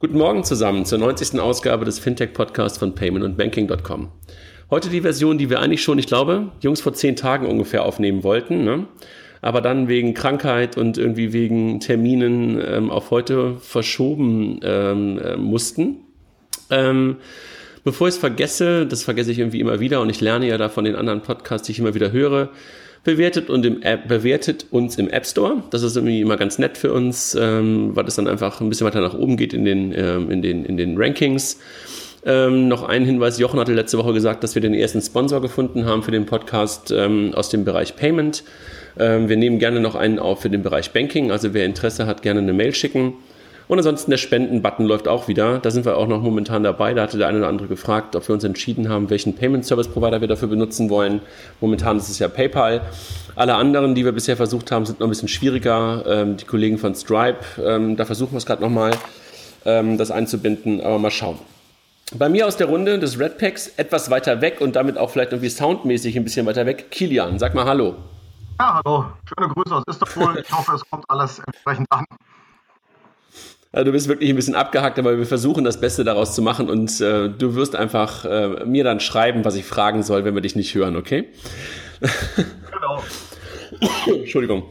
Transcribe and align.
Guten 0.00 0.18
Morgen 0.18 0.42
zusammen 0.42 0.84
zur 0.84 0.98
90. 0.98 1.38
Ausgabe 1.38 1.84
des 1.84 2.00
Fintech-Podcasts 2.00 2.78
von 2.78 2.96
paymentandbanking.com. 2.96 4.08
Heute 4.68 4.88
die 4.90 5.02
Version, 5.02 5.38
die 5.38 5.50
wir 5.50 5.60
eigentlich 5.60 5.84
schon, 5.84 6.00
ich 6.00 6.08
glaube, 6.08 6.50
Jungs 6.60 6.80
vor 6.80 6.94
zehn 6.94 7.14
Tagen 7.14 7.46
ungefähr 7.46 7.84
aufnehmen 7.84 8.24
wollten, 8.24 8.64
ne? 8.64 8.88
aber 9.40 9.60
dann 9.60 9.86
wegen 9.86 10.12
Krankheit 10.12 10.76
und 10.76 10.98
irgendwie 10.98 11.32
wegen 11.32 11.78
Terminen 11.78 12.60
ähm, 12.60 12.90
auf 12.90 13.12
heute 13.12 13.54
verschoben 13.60 14.58
ähm, 14.64 15.20
äh, 15.20 15.36
mussten. 15.36 16.00
Ähm, 16.70 17.18
bevor 17.84 18.08
ich 18.08 18.14
es 18.14 18.20
vergesse, 18.20 18.86
das 18.86 19.04
vergesse 19.04 19.30
ich 19.30 19.38
irgendwie 19.38 19.60
immer 19.60 19.78
wieder 19.78 20.00
und 20.00 20.10
ich 20.10 20.20
lerne 20.20 20.48
ja 20.48 20.58
da 20.58 20.68
von 20.68 20.84
den 20.84 20.96
anderen 20.96 21.22
Podcasts, 21.22 21.66
die 21.66 21.72
ich 21.72 21.78
immer 21.78 21.94
wieder 21.94 22.10
höre, 22.10 22.50
bewertet, 23.04 23.50
und 23.50 23.64
im 23.64 23.82
App, 23.82 24.08
bewertet 24.08 24.66
uns 24.70 24.96
im 24.98 25.08
App 25.08 25.26
Store. 25.26 25.62
Das 25.70 25.82
ist 25.82 25.96
irgendwie 25.96 26.20
immer 26.20 26.36
ganz 26.36 26.58
nett 26.58 26.78
für 26.78 26.92
uns, 26.92 27.36
ähm, 27.38 27.94
weil 27.94 28.06
es 28.06 28.16
dann 28.16 28.26
einfach 28.26 28.60
ein 28.60 28.68
bisschen 28.68 28.86
weiter 28.86 29.00
nach 29.00 29.14
oben 29.14 29.36
geht 29.36 29.52
in 29.52 29.64
den, 29.64 29.92
ähm, 29.96 30.30
in 30.30 30.42
den, 30.42 30.64
in 30.64 30.76
den 30.76 30.96
Rankings. 30.96 31.60
Ähm, 32.26 32.68
noch 32.68 32.82
ein 32.82 33.04
Hinweis, 33.04 33.38
Jochen 33.38 33.60
hatte 33.60 33.74
letzte 33.74 33.98
Woche 33.98 34.14
gesagt, 34.14 34.42
dass 34.42 34.54
wir 34.54 34.62
den 34.62 34.72
ersten 34.72 35.02
Sponsor 35.02 35.42
gefunden 35.42 35.84
haben 35.84 36.02
für 36.02 36.10
den 36.10 36.24
Podcast 36.24 36.90
ähm, 36.90 37.32
aus 37.34 37.50
dem 37.50 37.64
Bereich 37.64 37.96
Payment. 37.96 38.44
Ähm, 38.98 39.28
wir 39.28 39.36
nehmen 39.36 39.58
gerne 39.58 39.80
noch 39.80 39.94
einen 39.94 40.18
auf 40.18 40.40
für 40.40 40.48
den 40.48 40.62
Bereich 40.62 40.92
Banking, 40.92 41.30
also 41.30 41.52
wer 41.52 41.66
Interesse 41.66 42.06
hat, 42.06 42.22
gerne 42.22 42.40
eine 42.40 42.54
Mail 42.54 42.74
schicken. 42.74 43.14
Und 43.66 43.78
ansonsten 43.78 44.10
der 44.10 44.18
Spenden-Button 44.18 44.84
läuft 44.84 45.08
auch 45.08 45.26
wieder. 45.26 45.58
Da 45.58 45.70
sind 45.70 45.86
wir 45.86 45.96
auch 45.96 46.06
noch 46.06 46.20
momentan 46.20 46.62
dabei. 46.62 46.92
Da 46.92 47.02
hatte 47.02 47.16
der 47.16 47.28
eine 47.28 47.38
oder 47.38 47.48
andere 47.48 47.68
gefragt, 47.68 48.14
ob 48.14 48.28
wir 48.28 48.34
uns 48.34 48.44
entschieden 48.44 48.88
haben, 48.88 49.08
welchen 49.10 49.34
Payment 49.34 49.64
Service 49.64 49.88
Provider 49.88 50.20
wir 50.20 50.28
dafür 50.28 50.48
benutzen 50.48 50.90
wollen. 50.90 51.20
Momentan 51.60 51.96
ist 51.96 52.08
es 52.08 52.18
ja 52.18 52.28
PayPal. 52.28 52.82
Alle 53.36 53.54
anderen, 53.54 53.94
die 53.94 54.04
wir 54.04 54.12
bisher 54.12 54.36
versucht 54.36 54.70
haben, 54.70 54.84
sind 54.84 55.00
noch 55.00 55.06
ein 55.06 55.10
bisschen 55.10 55.28
schwieriger. 55.28 56.04
Ähm, 56.06 56.36
die 56.36 56.44
Kollegen 56.44 56.78
von 56.78 56.94
Stripe, 56.94 57.38
ähm, 57.64 57.96
da 57.96 58.04
versuchen 58.04 58.32
wir 58.32 58.38
es 58.38 58.46
gerade 58.46 58.62
nochmal, 58.62 58.92
ähm, 59.64 59.96
das 59.96 60.10
einzubinden. 60.10 60.80
Aber 60.80 60.98
mal 60.98 61.10
schauen. 61.10 61.38
Bei 62.16 62.28
mir 62.28 62.46
aus 62.46 62.58
der 62.58 62.66
Runde 62.66 62.98
des 62.98 63.18
Red 63.18 63.38
Packs 63.38 63.68
etwas 63.78 64.10
weiter 64.10 64.42
weg 64.42 64.60
und 64.60 64.76
damit 64.76 64.98
auch 64.98 65.10
vielleicht 65.10 65.32
irgendwie 65.32 65.48
soundmäßig 65.48 66.16
ein 66.16 66.24
bisschen 66.24 66.44
weiter 66.44 66.66
weg. 66.66 66.90
Kilian, 66.90 67.38
sag 67.38 67.54
mal 67.54 67.64
Hallo. 67.64 67.96
Ja, 68.60 68.80
hallo. 68.84 69.06
Schöne 69.24 69.52
Grüße 69.52 69.74
aus 69.74 69.82
Istanbul. 69.88 70.38
Ich 70.38 70.52
hoffe, 70.52 70.74
es 70.74 70.88
kommt 70.88 71.04
alles 71.08 71.40
entsprechend 71.40 71.90
an. 71.90 72.04
Also 73.74 73.86
du 73.86 73.92
bist 73.92 74.06
wirklich 74.06 74.30
ein 74.30 74.36
bisschen 74.36 74.54
abgehackt, 74.54 75.00
aber 75.00 75.18
wir 75.18 75.26
versuchen 75.26 75.64
das 75.64 75.80
Beste 75.80 76.04
daraus 76.04 76.32
zu 76.32 76.42
machen 76.42 76.70
und 76.70 77.00
äh, 77.00 77.28
du 77.28 77.56
wirst 77.56 77.74
einfach 77.74 78.24
äh, 78.24 78.64
mir 78.64 78.84
dann 78.84 79.00
schreiben, 79.00 79.44
was 79.44 79.56
ich 79.56 79.64
fragen 79.64 80.04
soll, 80.04 80.24
wenn 80.24 80.34
wir 80.34 80.42
dich 80.42 80.54
nicht 80.54 80.76
hören, 80.76 80.94
okay? 80.94 81.24
Genau. 82.00 83.02
Entschuldigung. 84.20 84.62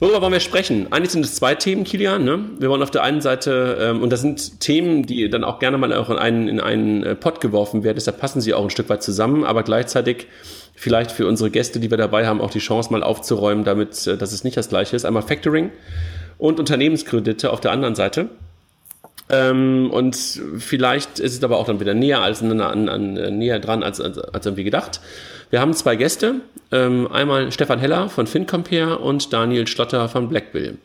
Worüber 0.00 0.22
wollen 0.22 0.32
wir 0.32 0.40
sprechen? 0.40 0.90
Eigentlich 0.90 1.12
sind 1.12 1.24
es 1.24 1.34
zwei 1.34 1.54
Themen, 1.54 1.84
Kilian. 1.84 2.24
Ne? 2.24 2.50
Wir 2.58 2.70
wollen 2.70 2.82
auf 2.82 2.90
der 2.90 3.02
einen 3.02 3.20
Seite, 3.20 3.76
ähm, 3.78 4.02
und 4.02 4.10
das 4.10 4.22
sind 4.22 4.60
Themen, 4.60 5.04
die 5.04 5.28
dann 5.28 5.44
auch 5.44 5.58
gerne 5.58 5.76
mal 5.76 5.92
auch 5.92 6.08
in 6.08 6.16
einen, 6.16 6.48
in 6.48 6.60
einen 6.60 7.02
äh, 7.02 7.14
Pott 7.14 7.42
geworfen 7.42 7.84
werden, 7.84 7.96
deshalb 7.96 8.18
passen 8.20 8.40
sie 8.40 8.54
auch 8.54 8.62
ein 8.62 8.70
Stück 8.70 8.88
weit 8.88 9.02
zusammen, 9.02 9.44
aber 9.44 9.64
gleichzeitig 9.64 10.28
vielleicht 10.74 11.10
für 11.10 11.26
unsere 11.26 11.50
Gäste, 11.50 11.78
die 11.78 11.90
wir 11.90 11.98
dabei 11.98 12.26
haben, 12.26 12.40
auch 12.40 12.50
die 12.50 12.58
Chance 12.58 12.90
mal 12.90 13.02
aufzuräumen, 13.02 13.64
damit, 13.64 14.06
äh, 14.06 14.16
dass 14.16 14.32
es 14.32 14.44
nicht 14.44 14.56
das 14.56 14.70
gleiche 14.70 14.96
ist. 14.96 15.04
Einmal 15.04 15.22
Factoring 15.22 15.70
und 16.38 16.60
Unternehmenskredite 16.60 17.50
auf 17.50 17.60
der 17.60 17.72
anderen 17.72 17.94
Seite. 17.94 18.28
Ähm, 19.28 19.90
und 19.90 20.16
vielleicht 20.58 21.18
ist 21.18 21.34
es 21.34 21.42
aber 21.42 21.56
auch 21.56 21.66
dann 21.66 21.80
wieder 21.80 21.94
näher 21.94 22.20
als 22.20 22.42
an, 22.42 22.60
an, 22.60 22.88
an 22.88 23.16
äh, 23.16 23.30
näher 23.30 23.58
dran 23.58 23.82
als, 23.82 24.00
als, 24.00 24.18
als 24.18 24.46
irgendwie 24.46 24.64
gedacht. 24.64 25.00
Wir 25.50 25.60
haben 25.60 25.74
zwei 25.74 25.96
Gäste, 25.96 26.36
ähm, 26.70 27.10
einmal 27.10 27.50
Stefan 27.50 27.78
Heller 27.78 28.08
von 28.08 28.26
FinCompare 28.26 28.98
und 28.98 29.32
Daniel 29.32 29.66
Schlotter 29.66 30.08
von 30.08 30.28
Blackbill. 30.28 30.78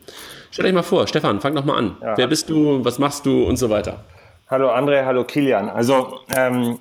Stell 0.50 0.64
dich 0.64 0.74
mal 0.74 0.82
vor, 0.82 1.06
Stefan, 1.06 1.40
fang 1.40 1.54
doch 1.54 1.64
mal 1.64 1.76
an. 1.76 1.96
Ja. 2.02 2.16
Wer 2.16 2.26
bist 2.26 2.50
du, 2.50 2.84
was 2.84 2.98
machst 2.98 3.26
du 3.26 3.44
und 3.44 3.56
so 3.56 3.70
weiter? 3.70 4.04
Hallo 4.50 4.70
André, 4.70 5.04
hallo 5.04 5.24
Kilian. 5.24 5.68
Also 5.68 6.18
ähm, 6.36 6.78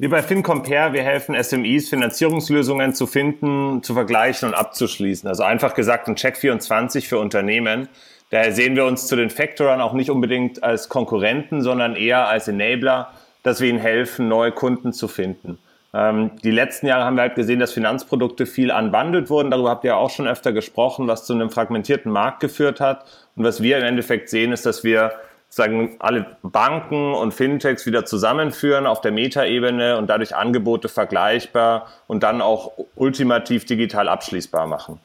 wir 0.00 0.08
bei 0.08 0.22
FinCompare, 0.22 0.94
wir 0.94 1.02
helfen 1.02 1.36
SMEs, 1.40 1.90
Finanzierungslösungen 1.90 2.94
zu 2.94 3.06
finden, 3.06 3.82
zu 3.82 3.92
vergleichen 3.92 4.48
und 4.48 4.54
abzuschließen. 4.54 5.28
Also 5.28 5.42
einfach 5.42 5.74
gesagt 5.74 6.08
ein 6.08 6.16
Check 6.16 6.38
24 6.38 7.06
für 7.06 7.18
Unternehmen. 7.18 7.86
Daher 8.30 8.52
sehen 8.52 8.76
wir 8.76 8.86
uns 8.86 9.06
zu 9.08 9.14
den 9.14 9.28
Factorern 9.28 9.82
auch 9.82 9.92
nicht 9.92 10.08
unbedingt 10.08 10.64
als 10.64 10.88
Konkurrenten, 10.88 11.60
sondern 11.60 11.96
eher 11.96 12.28
als 12.28 12.48
Enabler, 12.48 13.10
dass 13.42 13.60
wir 13.60 13.68
ihnen 13.68 13.78
helfen, 13.78 14.26
neue 14.26 14.52
Kunden 14.52 14.94
zu 14.94 15.06
finden. 15.06 15.58
Ähm, 15.92 16.30
die 16.42 16.50
letzten 16.50 16.86
Jahre 16.86 17.04
haben 17.04 17.16
wir 17.16 17.22
halt 17.22 17.34
gesehen, 17.34 17.60
dass 17.60 17.74
Finanzprodukte 17.74 18.46
viel 18.46 18.70
unbundelt 18.70 19.28
wurden. 19.28 19.50
Darüber 19.50 19.68
habt 19.68 19.84
ihr 19.84 19.98
auch 19.98 20.08
schon 20.08 20.26
öfter 20.26 20.52
gesprochen, 20.52 21.08
was 21.08 21.26
zu 21.26 21.34
einem 21.34 21.50
fragmentierten 21.50 22.10
Markt 22.10 22.40
geführt 22.40 22.80
hat. 22.80 23.04
Und 23.36 23.44
was 23.44 23.62
wir 23.62 23.76
im 23.76 23.84
Endeffekt 23.84 24.30
sehen, 24.30 24.52
ist, 24.52 24.64
dass 24.64 24.82
wir 24.82 25.12
sagen 25.50 25.96
alle 25.98 26.36
Banken 26.42 27.12
und 27.12 27.34
Fintechs 27.34 27.84
wieder 27.84 28.04
zusammenführen 28.04 28.86
auf 28.86 29.00
der 29.00 29.10
Metaebene 29.10 29.98
und 29.98 30.08
dadurch 30.08 30.34
Angebote 30.34 30.88
vergleichbar 30.88 31.88
und 32.06 32.22
dann 32.22 32.40
auch 32.40 32.72
ultimativ 32.94 33.66
digital 33.66 34.08
abschließbar 34.08 34.66
machen. 34.68 35.00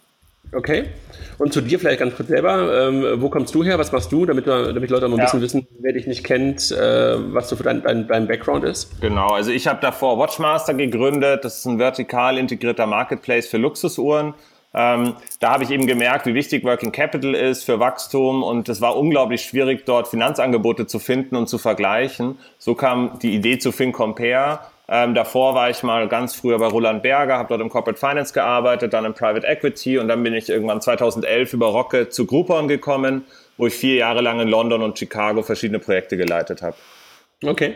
Okay. 0.51 0.85
Und 1.39 1.51
zu 1.51 1.61
dir 1.61 1.79
vielleicht 1.79 1.99
ganz 1.99 2.15
kurz 2.15 2.29
selber. 2.29 2.87
Ähm, 2.87 3.21
wo 3.21 3.29
kommst 3.29 3.53
du 3.55 3.63
her? 3.63 3.79
Was 3.79 3.91
machst 3.91 4.11
du, 4.11 4.25
damit, 4.25 4.45
wir, 4.45 4.71
damit 4.71 4.89
Leute 4.89 5.09
noch 5.09 5.15
ein 5.15 5.19
ja. 5.19 5.25
bisschen 5.25 5.41
wissen, 5.41 5.67
wer 5.79 5.93
dich 5.93 6.07
nicht 6.07 6.23
kennt, 6.23 6.71
äh, 6.71 7.15
was 7.33 7.49
so 7.49 7.55
für 7.55 7.63
dein, 7.63 7.81
dein, 7.81 8.07
dein 8.07 8.27
Background 8.27 8.63
ist? 8.63 9.01
Genau, 9.01 9.29
also 9.29 9.51
ich 9.51 9.67
habe 9.67 9.81
davor 9.81 10.17
Watchmaster 10.19 10.73
gegründet. 10.73 11.43
Das 11.43 11.57
ist 11.57 11.65
ein 11.65 11.79
vertikal 11.79 12.37
integrierter 12.37 12.85
Marketplace 12.85 13.47
für 13.47 13.57
Luxusuhren. 13.57 14.33
Ähm, 14.75 15.15
da 15.39 15.53
habe 15.53 15.63
ich 15.63 15.71
eben 15.71 15.87
gemerkt, 15.87 16.25
wie 16.25 16.33
wichtig 16.33 16.65
Working 16.65 16.91
Capital 16.91 17.33
ist 17.33 17.63
für 17.63 17.79
Wachstum 17.79 18.43
und 18.43 18.67
es 18.67 18.81
war 18.81 18.97
unglaublich 18.97 19.43
schwierig, 19.43 19.85
dort 19.85 20.07
Finanzangebote 20.09 20.85
zu 20.85 20.99
finden 20.99 21.35
und 21.35 21.47
zu 21.47 21.57
vergleichen. 21.57 22.37
So 22.57 22.75
kam 22.75 23.17
die 23.19 23.33
Idee 23.33 23.57
zu 23.57 23.71
FinCompare 23.71 24.59
ähm, 24.87 25.15
davor 25.15 25.55
war 25.55 25.69
ich 25.69 25.81
mal 25.81 26.07
ganz 26.07 26.35
früher 26.35 26.59
bei 26.59 26.67
Roland 26.67 27.01
Berger, 27.01 27.37
habe 27.37 27.49
dort 27.49 27.61
im 27.61 27.69
Corporate 27.69 27.99
Finance 27.99 28.33
gearbeitet, 28.33 28.93
dann 28.93 29.05
im 29.05 29.13
Private 29.13 29.45
Equity 29.47 29.97
und 29.97 30.07
dann 30.07 30.21
bin 30.23 30.33
ich 30.33 30.49
irgendwann 30.49 30.79
2011 30.79 31.53
über 31.53 31.67
Rocket 31.67 32.13
zu 32.13 32.27
Groupon 32.27 32.67
gekommen, 32.67 33.25
wo 33.57 33.65
ich 33.65 33.73
vier 33.73 33.95
Jahre 33.95 34.21
lang 34.21 34.39
in 34.39 34.47
London 34.47 34.83
und 34.83 34.99
Chicago 34.99 35.41
verschiedene 35.41 35.79
Projekte 35.79 36.17
geleitet 36.17 36.61
habe. 36.61 36.75
Okay. 37.43 37.75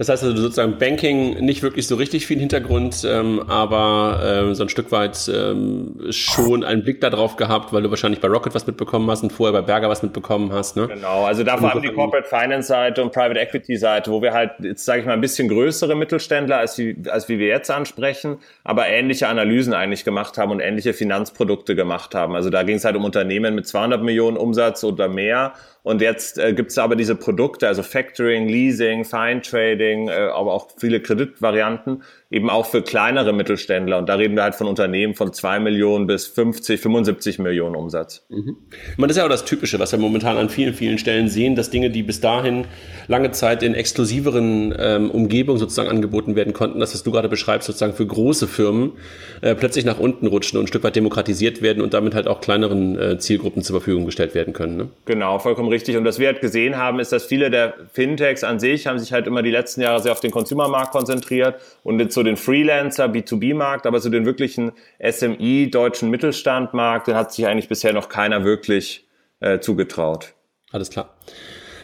Das 0.00 0.08
heißt 0.08 0.24
also 0.24 0.34
sozusagen 0.34 0.78
Banking 0.78 1.44
nicht 1.44 1.62
wirklich 1.62 1.86
so 1.86 1.94
richtig 1.94 2.26
viel 2.26 2.38
Hintergrund, 2.38 3.06
ähm, 3.06 3.44
aber 3.50 4.48
äh, 4.48 4.54
so 4.54 4.62
ein 4.62 4.70
Stück 4.70 4.92
weit 4.92 5.30
ähm, 5.30 5.94
schon 6.08 6.64
einen 6.64 6.82
Blick 6.82 7.02
darauf 7.02 7.36
gehabt, 7.36 7.74
weil 7.74 7.82
du 7.82 7.90
wahrscheinlich 7.90 8.22
bei 8.22 8.28
Rocket 8.28 8.54
was 8.54 8.66
mitbekommen 8.66 9.10
hast 9.10 9.22
und 9.22 9.30
vorher 9.30 9.52
bei 9.52 9.60
Berger 9.60 9.90
was 9.90 10.02
mitbekommen 10.02 10.54
hast. 10.54 10.74
Ne? 10.74 10.88
Genau, 10.88 11.24
also 11.24 11.44
da 11.44 11.58
vor 11.58 11.72
allem 11.72 11.82
die 11.82 11.92
Corporate 11.92 12.26
Finance 12.26 12.68
Seite 12.68 13.02
und 13.02 13.12
Private 13.12 13.38
Equity 13.38 13.76
Seite, 13.76 14.10
wo 14.10 14.22
wir 14.22 14.32
halt 14.32 14.52
jetzt 14.60 14.86
sage 14.86 15.00
ich 15.00 15.06
mal 15.06 15.12
ein 15.12 15.20
bisschen 15.20 15.48
größere 15.48 15.94
Mittelständler 15.94 16.56
als 16.56 16.78
wie, 16.78 16.96
als 17.10 17.28
wie 17.28 17.38
wir 17.38 17.48
jetzt 17.48 17.70
ansprechen, 17.70 18.38
aber 18.64 18.88
ähnliche 18.88 19.28
Analysen 19.28 19.74
eigentlich 19.74 20.04
gemacht 20.04 20.38
haben 20.38 20.50
und 20.50 20.60
ähnliche 20.60 20.94
Finanzprodukte 20.94 21.76
gemacht 21.76 22.14
haben. 22.14 22.34
Also 22.34 22.48
da 22.48 22.62
ging 22.62 22.76
es 22.76 22.86
halt 22.86 22.96
um 22.96 23.04
Unternehmen 23.04 23.54
mit 23.54 23.66
200 23.66 24.02
Millionen 24.02 24.38
Umsatz 24.38 24.82
oder 24.82 25.08
mehr 25.08 25.52
und 25.82 26.00
jetzt 26.02 26.38
äh, 26.38 26.52
gibt 26.52 26.70
es 26.70 26.78
aber 26.78 26.96
diese 26.96 27.14
Produkte, 27.14 27.66
also 27.66 27.82
Factoring, 27.82 28.48
Leasing, 28.48 29.04
Fine 29.04 29.40
Trading, 29.42 30.08
äh, 30.08 30.12
aber 30.12 30.52
auch 30.52 30.68
viele 30.76 31.00
Kreditvarianten, 31.00 32.02
eben 32.30 32.48
auch 32.48 32.66
für 32.66 32.82
kleinere 32.82 33.32
Mittelständler. 33.32 33.98
Und 33.98 34.08
da 34.08 34.14
reden 34.14 34.36
wir 34.36 34.44
halt 34.44 34.54
von 34.54 34.68
Unternehmen 34.68 35.14
von 35.14 35.32
zwei 35.32 35.58
Millionen 35.58 36.06
bis 36.06 36.28
50, 36.28 36.80
75 36.80 37.40
Millionen 37.40 37.74
Umsatz. 37.74 38.24
Mhm. 38.28 38.56
Man, 38.96 39.08
das 39.08 39.16
ist 39.16 39.18
ja 39.18 39.24
auch 39.24 39.30
das 39.30 39.44
Typische, 39.44 39.80
was 39.80 39.90
wir 39.90 39.98
momentan 39.98 40.36
an 40.36 40.48
vielen, 40.48 40.72
vielen 40.72 40.98
Stellen 40.98 41.28
sehen, 41.28 41.56
dass 41.56 41.70
Dinge, 41.70 41.90
die 41.90 42.04
bis 42.04 42.20
dahin 42.20 42.66
lange 43.08 43.32
Zeit 43.32 43.64
in 43.64 43.74
exklusiveren 43.74 44.72
ähm, 44.78 45.10
Umgebungen 45.10 45.58
sozusagen 45.58 45.88
angeboten 45.88 46.36
werden 46.36 46.52
konnten, 46.52 46.78
das, 46.78 46.94
was 46.94 47.02
du 47.02 47.10
gerade 47.10 47.28
beschreibst, 47.28 47.66
sozusagen 47.66 47.94
für 47.94 48.06
große 48.06 48.46
Firmen, 48.46 48.92
äh, 49.40 49.56
plötzlich 49.56 49.84
nach 49.84 49.98
unten 49.98 50.28
rutschen 50.28 50.56
und 50.56 50.64
ein 50.64 50.68
Stück 50.68 50.84
weit 50.84 50.94
demokratisiert 50.94 51.62
werden 51.62 51.82
und 51.82 51.94
damit 51.94 52.14
halt 52.14 52.28
auch 52.28 52.40
kleineren 52.40 52.96
äh, 52.96 53.18
Zielgruppen 53.18 53.62
zur 53.62 53.74
Verfügung 53.80 54.06
gestellt 54.06 54.36
werden 54.36 54.52
können. 54.52 54.76
Ne? 54.76 54.88
Genau, 55.04 55.40
vollkommen 55.40 55.68
richtig. 55.68 55.96
Und 55.96 56.04
was 56.04 56.20
wir 56.20 56.28
halt 56.28 56.40
gesehen 56.40 56.76
haben, 56.76 57.00
ist, 57.00 57.10
dass 57.10 57.24
viele 57.24 57.50
der 57.50 57.74
Fintechs 57.92 58.44
an 58.44 58.60
sich 58.60 58.86
haben 58.86 59.00
sich 59.00 59.12
halt 59.12 59.26
immer 59.26 59.42
die 59.42 59.50
letzten 59.50 59.80
Jahre 59.80 60.00
sehr 60.00 60.12
auf 60.12 60.20
den 60.20 60.30
Consumermarkt 60.30 60.92
konzentriert 60.92 61.56
und 61.82 61.98
jetzt 61.98 62.19
so 62.20 62.24
den 62.24 62.36
Freelancer, 62.36 63.06
B2B-Markt, 63.06 63.86
aber 63.86 63.98
so 63.98 64.10
den 64.10 64.26
wirklichen 64.26 64.72
SMI, 65.02 65.70
deutschen 65.70 66.10
Mittelstandmarkt, 66.10 67.06
den 67.06 67.14
hat 67.14 67.32
sich 67.32 67.46
eigentlich 67.46 67.68
bisher 67.68 67.94
noch 67.94 68.10
keiner 68.10 68.44
wirklich 68.44 69.08
äh, 69.40 69.58
zugetraut. 69.60 70.34
Alles 70.70 70.90
klar. 70.90 71.16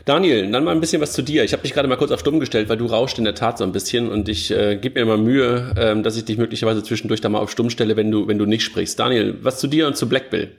Daniel, 0.05 0.51
dann 0.51 0.63
mal 0.63 0.73
ein 0.73 0.81
bisschen 0.81 1.01
was 1.01 1.15
zu 1.15 1.23
dir. 1.23 1.43
Ich 1.43 1.55
habe 1.55 1.63
dich 1.63 1.73
gerade 1.73 1.89
mal 1.89 1.97
kurz 1.97 2.11
auf 2.11 2.21
stumm 2.21 2.39
gestellt, 2.39 2.69
weil 2.69 2.77
du 2.77 2.85
rauscht 2.85 3.17
in 3.17 3.25
der 3.25 3.35
Tat 3.35 3.57
so 3.57 3.65
ein 3.65 3.73
bisschen 3.73 4.11
und 4.11 4.29
ich 4.29 4.51
äh, 4.51 4.77
gebe 4.77 4.97
mir 4.97 5.11
immer 5.11 5.17
Mühe, 5.17 5.75
ähm, 5.79 6.03
dass 6.03 6.19
ich 6.19 6.27
dich 6.27 6.37
möglicherweise 6.37 6.83
zwischendurch 6.83 7.23
da 7.23 7.31
mal 7.31 7.39
auf 7.39 7.51
stumm 7.51 7.71
stelle, 7.71 7.97
wenn 7.97 8.11
du, 8.11 8.29
wenn 8.29 8.39
du 8.39 8.45
nicht 8.45 8.63
sprichst. 8.63 8.99
Daniel, 8.99 9.39
was 9.41 9.59
zu 9.59 9.69
dir 9.69 9.87
und 9.87 9.97
zu 9.97 10.07
Blackbill? 10.07 10.55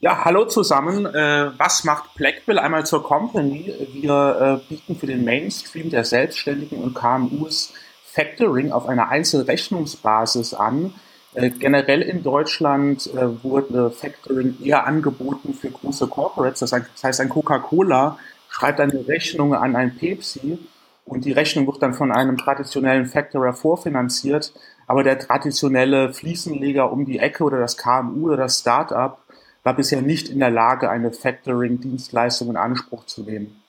Ja, 0.00 0.24
hallo 0.24 0.44
zusammen. 0.46 1.06
Äh, 1.06 1.52
was 1.56 1.84
macht 1.84 2.16
Blackbill? 2.16 2.58
Einmal 2.58 2.84
zur 2.84 3.04
Company. 3.04 3.72
Wir 3.92 4.60
äh, 4.60 4.68
bieten 4.68 4.96
für 4.96 5.06
den 5.06 5.24
Mainstream 5.24 5.88
der 5.88 6.04
Selbstständigen 6.04 6.82
und 6.82 6.94
KMUs 6.94 7.72
Factoring 8.20 8.70
auf 8.70 8.86
einer 8.86 9.08
Einzelrechnungsbasis 9.08 10.52
an. 10.52 10.92
Äh, 11.32 11.48
generell 11.48 12.02
in 12.02 12.22
Deutschland 12.22 13.06
äh, 13.14 13.42
wurde 13.42 13.90
Factoring 13.90 14.58
eher 14.62 14.86
angeboten 14.86 15.54
für 15.54 15.70
große 15.70 16.06
Corporates. 16.06 16.60
Das 16.60 17.02
heißt, 17.02 17.20
ein 17.20 17.30
Coca-Cola 17.30 18.18
schreibt 18.50 18.78
eine 18.80 19.08
Rechnung 19.08 19.54
an 19.54 19.74
ein 19.74 19.96
Pepsi 19.96 20.58
und 21.06 21.24
die 21.24 21.32
Rechnung 21.32 21.66
wird 21.66 21.82
dann 21.82 21.94
von 21.94 22.12
einem 22.12 22.36
traditionellen 22.36 23.06
Factorer 23.06 23.54
vorfinanziert, 23.54 24.52
aber 24.86 25.02
der 25.02 25.18
traditionelle 25.18 26.12
Fliesenleger 26.12 26.92
um 26.92 27.06
die 27.06 27.20
Ecke 27.20 27.42
oder 27.44 27.58
das 27.58 27.78
KMU 27.78 28.26
oder 28.26 28.36
das 28.36 28.58
Startup 28.58 29.16
war 29.62 29.74
bisher 29.74 30.02
nicht 30.02 30.28
in 30.28 30.40
der 30.40 30.50
Lage, 30.50 30.90
eine 30.90 31.10
Factoring-Dienstleistung 31.10 32.50
in 32.50 32.56
Anspruch 32.58 33.06
zu 33.06 33.22
nehmen. 33.22 33.59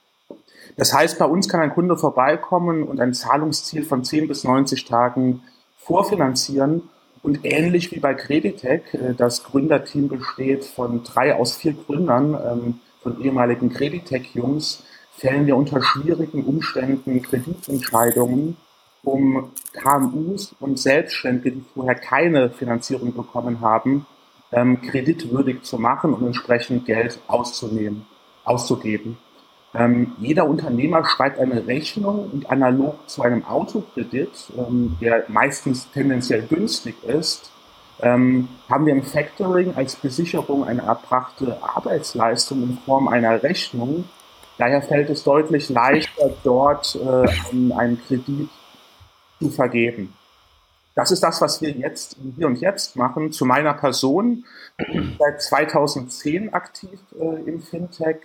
Das 0.77 0.94
heißt, 0.94 1.19
bei 1.19 1.25
uns 1.25 1.50
kann 1.50 1.62
ein 1.62 1.73
Kunde 1.73 1.97
vorbeikommen 1.97 2.83
und 2.83 3.00
ein 3.00 3.13
Zahlungsziel 3.13 3.83
von 3.83 4.03
10 4.03 4.27
bis 4.27 4.44
90 4.44 4.85
Tagen 4.85 5.41
vorfinanzieren 5.77 6.89
und 7.23 7.45
ähnlich 7.45 7.91
wie 7.91 8.00
bei 8.00 8.13
Creditec, 8.13 8.94
äh, 8.94 9.13
das 9.15 9.44
Gründerteam 9.44 10.07
besteht 10.07 10.65
von 10.65 11.03
drei 11.03 11.35
aus 11.35 11.56
vier 11.56 11.73
Gründern, 11.73 12.33
ähm, 12.33 12.79
von 13.01 13.21
ehemaligen 13.21 13.69
Creditec-Jungs, 13.69 14.83
fällen 15.15 15.45
wir 15.45 15.56
unter 15.56 15.81
schwierigen 15.81 16.44
Umständen 16.45 17.21
Kreditentscheidungen, 17.21 18.57
um 19.03 19.51
KMUs 19.73 20.56
und 20.59 20.79
Selbstständige, 20.79 21.51
die 21.51 21.65
vorher 21.73 21.95
keine 21.95 22.50
Finanzierung 22.50 23.13
bekommen 23.13 23.62
haben, 23.62 24.06
ähm, 24.51 24.81
kreditwürdig 24.81 25.63
zu 25.63 25.77
machen 25.77 26.13
und 26.13 26.25
entsprechend 26.25 26.85
Geld 26.85 27.19
auszunehmen, 27.27 28.06
auszugeben. 28.44 29.18
Ähm, 29.73 30.13
jeder 30.19 30.45
Unternehmer 30.45 31.06
schreibt 31.06 31.39
eine 31.39 31.65
Rechnung 31.65 32.29
und 32.31 32.50
analog 32.50 33.09
zu 33.09 33.21
einem 33.21 33.45
Autokredit, 33.45 34.51
ähm, 34.57 34.97
der 35.00 35.23
meistens 35.29 35.89
tendenziell 35.91 36.41
günstig 36.41 36.95
ist, 37.03 37.51
ähm, 38.01 38.50
haben 38.69 38.85
wir 38.85 38.94
im 38.94 39.03
Factoring 39.03 39.75
als 39.75 39.95
Besicherung 39.95 40.65
eine 40.65 40.81
erbrachte 40.81 41.57
Arbeitsleistung 41.62 42.63
in 42.63 42.77
Form 42.85 43.07
einer 43.07 43.41
Rechnung. 43.44 44.06
Daher 44.57 44.81
fällt 44.81 45.09
es 45.09 45.23
deutlich 45.23 45.69
leichter, 45.69 46.31
dort 46.44 46.95
äh, 46.95 47.27
einen 47.73 48.01
Kredit 48.07 48.50
zu 49.39 49.50
vergeben. 49.50 50.13
Das 50.95 51.12
ist 51.12 51.23
das, 51.23 51.39
was 51.41 51.62
wir 51.62 51.69
jetzt 51.71 52.18
hier 52.35 52.47
und 52.47 52.59
jetzt 52.59 52.97
machen. 52.97 53.31
Zu 53.31 53.45
meiner 53.45 53.73
Person. 53.73 54.44
Seit 55.18 55.41
2010 55.41 56.53
aktiv 56.53 57.00
äh, 57.18 57.50
im 57.50 57.62
Fintech 57.62 58.18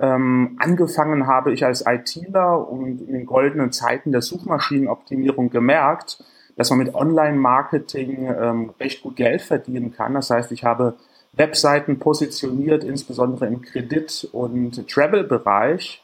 ähm, 0.00 0.56
angefangen 0.60 1.26
habe 1.26 1.52
ich 1.52 1.64
als 1.64 1.84
ITler 1.86 2.68
und 2.68 3.00
in 3.00 3.12
den 3.12 3.26
goldenen 3.26 3.72
Zeiten 3.72 4.12
der 4.12 4.22
Suchmaschinenoptimierung 4.22 5.50
gemerkt, 5.50 6.22
dass 6.56 6.70
man 6.70 6.78
mit 6.78 6.94
Online-Marketing 6.94 8.26
ähm, 8.26 8.70
recht 8.80 9.02
gut 9.02 9.16
Geld 9.16 9.42
verdienen 9.42 9.92
kann. 9.92 10.14
Das 10.14 10.30
heißt, 10.30 10.52
ich 10.52 10.64
habe 10.64 10.94
Webseiten 11.32 11.98
positioniert, 11.98 12.84
insbesondere 12.84 13.46
im 13.46 13.62
Kredit- 13.62 14.28
und 14.32 14.88
Travel-Bereich 14.88 16.02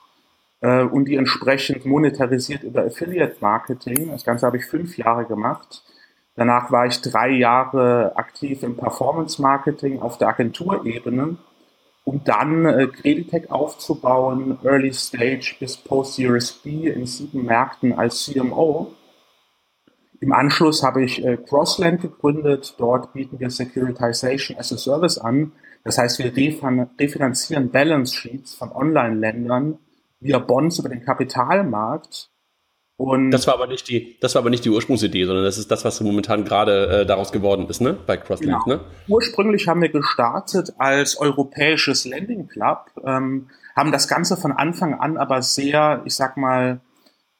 äh, 0.61 0.83
und 0.83 1.07
die 1.07 1.17
entsprechend 1.17 1.87
monetarisiert 1.87 2.63
über 2.63 2.85
Affiliate-Marketing. 2.85 4.11
Das 4.11 4.25
Ganze 4.25 4.47
habe 4.47 4.57
ich 4.57 4.67
fünf 4.67 4.97
Jahre 4.97 5.25
gemacht. 5.25 5.85
Danach 6.37 6.73
war 6.73 6.87
ich 6.87 7.01
drei 7.01 7.31
Jahre 7.31 8.13
aktiv 8.17 8.65
im 8.65 8.77
Performance-Marketing 8.77 10.01
auf 10.01 10.19
der 10.19 10.29
Agenturebene 10.29 11.37
um 12.05 12.23
dann 12.23 12.67
äh, 12.67 12.87
Creditec 12.87 13.51
aufzubauen, 13.51 14.59
Early 14.63 14.93
Stage 14.93 15.57
bis 15.59 15.77
Post-Series 15.79 16.53
B 16.53 16.89
in 16.89 17.07
sieben 17.07 17.45
Märkten 17.45 17.93
als 17.93 18.27
CMO. 18.27 18.95
Im 20.21 20.33
Anschluss 20.33 20.83
habe 20.83 21.03
ich 21.03 21.25
äh, 21.25 21.37
Crossland 21.37 22.03
gegründet. 22.03 22.75
Dort 22.79 23.15
bieten 23.15 23.41
wir 23.41 23.51
Securitization 23.51 24.59
as 24.59 24.73
a 24.73 24.77
Service 24.77 25.19
an. 25.19 25.53
Das 25.83 25.99
heißt, 25.99 26.19
wir 26.19 26.35
refinanzieren 26.35 27.71
Balance 27.71 28.15
Sheets 28.15 28.55
von 28.55 28.73
Online-Ländern 28.73 29.79
via 30.21 30.39
Bonds 30.39 30.79
über 30.79 30.89
den 30.89 31.05
Kapitalmarkt 31.05 32.31
und 32.97 33.33
das 33.33 33.47
war 33.49 33.55
aber 33.55 33.67
nicht 33.67 33.89
die, 33.89 34.17
das 34.21 34.35
war 34.35 34.43
aber 34.43 34.51
nicht 34.51 34.65
die 34.65 34.71
Ursprungsidee, 34.71 35.25
sondern 35.25 35.45
das 35.45 35.59
ist 35.59 35.71
das, 35.71 35.85
was 35.85 36.01
momentan 36.01 36.45
gerade 36.45 37.01
äh, 37.01 37.07
daraus 37.07 37.33
geworden 37.33 37.67
ist, 37.69 37.81
ne? 37.81 37.95
Bei 38.07 38.17
Crosslink, 38.17 38.63
genau. 38.65 38.77
ne? 38.77 38.85
Ursprünglich 39.09 39.67
haben 39.67 39.83
wir 39.83 39.89
gestartet 39.89 40.75
als 40.79 41.17
europäisches 41.17 42.05
Landing 42.05 42.47
Club, 42.47 42.91
ähm, 43.05 43.49
haben 43.75 43.91
das 43.91 44.07
Ganze 44.07 44.37
von 44.37 44.53
Anfang 44.53 44.95
an 44.95 45.17
aber 45.17 45.43
sehr, 45.43 46.03
ich 46.05 46.15
sag 46.15 46.37
mal, 46.37 46.81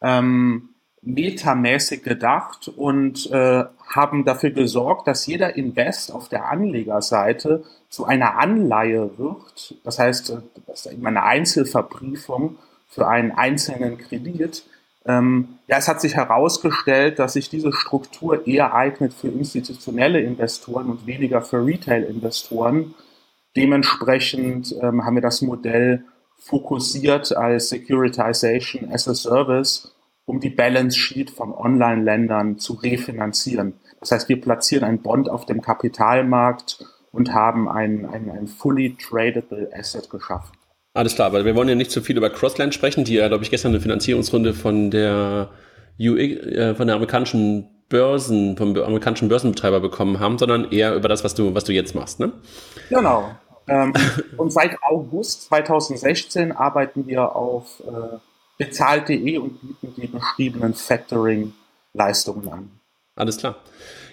ähm, 0.03 0.71
metamäßig 1.03 2.03
gedacht 2.03 2.69
und 2.69 3.31
äh, 3.31 3.65
haben 3.95 4.25
dafür 4.25 4.51
gesorgt, 4.51 5.07
dass 5.07 5.27
jeder 5.27 5.55
Invest 5.55 6.13
auf 6.13 6.29
der 6.29 6.49
Anlegerseite 6.49 7.63
zu 7.91 8.07
einer 8.07 8.39
Anleihe 8.39 9.19
wird. 9.19 9.77
Das 9.85 10.01
heißt, 10.01 10.31
äh, 10.31 10.37
das 10.67 10.87
ist 10.87 11.07
eine 11.07 11.23
Einzelverbriefung 11.23 12.57
für 12.89 13.07
einen 13.07 13.33
einzelnen 13.33 13.99
Kredit 13.99 14.65
ähm, 15.07 15.59
ja, 15.67 15.77
es 15.79 15.89
hat 15.89 16.01
sich 16.01 16.17
herausgestellt, 16.17 17.19
dass 17.19 17.35
sich 17.35 17.51
diese 17.51 17.73
Struktur 17.73 18.47
eher 18.47 18.75
eignet 18.75 19.13
für 19.13 19.29
institutionelle 19.29 20.21
Investoren 20.21 20.89
und 20.89 21.07
weniger 21.07 21.43
für 21.43 21.65
Retail-Investoren. 21.65 22.95
Dementsprechend 23.57 24.75
ähm, 24.81 25.05
haben 25.05 25.15
wir 25.15 25.23
das 25.23 25.43
Modell 25.43 26.05
fokussiert 26.39 27.37
als 27.37 27.69
Securitization 27.69 28.91
as 28.91 29.09
a 29.09 29.15
Service, 29.15 29.95
um 30.27 30.41
die 30.41 30.51
Balance 30.51 30.99
Sheet 30.99 31.31
von 31.31 31.53
Online-Ländern 31.53 32.59
zu 32.59 32.75
refinanzieren. 32.75 33.75
Das 34.01 34.11
heißt, 34.11 34.29
wir 34.29 34.41
platzieren 34.41 34.85
ein 34.85 35.03
Bond 35.03 35.29
auf 35.29 35.47
dem 35.47 35.61
Kapitalmarkt 35.61 36.85
und 37.13 37.33
haben 37.33 37.69
ein, 37.69 38.07
ein, 38.07 38.31
ein 38.31 38.47
fully 38.47 38.97
tradable 38.97 39.71
Asset 39.73 40.11
geschaffen. 40.11 40.53
Alles 40.95 41.17
klar, 41.17 41.33
weil 41.33 41.45
wir 41.45 41.57
wollen 41.57 41.69
ja 41.69 41.75
nicht 41.75 41.91
zu 41.91 42.01
viel 42.03 42.17
über 42.17 42.31
Crossland 42.31 42.73
sprechen, 42.73 43.05
die 43.05 43.15
ja, 43.15 43.27
glaube 43.27 43.43
ich, 43.43 43.51
gestern 43.51 43.73
eine 43.73 43.81
Finanzierungsrunde 43.81 44.55
von 44.55 44.93
der 44.93 45.51
UX, 45.99 46.19
äh, 46.19 46.75
von 46.77 46.87
der 46.87 46.95
amerikanischen 46.95 47.69
Börsen, 47.89 48.57
vom 48.57 48.77
amerikanischen 48.77 49.29
Börsenbetreiber 49.29 49.81
bekommen 49.81 50.21
haben, 50.21 50.39
sondern 50.39 50.71
eher 50.71 50.95
über 50.95 51.09
das, 51.09 51.25
was 51.25 51.35
du, 51.35 51.53
was 51.53 51.65
du 51.65 51.73
jetzt 51.73 51.97
machst, 51.97 52.21
ne? 52.21 52.33
Genau. 52.91 53.35
Ähm, 53.67 53.93
und 54.37 54.53
seit 54.53 54.81
August 54.83 55.47
2016 55.47 56.53
arbeiten 56.53 57.09
wir 57.09 57.35
auf 57.35 57.83
äh, 57.87 58.19
bezahlt.de 58.59 59.39
und 59.39 59.61
bieten 59.61 59.95
die 59.97 60.07
beschriebenen 60.07 60.75
Factoring-Leistungen 60.75 62.49
an. 62.53 62.71
Alles 63.17 63.37
klar. 63.39 63.57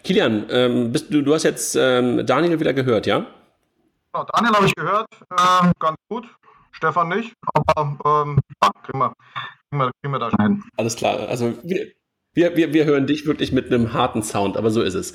Kilian, 0.04 0.48
ähm, 0.50 0.92
bist 0.92 1.14
du, 1.14 1.22
du 1.22 1.34
hast 1.36 1.44
jetzt 1.44 1.76
ähm, 1.76 2.26
Daniel 2.26 2.60
wieder 2.60 2.74
gehört, 2.74 3.06
ja? 3.06 3.28
Genau, 4.14 4.26
Daniel 4.34 4.54
habe 4.56 4.66
ich 4.66 4.76
gehört, 4.76 5.08
ähm, 5.32 5.72
ganz 5.80 5.98
gut. 6.10 6.26
Stefan 6.82 7.10
nicht, 7.10 7.34
aber 7.54 8.26
ähm, 8.26 8.40
kriegen, 8.84 9.00
wir, 9.00 9.14
kriegen, 9.70 9.80
wir, 9.80 9.92
kriegen 10.02 10.14
wir 10.14 10.20
da 10.20 10.32
schneiden. 10.32 10.64
Alles 10.78 10.96
klar, 10.96 11.30
also 11.30 11.54
wir, 11.64 11.92
wir, 12.34 12.74
wir 12.74 12.86
hören 12.86 13.06
dich 13.06 13.28
wirklich 13.28 13.52
mit 13.52 13.68
einem 13.68 13.94
harten 13.94 14.24
Sound, 14.24 14.58
aber 14.58 14.72
so 14.72 14.82
ist 14.82 14.96
es. 14.96 15.14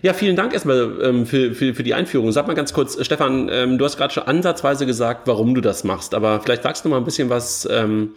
Ja, 0.00 0.14
vielen 0.14 0.34
Dank 0.34 0.54
erstmal 0.54 0.98
ähm, 1.02 1.26
für, 1.26 1.54
für, 1.54 1.74
für 1.74 1.82
die 1.82 1.92
Einführung. 1.92 2.32
Sag 2.32 2.46
mal 2.46 2.54
ganz 2.54 2.72
kurz, 2.72 3.04
Stefan, 3.04 3.50
ähm, 3.50 3.76
du 3.76 3.84
hast 3.84 3.98
gerade 3.98 4.14
schon 4.14 4.22
ansatzweise 4.22 4.86
gesagt, 4.86 5.26
warum 5.26 5.54
du 5.54 5.60
das 5.60 5.84
machst, 5.84 6.14
aber 6.14 6.40
vielleicht 6.40 6.62
sagst 6.62 6.86
du 6.86 6.88
mal 6.88 6.96
ein 6.96 7.04
bisschen 7.04 7.28
was, 7.28 7.68
ähm, 7.70 8.14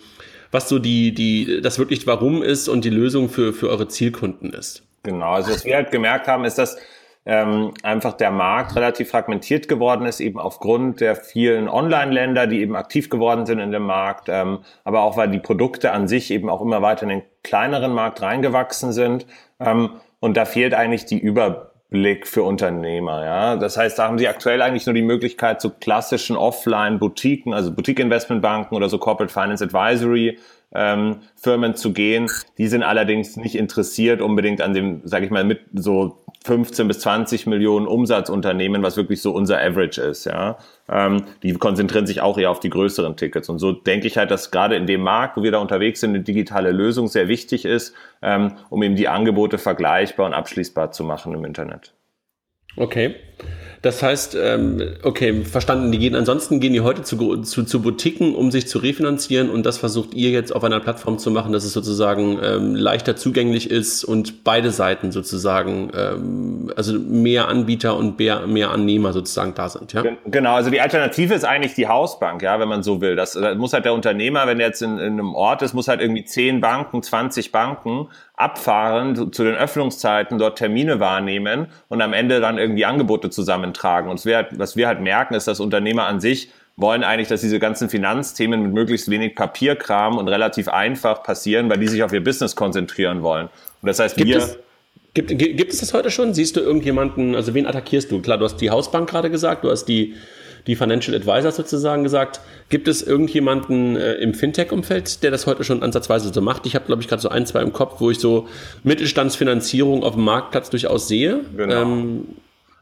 was 0.51 0.69
so 0.69 0.79
die, 0.79 1.13
die, 1.13 1.59
das 1.61 1.79
wirklich 1.79 2.07
Warum 2.07 2.41
ist 2.41 2.69
und 2.69 2.85
die 2.85 2.89
Lösung 2.89 3.27
für, 3.27 3.51
für 3.51 3.69
eure 3.69 3.89
Zielkunden 3.89 4.53
ist. 4.53 4.83
Genau, 5.03 5.33
also 5.33 5.51
was 5.51 5.65
wir 5.65 5.75
halt 5.75 5.91
gemerkt 5.91 6.27
haben, 6.27 6.45
ist, 6.45 6.57
dass 6.57 6.77
ähm, 7.27 7.73
einfach 7.83 8.13
der 8.13 8.31
Markt 8.31 8.77
relativ 8.77 9.09
fragmentiert 9.09 9.67
geworden 9.67 10.05
ist, 10.05 10.21
eben 10.21 10.39
aufgrund 10.39 11.01
der 11.01 11.17
vielen 11.17 11.67
Online-Länder, 11.67 12.47
die 12.47 12.61
eben 12.61 12.77
aktiv 12.77 13.09
geworden 13.09 13.45
sind 13.45 13.59
in 13.59 13.71
dem 13.71 13.83
Markt, 13.83 14.29
ähm, 14.29 14.59
aber 14.85 15.01
auch 15.01 15.17
weil 15.17 15.29
die 15.29 15.39
Produkte 15.39 15.91
an 15.91 16.07
sich 16.07 16.31
eben 16.31 16.49
auch 16.49 16.61
immer 16.61 16.81
weiter 16.81 17.03
in 17.03 17.09
den 17.09 17.23
kleineren 17.43 17.93
Markt 17.93 18.21
reingewachsen 18.21 18.93
sind. 18.93 19.25
Ähm, 19.59 19.89
und 20.21 20.37
da 20.37 20.45
fehlt 20.45 20.73
eigentlich 20.73 21.05
die 21.05 21.19
Überblick 21.19 22.27
für 22.27 22.43
Unternehmer. 22.43 23.25
Ja, 23.25 23.55
das 23.57 23.75
heißt, 23.75 23.99
da 23.99 24.07
haben 24.07 24.17
sie 24.17 24.29
aktuell 24.29 24.61
eigentlich 24.61 24.85
nur 24.85 24.95
die 24.95 25.01
Möglichkeit 25.01 25.59
zu 25.59 25.71
klassischen 25.71 26.37
Offline-Boutiquen, 26.37 27.53
also 27.53 27.73
Boutique-Investmentbanken 27.73 28.73
oder 28.73 28.87
so 28.87 28.99
Corporate 28.99 29.33
Finance 29.33 29.61
Advisory 29.61 30.39
ähm, 30.73 31.17
Firmen 31.35 31.75
zu 31.75 31.93
gehen. 31.93 32.29
Die 32.57 32.67
sind 32.67 32.83
allerdings 32.83 33.37
nicht 33.37 33.55
interessiert 33.55 34.21
unbedingt 34.21 34.61
an 34.61 34.73
dem, 34.73 35.01
sage 35.05 35.25
ich 35.25 35.31
mal, 35.31 35.43
mit 35.43 35.61
so 35.73 36.17
15 36.45 36.87
bis 36.87 36.99
20 36.99 37.45
Millionen 37.47 37.87
Umsatzunternehmen, 37.87 38.81
was 38.81 38.95
wirklich 38.95 39.21
so 39.21 39.31
unser 39.31 39.59
Average 39.59 40.01
ist, 40.01 40.25
ja. 40.25 40.57
Ähm, 40.89 41.23
die 41.43 41.53
konzentrieren 41.53 42.07
sich 42.07 42.21
auch 42.21 42.37
eher 42.37 42.51
auf 42.51 42.61
die 42.61 42.69
größeren 42.69 43.17
Tickets. 43.17 43.49
Und 43.49 43.59
so 43.59 43.73
denke 43.73 44.07
ich 44.07 44.17
halt, 44.17 44.31
dass 44.31 44.51
gerade 44.51 44.75
in 44.75 44.87
dem 44.87 45.01
Markt, 45.01 45.35
wo 45.35 45.43
wir 45.43 45.51
da 45.51 45.59
unterwegs 45.59 45.99
sind, 45.99 46.11
eine 46.11 46.21
digitale 46.21 46.71
Lösung 46.71 47.07
sehr 47.07 47.27
wichtig 47.27 47.65
ist, 47.65 47.93
ähm, 48.21 48.53
um 48.69 48.81
eben 48.83 48.95
die 48.95 49.09
Angebote 49.09 49.57
vergleichbar 49.57 50.25
und 50.25 50.33
abschließbar 50.33 50.91
zu 50.91 51.03
machen 51.03 51.33
im 51.33 51.43
Internet. 51.43 51.93
Okay. 52.77 53.15
Das 53.81 54.01
heißt, 54.01 54.35
ähm, 54.39 54.81
okay, 55.03 55.43
verstanden, 55.43 55.91
die 55.91 55.99
gehen, 55.99 56.15
ansonsten 56.15 56.59
gehen 56.59 56.73
die 56.73 56.81
heute 56.81 57.03
zu, 57.03 57.41
zu, 57.41 57.63
zu 57.63 57.81
Boutiquen, 57.81 58.35
um 58.35 58.51
sich 58.51 58.67
zu 58.67 58.79
refinanzieren 58.79 59.49
und 59.49 59.65
das 59.65 59.77
versucht 59.77 60.13
ihr 60.13 60.31
jetzt 60.31 60.55
auf 60.55 60.63
einer 60.63 60.79
Plattform 60.79 61.19
zu 61.19 61.31
machen, 61.31 61.51
dass 61.51 61.63
es 61.63 61.73
sozusagen 61.73 62.39
ähm, 62.43 62.75
leichter 62.75 63.15
zugänglich 63.15 63.69
ist 63.69 64.03
und 64.03 64.43
beide 64.43 64.71
Seiten 64.71 65.11
sozusagen, 65.11 65.91
ähm, 65.95 66.71
also 66.75 66.97
mehr 66.99 67.47
Anbieter 67.47 67.95
und 67.95 68.19
mehr, 68.19 68.47
mehr 68.47 68.71
Annehmer 68.71 69.13
sozusagen 69.13 69.53
da 69.53 69.69
sind, 69.69 69.93
ja? 69.93 70.03
Genau, 70.25 70.55
also 70.55 70.69
die 70.69 70.81
Alternative 70.81 71.33
ist 71.33 71.45
eigentlich 71.45 71.75
die 71.75 71.87
Hausbank, 71.87 72.41
ja, 72.41 72.59
wenn 72.59 72.67
man 72.67 72.83
so 72.83 73.01
will. 73.01 73.15
Das, 73.15 73.33
das 73.33 73.57
muss 73.57 73.73
halt 73.73 73.85
der 73.85 73.93
Unternehmer, 73.93 74.47
wenn 74.47 74.59
er 74.59 74.67
jetzt 74.67 74.81
in, 74.81 74.97
in 74.97 75.13
einem 75.13 75.35
Ort 75.35 75.61
ist, 75.61 75.73
muss 75.73 75.87
halt 75.87 76.01
irgendwie 76.01 76.25
zehn 76.25 76.61
Banken, 76.61 77.03
20 77.03 77.51
Banken 77.51 78.07
abfahren 78.37 79.33
zu 79.33 79.43
den 79.43 79.55
Öffnungszeiten, 79.55 80.37
dort 80.37 80.59
Termine 80.59 80.99
wahrnehmen 80.99 81.67
und 81.89 82.01
am 82.01 82.13
Ende 82.13 82.39
dann 82.39 82.57
irgendwie 82.57 82.85
Angebote 82.85 83.29
zusammentragen. 83.29 84.09
Und 84.09 84.23
was 84.25 84.77
wir 84.77 84.87
halt 84.87 85.01
merken, 85.01 85.33
ist, 85.33 85.47
dass 85.47 85.59
Unternehmer 85.59 86.05
an 86.05 86.19
sich 86.19 86.51
wollen 86.77 87.03
eigentlich, 87.03 87.27
dass 87.27 87.41
diese 87.41 87.59
ganzen 87.59 87.89
Finanzthemen 87.89 88.61
mit 88.61 88.71
möglichst 88.71 89.09
wenig 89.09 89.35
Papierkram 89.35 90.19
und 90.19 90.27
relativ 90.27 90.67
einfach 90.67 91.23
passieren, 91.23 91.67
weil 91.69 91.79
die 91.79 91.87
sich 91.87 92.03
auf 92.03 92.13
ihr 92.13 92.23
Business 92.23 92.55
konzentrieren 92.55 93.23
wollen. 93.23 93.49
Und 93.81 93.87
das 93.87 93.99
heißt, 93.99 94.15
gibt 94.15 94.29
wir... 94.29 94.37
Es, 94.37 94.57
gibt, 95.15 95.35
gibt 95.39 95.73
es 95.73 95.79
das 95.79 95.95
heute 95.95 96.11
schon? 96.11 96.35
Siehst 96.35 96.55
du 96.55 96.59
irgendjemanden, 96.59 97.33
also 97.33 97.55
wen 97.55 97.65
attackierst 97.65 98.11
du? 98.11 98.21
Klar, 98.21 98.37
du 98.37 98.45
hast 98.45 98.57
die 98.57 98.69
Hausbank 98.69 99.09
gerade 99.09 99.31
gesagt, 99.31 99.63
du 99.63 99.71
hast 99.71 99.85
die 99.85 100.13
die 100.67 100.75
Financial 100.75 101.15
Advisors 101.15 101.55
sozusagen 101.55 102.03
gesagt. 102.03 102.41
Gibt 102.69 102.87
es 102.87 103.01
irgendjemanden 103.01 103.95
äh, 103.95 104.15
im 104.15 104.33
Fintech-Umfeld, 104.33 105.23
der 105.23 105.31
das 105.31 105.47
heute 105.47 105.63
schon 105.63 105.81
ansatzweise 105.81 106.33
so 106.33 106.41
macht? 106.41 106.65
Ich 106.65 106.75
habe, 106.75 106.85
glaube 106.85 107.01
ich, 107.01 107.07
gerade 107.07 107.21
so 107.21 107.29
ein, 107.29 107.45
zwei 107.45 107.61
im 107.61 107.73
Kopf, 107.73 107.99
wo 107.99 108.11
ich 108.11 108.19
so 108.19 108.47
Mittelstandsfinanzierung 108.83 110.03
auf 110.03 110.15
dem 110.15 110.25
Marktplatz 110.25 110.69
durchaus 110.69 111.07
sehe. 111.07 111.41
Genau. 111.55 111.81
Ähm, 111.81 112.27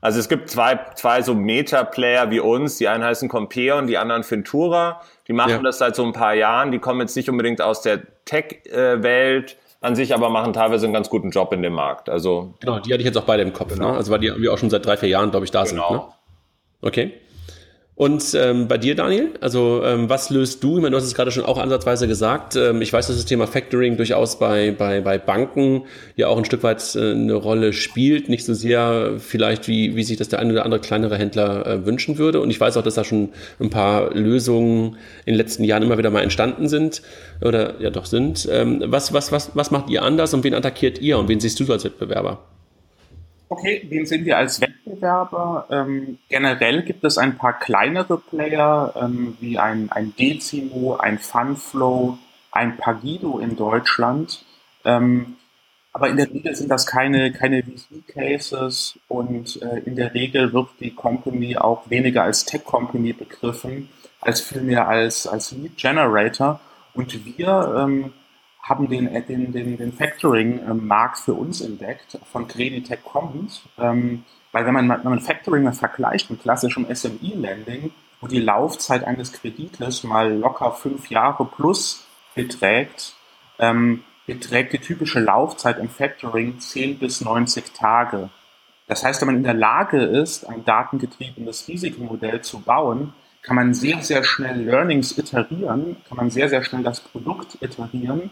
also 0.02 0.20
es 0.20 0.30
gibt 0.30 0.50
zwei, 0.50 0.80
zwei 0.96 1.22
so 1.22 1.34
Meta-Player 1.34 2.30
wie 2.30 2.40
uns, 2.40 2.78
die 2.78 2.88
einen 2.88 3.04
heißen 3.04 3.30
Compare 3.30 3.78
und 3.78 3.88
die 3.88 3.98
anderen 3.98 4.24
Fintura. 4.24 5.02
Die 5.28 5.34
machen 5.34 5.52
ja. 5.52 5.62
das 5.62 5.80
seit 5.80 5.96
so 5.96 6.04
ein 6.04 6.14
paar 6.14 6.36
Jahren. 6.36 6.72
Die 6.72 6.80
kommen 6.80 7.02
jetzt 7.02 7.16
nicht 7.16 7.30
unbedingt 7.30 7.62
aus 7.62 7.82
der 7.82 8.02
Tech-Welt 8.26 9.58
an 9.82 9.96
sich, 9.96 10.14
aber 10.14 10.30
machen 10.30 10.54
teilweise 10.54 10.86
einen 10.86 10.94
ganz 10.94 11.10
guten 11.10 11.30
Job 11.30 11.54
in 11.54 11.62
dem 11.62 11.74
Markt. 11.74 12.10
Also 12.10 12.54
genau, 12.60 12.80
die 12.80 12.92
hatte 12.92 13.02
ich 13.02 13.06
jetzt 13.06 13.18
auch 13.18 13.24
beide 13.24 13.44
im 13.44 13.54
Kopf. 13.54 13.74
Genau. 13.74 13.92
Ne? 13.92 13.98
Also 13.98 14.12
weil 14.12 14.20
die 14.20 14.32
wir 14.36 14.54
auch 14.54 14.58
schon 14.58 14.70
seit 14.70 14.86
drei, 14.86 14.98
vier 14.98 15.10
Jahren, 15.10 15.32
glaube 15.32 15.46
ich, 15.46 15.52
da 15.52 15.64
genau. 15.64 15.88
sind. 15.90 15.98
Ne? 15.98 16.04
Okay. 16.82 17.14
Und 17.98 18.36
ähm, 18.36 18.68
bei 18.68 18.78
dir, 18.78 18.94
Daniel, 18.94 19.30
also 19.40 19.82
ähm, 19.86 20.10
was 20.10 20.30
löst 20.30 20.62
du? 20.62 20.76
Ich 20.76 20.82
meine, 20.82 20.92
du 20.92 20.98
hast 20.98 21.06
es 21.06 21.16
gerade 21.16 21.32
schon 21.32 21.46
auch 21.46 21.58
ansatzweise 21.58 22.10
gesagt. 22.10 22.58
Ähm, 22.58 22.82
ich 22.82 22.92
weiß, 22.92 23.08
dass 23.08 23.16
das 23.16 23.24
Thema 23.24 23.48
Factoring 23.48 23.96
durchaus 23.96 24.38
bei, 24.38 24.76
bei, 24.78 25.00
bei 25.00 25.18
Banken 25.18 25.84
ja 26.18 26.28
auch 26.28 26.38
ein 26.38 26.44
Stück 26.44 26.62
weit 26.64 26.84
äh, 26.96 27.12
eine 27.12 27.36
Rolle 27.36 27.72
spielt. 27.72 28.28
Nicht 28.28 28.44
so 28.44 28.54
sehr 28.54 29.14
vielleicht, 29.20 29.70
wie, 29.70 29.96
wie 29.96 30.04
sich 30.04 30.18
das 30.18 30.28
der 30.28 30.40
eine 30.40 30.52
oder 30.52 30.66
andere 30.66 30.82
kleinere 30.82 31.18
Händler 31.18 31.66
äh, 31.66 31.86
wünschen 31.86 32.18
würde. 32.18 32.42
Und 32.42 32.50
ich 32.50 32.60
weiß 32.60 32.76
auch, 32.76 32.84
dass 32.84 32.96
da 32.96 33.06
schon 33.06 33.30
ein 33.62 33.70
paar 33.70 34.14
Lösungen 34.14 34.98
in 35.26 35.34
den 35.34 35.36
letzten 35.36 35.64
Jahren 35.64 35.82
immer 35.82 35.98
wieder 35.98 36.10
mal 36.10 36.22
entstanden 36.22 36.68
sind 36.68 37.02
oder 37.42 37.80
ja 37.80 37.92
doch 37.92 38.08
sind. 38.08 38.46
Ähm, 38.52 38.84
was, 38.88 39.14
was, 39.14 39.32
was, 39.32 39.52
was 39.54 39.72
macht 39.72 39.90
ihr 39.90 40.04
anders 40.04 40.34
und 40.34 40.44
wen 40.44 40.54
attackiert 40.54 41.00
ihr 41.00 41.18
und 41.18 41.30
wen 41.30 41.40
siehst 41.40 41.62
du 41.62 41.72
als 41.72 41.86
Wettbewerber? 41.86 42.40
Okay, 43.48 43.86
wen 43.90 44.06
sehen 44.06 44.26
wir 44.26 44.38
als 44.38 44.60
Wettbewerber? 44.60 45.68
Ähm, 45.70 46.18
generell 46.30 46.84
gibt 46.84 47.04
es 47.04 47.18
ein 47.18 47.38
paar 47.38 47.60
kleinere 47.60 48.18
Player, 48.18 48.94
ähm, 49.00 49.38
wie 49.40 49.60
ein, 49.60 49.92
ein 49.92 50.16
Decimo, 50.16 50.96
ein 50.96 51.20
Funflow, 51.20 52.18
ein 52.52 52.78
Pagido 52.78 53.38
in 53.40 53.56
Deutschland. 53.56 54.44
Ähm, 54.84 55.36
aber 55.94 56.10
in 56.10 56.18
der 56.18 56.30
Regel 56.30 56.56
sind 56.56 56.70
das 56.70 56.88
keine, 56.88 57.32
keine 57.32 57.64
VC-Cases 57.64 59.00
und 59.08 59.62
äh, 59.62 59.80
in 59.86 59.96
der 59.96 60.14
Regel 60.14 60.52
wird 60.52 60.68
die 60.80 60.94
Company 60.94 61.56
auch 61.56 61.90
weniger 61.90 62.24
als 62.24 62.46
Tech-Company 62.46 63.14
begriffen, 63.14 63.90
als 64.20 64.42
vielmehr 64.42 64.88
als, 64.88 65.28
als 65.28 65.52
Lead-Generator. 65.52 66.60
Und 66.94 67.26
wir 67.26 67.76
ähm, 67.78 68.14
haben 68.66 68.90
den, 68.90 69.08
äh, 69.08 69.22
den, 69.22 69.52
den, 69.54 69.78
den 69.78 69.94
Factoring-Markt 69.94 71.20
für 71.20 71.34
uns 71.34 71.62
entdeckt, 71.62 72.18
von 72.32 72.48
Creditec 72.48 73.04
kommend. 73.04 73.62
Ähm, 73.78 74.26
weil 74.52 74.66
wenn 74.66 74.74
man, 74.74 74.90
wenn 74.90 75.04
man 75.04 75.20
Factoring 75.22 75.72
vergleicht 75.72 76.32
mit 76.32 76.42
klassischem 76.42 76.88
SME-Lending, 76.94 77.92
wo 78.22 78.28
die 78.28 78.40
Laufzeit 78.40 79.04
eines 79.04 79.34
Kredites 79.34 80.04
mal 80.04 80.34
locker 80.34 80.72
fünf 80.72 81.10
Jahre 81.10 81.46
plus 81.46 82.08
beträgt, 82.34 83.14
ähm, 83.60 84.04
beträgt 84.26 84.74
die 84.74 84.80
typische 84.80 85.20
Laufzeit 85.20 85.78
im 85.78 85.90
Factoring 85.90 86.60
10 86.60 86.98
bis 86.98 87.22
90 87.22 87.74
Tage. 87.74 88.30
Das 88.88 89.04
heißt, 89.04 89.22
wenn 89.22 89.28
man 89.28 89.38
in 89.38 89.44
der 89.44 89.54
Lage 89.54 90.02
ist, 90.02 90.46
ein 90.46 90.66
datengetriebenes 90.66 91.68
Risikomodell 91.68 92.42
zu 92.42 92.62
bauen, 92.62 93.14
kann 93.44 93.56
man 93.56 93.76
sehr, 93.76 94.02
sehr 94.02 94.24
schnell 94.24 94.64
Learnings 94.64 95.18
iterieren, 95.18 95.98
kann 96.08 96.18
man 96.18 96.32
sehr, 96.32 96.50
sehr 96.50 96.64
schnell 96.64 96.82
das 96.82 97.00
Produkt 97.00 97.62
iterieren 97.62 98.32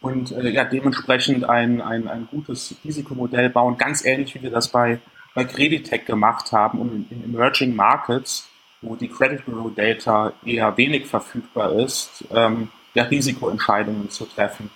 und 0.00 0.32
äh, 0.32 0.48
ja, 0.50 0.64
dementsprechend 0.64 1.44
ein, 1.44 1.80
ein, 1.80 2.08
ein 2.08 2.28
gutes 2.30 2.74
Risikomodell 2.84 3.50
bauen, 3.50 3.76
ganz 3.76 4.04
ähnlich 4.04 4.34
wie 4.34 4.42
wir 4.42 4.50
das 4.50 4.68
bei, 4.68 5.00
bei 5.34 5.44
Creditec 5.44 6.06
gemacht 6.06 6.52
haben 6.52 6.78
und 6.78 7.10
in, 7.10 7.22
in 7.22 7.24
Emerging 7.24 7.76
Markets, 7.76 8.48
wo 8.82 8.96
die 8.96 9.08
Credit 9.08 9.44
Bureau 9.44 9.68
Data 9.68 10.32
eher 10.44 10.76
wenig 10.76 11.06
verfügbar 11.06 11.72
ist, 11.72 12.24
ähm, 12.30 12.68
ja, 12.94 13.04
Risikoentscheidungen 13.04 14.10
zu 14.10 14.24
treffen. 14.24 14.70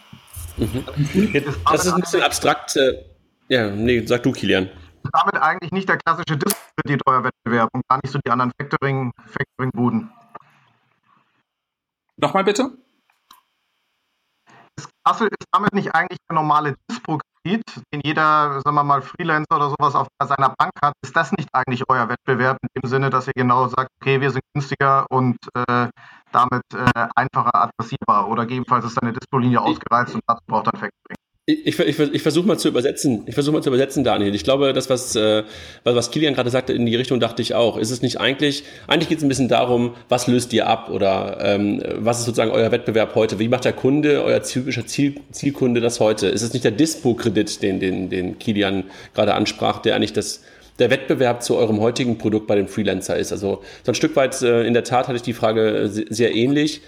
Mhm. 0.57 0.85
Das 1.71 1.87
ist 1.87 1.93
ein 1.93 2.01
bisschen 2.01 2.23
abstrakt. 2.23 2.77
Äh, 2.77 3.05
ja, 3.49 3.71
nee, 3.71 4.05
sag 4.07 4.23
du, 4.23 4.33
Kilian. 4.33 4.71
Damit 5.13 5.43
eigentlich 5.43 5.73
nicht 5.73 5.89
der 5.89 5.99
klassische 5.99 6.39
Diskreditorwettbewerb 6.39 7.69
und 7.73 7.87
gar 7.89 8.01
nicht 8.03 8.13
so 8.13 8.19
die 8.25 8.31
anderen 8.31 8.53
Factoring-Buden. 8.59 9.13
Factoring 9.27 10.11
Nochmal 12.17 12.45
bitte? 12.45 12.71
Kassel 15.05 15.29
ist 15.29 15.47
damit 15.53 15.75
nicht 15.75 15.95
eigentlich 15.95 16.19
der 16.31 16.35
normale 16.35 16.77
Dispo-Kredit, 16.91 17.63
den 17.93 18.01
jeder, 18.03 18.61
sagen 18.63 18.75
wir 18.75 18.85
mal, 18.85 19.03
Freelancer 19.03 19.57
oder 19.57 19.69
sowas 19.71 19.95
auf 19.95 20.09
seiner 20.23 20.55
Bank 20.57 20.73
hat. 20.83 20.95
Ist 21.03 21.15
das 21.15 21.31
nicht 21.33 21.49
eigentlich 21.53 21.83
euer 21.89 22.09
Wettbewerb 22.09 22.57
in 22.63 22.81
dem 22.81 22.89
Sinne, 22.89 23.11
dass 23.11 23.27
ihr 23.27 23.35
genau 23.35 23.69
sagt, 23.69 23.89
okay, 24.01 24.21
wir 24.21 24.31
sind 24.31 24.43
günstiger 24.55 25.07
und 25.11 25.37
äh, 25.69 25.89
damit 26.33 26.63
äh, 26.75 27.09
einfacher 27.15 27.55
adressierbar 27.55 28.29
oder 28.29 28.45
gegebenenfalls 28.45 28.87
ist 28.87 29.01
deine 29.01 29.13
Dispo-Linie 29.13 29.61
ausgereizt 29.61 30.15
und 30.15 30.23
dazu 30.27 30.43
braucht 30.47 30.67
dann 30.67 30.81
Factoring? 30.81 31.24
Ich, 31.47 31.79
ich, 31.79 31.99
ich 31.99 32.23
versuche 32.23 32.47
mal 32.47 32.59
zu 32.59 32.69
übersetzen. 32.69 33.25
Ich 33.27 33.35
versuche 33.35 33.53
mal 33.53 33.63
zu 33.63 33.69
übersetzen, 33.69 34.03
Daniel. 34.03 34.35
Ich 34.35 34.45
glaube, 34.45 34.73
das, 34.73 34.89
was, 34.89 35.15
äh, 35.15 35.43
was 35.85 36.11
Kilian 36.11 36.33
gerade 36.33 36.49
sagte, 36.49 36.73
in 36.73 36.87
die 36.87 36.97
Richtung 36.97 37.21
dachte 37.21 37.43
ich 37.43 37.55
auch. 37.55 37.77
Ist 37.77 37.91
es 37.91 38.01
nicht 38.01 38.19
eigentlich, 38.19 38.65
eigentlich 38.87 39.11
geht 39.11 39.19
es 39.19 39.25
ein 39.25 39.29
bisschen 39.29 39.49
darum, 39.49 39.95
was 40.09 40.27
löst 40.27 40.55
ihr 40.55 40.67
ab 40.67 40.89
oder 40.89 41.37
ähm, 41.43 41.83
was 41.97 42.21
ist 42.21 42.25
sozusagen 42.25 42.51
euer 42.51 42.73
Wettbewerb 42.73 43.15
heute? 43.15 43.39
Wie 43.39 43.49
macht 43.49 43.67
der 43.67 43.75
Kunde, 43.75 44.25
euer 44.25 44.43
typischer 44.43 44.87
Ziel, 44.87 45.17
Zielkunde 45.33 45.83
das 45.83 46.01
heute? 46.01 46.29
Ist 46.29 46.41
es 46.41 46.55
nicht 46.55 46.65
der 46.65 46.73
Dispo-Kredit, 46.73 47.63
den, 47.63 47.79
den, 47.79 48.09
den 48.09 48.39
Kilian 48.39 48.85
gerade 49.13 49.35
ansprach, 49.35 49.81
der 49.81 49.97
eigentlich 49.97 50.15
das, 50.15 50.43
der 50.79 50.89
Wettbewerb 50.89 51.43
zu 51.43 51.57
eurem 51.57 51.79
heutigen 51.81 52.17
Produkt 52.17 52.47
bei 52.47 52.55
dem 52.55 52.69
Freelancer 52.69 53.19
ist? 53.19 53.33
Also 53.33 53.61
so 53.83 53.93
ein 53.93 53.95
Stück 53.95 54.17
weit, 54.17 54.41
äh, 54.41 54.67
in 54.67 54.73
der 54.73 54.85
Tat 54.85 55.09
hatte 55.09 55.17
ich 55.17 55.23
die 55.23 55.35
Frage 55.35 55.91
sehr, 55.91 56.07
sehr 56.09 56.35
ähnlich. 56.35 56.81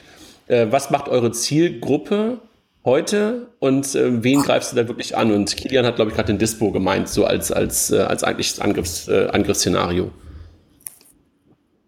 Äh, 0.47 0.69
was 0.71 0.91
macht 0.91 1.11
eure 1.11 1.31
Zielgruppe 1.31 2.39
heute 2.87 3.49
und 3.59 3.95
äh, 3.95 4.23
wen 4.23 4.41
greifst 4.41 4.73
du 4.73 4.77
da 4.77 4.89
wirklich 4.89 5.17
an? 5.17 5.33
Und 5.33 5.55
Kilian 5.55 5.85
hat, 5.85 5.97
glaube 5.97 6.11
ich, 6.11 6.17
gerade 6.17 6.33
den 6.33 6.39
Dispo 6.39 6.71
gemeint, 6.71 7.09
so 7.09 7.27
als, 7.27 7.53
als, 7.53 7.91
äh, 7.91 7.99
als 7.99 8.25
eigentliches 8.25 8.61
Angriffs, 8.61 9.09
äh, 9.09 9.29
Angriffsszenario. 9.31 10.11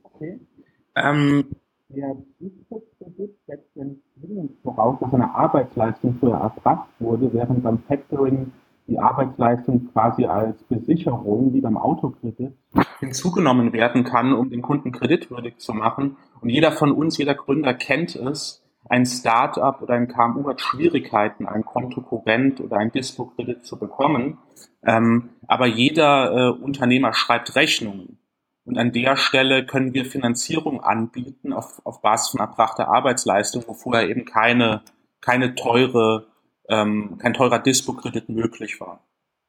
Okay. 0.02 0.40
Ähm, 0.96 1.44
der 1.88 2.16
Dispo-Kredit 2.40 3.30
setzt 3.46 3.74
den 3.76 4.02
zwingend 4.20 4.50
voraus, 4.62 4.98
dass 5.00 5.14
eine 5.14 5.34
Arbeitsleistung 5.34 6.16
vorher 6.20 6.40
erbracht 6.40 6.88
wurde, 6.98 7.32
während 7.32 7.62
beim 7.62 7.78
Factoring 7.88 8.52
die 8.88 8.98
Arbeitsleistung 8.98 9.88
quasi 9.92 10.24
als 10.24 10.62
Besicherung, 10.64 11.54
wie 11.54 11.60
beim 11.60 11.76
Autokredit, 11.76 12.52
hinzugenommen 13.00 13.72
werden 13.72 14.02
kann, 14.02 14.32
um 14.32 14.50
den 14.50 14.62
Kunden 14.62 14.92
kreditwürdig 14.92 15.58
zu 15.58 15.72
machen. 15.72 16.16
Und 16.40 16.48
jeder 16.48 16.72
von 16.72 16.90
uns, 16.90 17.16
jeder 17.18 17.34
Gründer 17.34 17.74
kennt 17.74 18.16
es, 18.16 18.64
ein 18.88 19.04
Start-up 19.04 19.82
oder 19.82 19.94
ein 19.94 20.08
KMU 20.08 20.48
hat 20.48 20.60
Schwierigkeiten, 20.60 21.46
ein 21.46 21.64
Kontokorrent 21.64 22.60
oder 22.60 22.78
ein 22.78 22.92
Dispo-Kredit 22.92 23.64
zu 23.64 23.78
bekommen. 23.78 24.38
Ähm, 24.84 25.30
aber 25.46 25.66
jeder 25.66 26.32
äh, 26.32 26.62
Unternehmer 26.62 27.12
schreibt 27.12 27.54
Rechnungen. 27.54 28.18
Und 28.64 28.78
an 28.78 28.92
der 28.92 29.16
Stelle 29.16 29.64
können 29.64 29.94
wir 29.94 30.04
Finanzierung 30.04 30.82
anbieten 30.82 31.52
auf, 31.52 31.80
auf 31.84 32.02
Basis 32.02 32.32
von 32.32 32.40
erbrachter 32.40 32.88
Arbeitsleistung, 32.88 33.64
wo 33.66 33.74
vorher 33.74 34.08
eben 34.08 34.24
keine, 34.24 34.82
keine 35.20 35.54
teure, 35.54 36.26
ähm, 36.68 37.16
kein 37.18 37.34
teurer 37.34 37.58
Dispo-Kredit 37.58 38.28
möglich 38.28 38.80
war. 38.80 39.07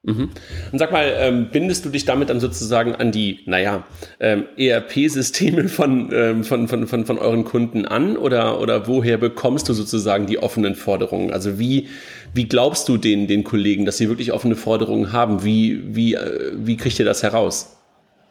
Mhm. 0.10 0.30
Und 0.72 0.80
sag 0.80 0.92
mal, 0.92 1.14
ähm, 1.20 1.50
bindest 1.52 1.86
du 1.86 1.90
dich 1.90 2.06
damit 2.06 2.30
dann 2.30 2.40
sozusagen 2.40 2.96
an 2.96 3.12
die, 3.12 3.42
naja, 3.46 3.84
ähm, 4.20 4.46
ERP-Systeme 4.58 5.70
von, 5.70 6.10
ähm, 6.12 6.44
von, 6.44 6.68
von, 6.68 6.88
von, 6.88 7.06
von 7.06 7.18
euren 7.20 7.44
Kunden 7.44 7.86
an 7.86 8.18
oder, 8.18 8.60
oder 8.60 8.88
woher 8.88 9.18
bekommst 9.18 9.70
du 9.70 9.74
sozusagen 9.74 10.26
die 10.26 10.40
offenen 10.40 10.76
Forderungen? 10.76 11.32
Also 11.32 11.60
wie, 11.60 11.88
wie 12.34 12.48
glaubst 12.48 12.90
du 12.90 12.98
den, 12.98 13.28
den 13.28 13.44
Kollegen, 13.44 13.86
dass 13.86 13.98
sie 13.98 14.10
wirklich 14.10 14.34
offene 14.34 14.56
Forderungen 14.56 15.14
haben? 15.14 15.44
Wie, 15.44 15.96
wie, 15.96 16.16
äh, 16.16 16.54
wie 16.56 16.78
kriegt 16.78 16.98
ihr 16.98 17.06
das 17.06 17.22
heraus? 17.24 17.78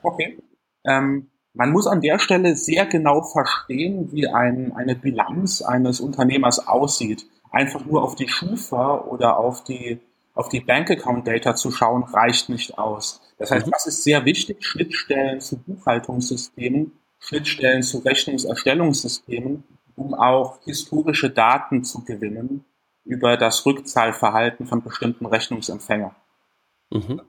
Okay. 0.03 0.39
Ähm, 0.85 1.29
man 1.55 1.73
muss 1.73 1.87
an 1.87 2.01
der 2.01 2.19
Stelle 2.19 2.57
sehr 2.57 2.87
genau 2.87 3.23
verstehen, 3.23 4.13
wie 4.13 4.29
ein, 4.29 4.73
eine 4.77 4.95
Bilanz 4.95 5.63
eines 5.63 6.01
Unternehmers 6.01 6.67
aussieht. 6.67 7.27
Einfach 7.51 7.85
nur 7.85 8.03
auf 8.03 8.15
die 8.15 8.29
Schufa 8.29 9.01
oder 9.01 9.39
auf 9.39 9.65
die, 9.65 9.99
auf 10.39 10.49
die 10.49 10.61
Bank 10.61 10.89
Account 10.89 11.27
Data 11.27 11.57
zu 11.57 11.73
schauen, 11.73 12.05
reicht 12.05 12.49
nicht 12.49 12.79
aus. 12.79 13.21
Das 13.39 13.51
heißt, 13.51 13.67
mhm. 13.67 13.73
das 13.73 13.89
ist 13.89 14.05
sehr 14.05 14.25
wichtig, 14.25 14.65
Schnittstellen 14.65 15.41
zu 15.41 15.59
Buchhaltungssystemen, 15.59 16.93
Schnittstellen 17.19 17.83
zu 17.83 17.99
Rechnungserstellungssystemen, 17.99 19.65
um 19.97 20.15
auch 20.15 20.61
historische 20.63 21.29
Daten 21.29 21.83
zu 21.83 22.05
gewinnen 22.05 22.65
über 23.05 23.37
das 23.37 23.67
Rückzahlverhalten 23.67 24.69
von 24.69 24.81
bestimmten 24.81 25.27
Rechnungsempfängern. 25.27 26.15
Mhm. 26.91 27.21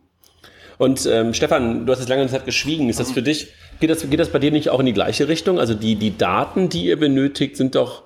Und 0.77 1.07
ähm, 1.07 1.33
Stefan, 1.33 1.87
du 1.87 1.91
hast 1.91 1.99
jetzt 1.99 2.09
lange 2.09 2.27
Zeit 2.27 2.45
geschwiegen. 2.45 2.89
Ist 2.89 2.99
das 2.99 3.11
für 3.11 3.23
dich, 3.23 3.51
geht 3.79 3.89
das, 3.89 4.07
geht 4.07 4.19
das 4.19 4.31
bei 4.31 4.37
dir 4.37 4.51
nicht 4.51 4.69
auch 4.69 4.79
in 4.79 4.85
die 4.85 4.93
gleiche 4.93 5.27
Richtung? 5.27 5.59
Also 5.59 5.73
die, 5.73 5.95
die 5.95 6.15
Daten, 6.15 6.69
die 6.69 6.85
ihr 6.85 6.99
benötigt, 6.99 7.57
sind 7.57 7.73
doch 7.73 8.03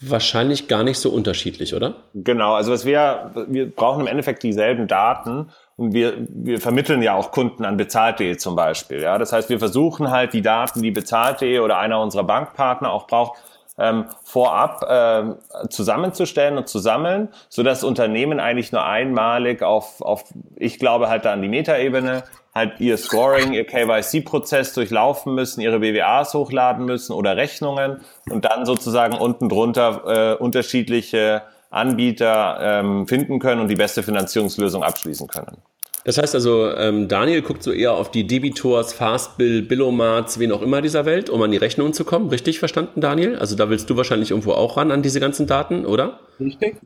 wahrscheinlich 0.00 0.68
gar 0.68 0.82
nicht 0.82 0.98
so 0.98 1.10
unterschiedlich, 1.10 1.74
oder? 1.74 1.94
Genau, 2.14 2.54
also 2.54 2.72
was 2.72 2.84
wir, 2.84 3.32
wir 3.48 3.70
brauchen 3.70 4.00
im 4.00 4.06
Endeffekt 4.06 4.42
dieselben 4.42 4.86
Daten 4.86 5.50
und 5.76 5.92
wir, 5.92 6.14
wir 6.28 6.60
vermitteln 6.60 7.02
ja 7.02 7.14
auch 7.14 7.32
Kunden 7.32 7.64
an 7.64 7.76
bezahlt.de 7.76 8.36
zum 8.36 8.56
Beispiel. 8.56 9.02
Ja, 9.02 9.18
das 9.18 9.32
heißt, 9.32 9.50
wir 9.50 9.58
versuchen 9.58 10.10
halt 10.10 10.32
die 10.32 10.42
Daten, 10.42 10.82
die 10.82 10.90
bezahlt.de 10.90 11.58
oder 11.58 11.78
einer 11.78 12.00
unserer 12.00 12.24
Bankpartner 12.24 12.90
auch 12.90 13.06
braucht, 13.06 13.38
ähm, 13.80 14.04
vorab 14.22 14.86
ähm, 14.88 15.36
zusammenzustellen 15.70 16.58
und 16.58 16.68
zu 16.68 16.78
sammeln, 16.78 17.28
so 17.48 17.62
dass 17.62 17.82
Unternehmen 17.82 18.38
eigentlich 18.38 18.72
nur 18.72 18.84
einmalig 18.84 19.62
auf, 19.62 20.02
auf 20.02 20.24
ich 20.56 20.78
glaube 20.78 21.08
halt 21.08 21.24
da 21.24 21.32
an 21.32 21.42
die 21.42 21.48
Metaebene, 21.48 22.22
halt 22.54 22.80
ihr 22.80 22.98
Scoring, 22.98 23.52
ihr 23.52 23.66
KYC-Prozess 23.66 24.74
durchlaufen 24.74 25.34
müssen, 25.34 25.60
ihre 25.60 25.80
BWAs 25.80 26.34
hochladen 26.34 26.84
müssen 26.84 27.12
oder 27.12 27.36
Rechnungen 27.36 28.00
und 28.28 28.44
dann 28.44 28.66
sozusagen 28.66 29.16
unten 29.16 29.48
drunter 29.48 30.34
äh, 30.34 30.36
unterschiedliche 30.36 31.42
Anbieter 31.70 32.58
ähm, 32.60 33.06
finden 33.06 33.38
können 33.38 33.60
und 33.60 33.68
die 33.68 33.76
beste 33.76 34.02
Finanzierungslösung 34.02 34.82
abschließen 34.82 35.28
können. 35.28 35.62
Das 36.04 36.16
heißt 36.16 36.34
also, 36.34 36.74
ähm, 36.74 37.08
Daniel 37.08 37.42
guckt 37.42 37.62
so 37.62 37.72
eher 37.72 37.92
auf 37.92 38.10
die 38.10 38.26
Debitors, 38.26 38.92
Fastbill, 38.92 39.62
Billomats, 39.62 40.38
wen 40.38 40.50
auch 40.52 40.62
immer 40.62 40.80
dieser 40.80 41.04
Welt, 41.04 41.28
um 41.28 41.42
an 41.42 41.50
die 41.50 41.58
Rechnungen 41.58 41.92
zu 41.92 42.04
kommen. 42.04 42.30
Richtig 42.30 42.58
verstanden, 42.58 43.00
Daniel? 43.00 43.36
Also 43.36 43.54
da 43.54 43.68
willst 43.68 43.90
du 43.90 43.96
wahrscheinlich 43.96 44.30
irgendwo 44.30 44.52
auch 44.52 44.76
ran 44.76 44.90
an 44.90 45.02
diese 45.02 45.20
ganzen 45.20 45.46
Daten, 45.46 45.84
oder? 45.84 46.20
Richtig. 46.38 46.76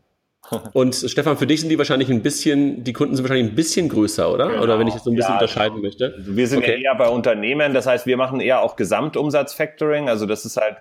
Und 0.72 0.94
Stefan, 0.94 1.36
für 1.36 1.46
dich 1.46 1.60
sind 1.60 1.70
die 1.70 1.78
wahrscheinlich 1.78 2.10
ein 2.10 2.22
bisschen, 2.22 2.84
die 2.84 2.92
Kunden 2.92 3.14
sind 3.14 3.24
wahrscheinlich 3.24 3.52
ein 3.52 3.54
bisschen 3.54 3.88
größer, 3.88 4.32
oder? 4.32 4.48
Genau. 4.48 4.62
Oder 4.62 4.78
wenn 4.78 4.86
ich 4.86 4.94
das 4.94 5.04
so 5.04 5.10
ein 5.10 5.16
bisschen 5.16 5.32
ja, 5.32 5.38
unterscheiden 5.38 5.76
genau. 5.76 5.86
möchte. 5.86 6.14
Wir 6.18 6.46
sind 6.46 6.58
okay. 6.58 6.80
ja 6.82 6.92
eher 6.92 6.94
bei 6.96 7.08
Unternehmen, 7.08 7.72
das 7.72 7.86
heißt, 7.86 8.06
wir 8.06 8.16
machen 8.16 8.40
eher 8.40 8.60
auch 8.60 8.76
Gesamtumsatz-Factoring. 8.76 10.08
Also 10.08 10.26
das 10.26 10.44
ist 10.44 10.56
halt, 10.56 10.76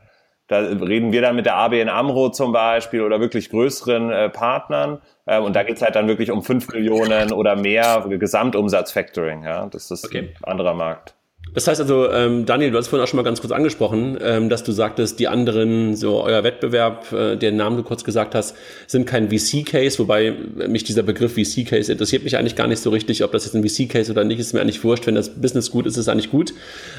da 0.48 0.60
reden 0.60 1.12
wir 1.12 1.22
dann 1.22 1.36
mit 1.36 1.46
der 1.46 1.56
ABN 1.56 1.88
AMRO 1.88 2.30
zum 2.30 2.52
Beispiel 2.52 3.02
oder 3.02 3.20
wirklich 3.20 3.50
größeren 3.50 4.12
äh, 4.12 4.30
Partnern. 4.30 5.02
Äh, 5.26 5.40
und 5.40 5.56
da 5.56 5.64
geht's 5.64 5.82
halt 5.82 5.96
dann 5.96 6.08
wirklich 6.08 6.32
um 6.32 6.44
fünf 6.44 6.72
Millionen 6.74 7.32
oder 7.32 7.56
mehr 7.56 8.06
Gesamtumsatz-Factoring. 8.08 9.44
Ja? 9.44 9.68
Das 9.68 9.92
ist 9.92 10.06
okay. 10.06 10.34
ein 10.42 10.44
anderer 10.44 10.74
Markt. 10.74 11.16
Das 11.54 11.68
heißt 11.68 11.82
also, 11.82 12.10
ähm, 12.10 12.46
Daniel, 12.46 12.72
du 12.72 12.78
hast 12.78 12.88
vorhin 12.88 13.04
auch 13.04 13.08
schon 13.08 13.18
mal 13.18 13.24
ganz 13.24 13.40
kurz 13.40 13.52
angesprochen, 13.52 14.18
ähm, 14.22 14.50
dass 14.50 14.64
du 14.64 14.72
sagtest, 14.72 15.20
die 15.20 15.28
anderen, 15.28 15.96
so 15.96 16.24
euer 16.24 16.44
Wettbewerb, 16.44 17.12
äh, 17.12 17.36
den 17.36 17.58
Namen 17.58 17.78
du 17.78 17.84
kurz 17.84 18.04
gesagt 18.04 18.34
hast, 18.34 18.56
sind 18.88 19.06
kein 19.06 19.30
VC-Case, 19.30 20.00
wobei 20.00 20.32
mich 20.68 20.84
dieser 20.84 21.04
Begriff 21.04 21.34
VC-Case 21.34 21.92
interessiert 21.92 22.24
mich 22.24 22.38
eigentlich 22.38 22.56
gar 22.56 22.68
nicht 22.68 22.80
so 22.80 22.90
richtig, 22.90 23.24
ob 23.24 23.32
das 23.34 23.46
jetzt 23.46 23.56
ein 23.56 23.68
VC-Case 23.68 24.12
oder 24.12 24.24
nicht, 24.24 24.40
ist 24.40 24.54
mir 24.54 24.62
eigentlich 24.62 24.84
wurscht. 24.84 25.06
Wenn 25.06 25.16
das 25.16 25.30
Business 25.30 25.70
gut 25.70 25.86
ist, 25.86 25.94
ist 25.94 26.00
es 26.00 26.10
eigentlich 26.10 26.32
gut. 26.32 26.54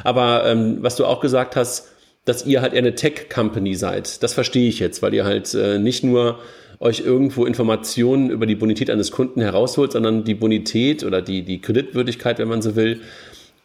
Aber 0.05 0.45
ähm, 0.47 0.79
was 0.81 0.95
du 0.95 1.05
auch 1.05 1.21
gesagt 1.21 1.57
hast, 1.57 1.89
dass 2.25 2.47
ihr 2.47 2.63
halt 2.63 2.75
eher 2.75 2.79
eine 2.79 2.95
Tech-Company 2.95 3.75
seid, 3.75 4.23
das 4.23 4.35
verstehe 4.35 4.69
ich 4.69 4.79
jetzt, 4.79 5.03
weil 5.03 5.15
ihr 5.15 5.25
halt 5.25 5.53
äh, 5.55 5.79
nicht 5.79 6.05
nur 6.05 6.39
euch 6.81 7.01
irgendwo 7.01 7.45
Informationen 7.45 8.31
über 8.31 8.47
die 8.47 8.55
Bonität 8.55 8.91
eines 8.91 9.11
Kunden 9.11 9.41
herausholt, 9.41 9.93
sondern 9.93 10.25
die 10.25 10.35
Bonität 10.35 11.05
oder 11.05 11.23
die, 11.23 11.43
die 11.43 11.61
Kreditwürdigkeit, 11.61 12.39
wenn 12.39 12.49
man 12.49 12.63
so 12.63 12.77
will, 12.77 13.03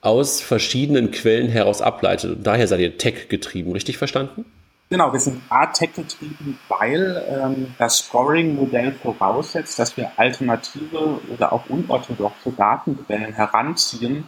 aus 0.02 0.42
verschiedenen 0.42 1.12
Quellen 1.12 1.50
heraus 1.50 1.82
ableitet. 1.82 2.38
Und 2.38 2.48
daher 2.48 2.68
seid 2.68 2.80
ihr 2.80 2.98
Tech-getrieben, 2.98 3.72
richtig 3.72 3.98
verstanden? 3.98 4.46
Genau, 4.90 5.14
wir 5.14 5.20
sind 5.20 5.42
A-Tech 5.50 5.94
getrieben, 5.94 6.58
weil 6.68 7.24
ähm, 7.30 7.76
das 7.78 8.00
Scoring-Modell 8.00 8.94
voraussetzt, 8.94 9.78
dass 9.78 9.96
wir 9.98 10.12
alternative 10.18 11.20
oder 11.32 11.54
auch 11.54 11.70
unorthodoxe 11.70 12.52
Datenquellen 12.54 13.34
heranziehen, 13.34 14.24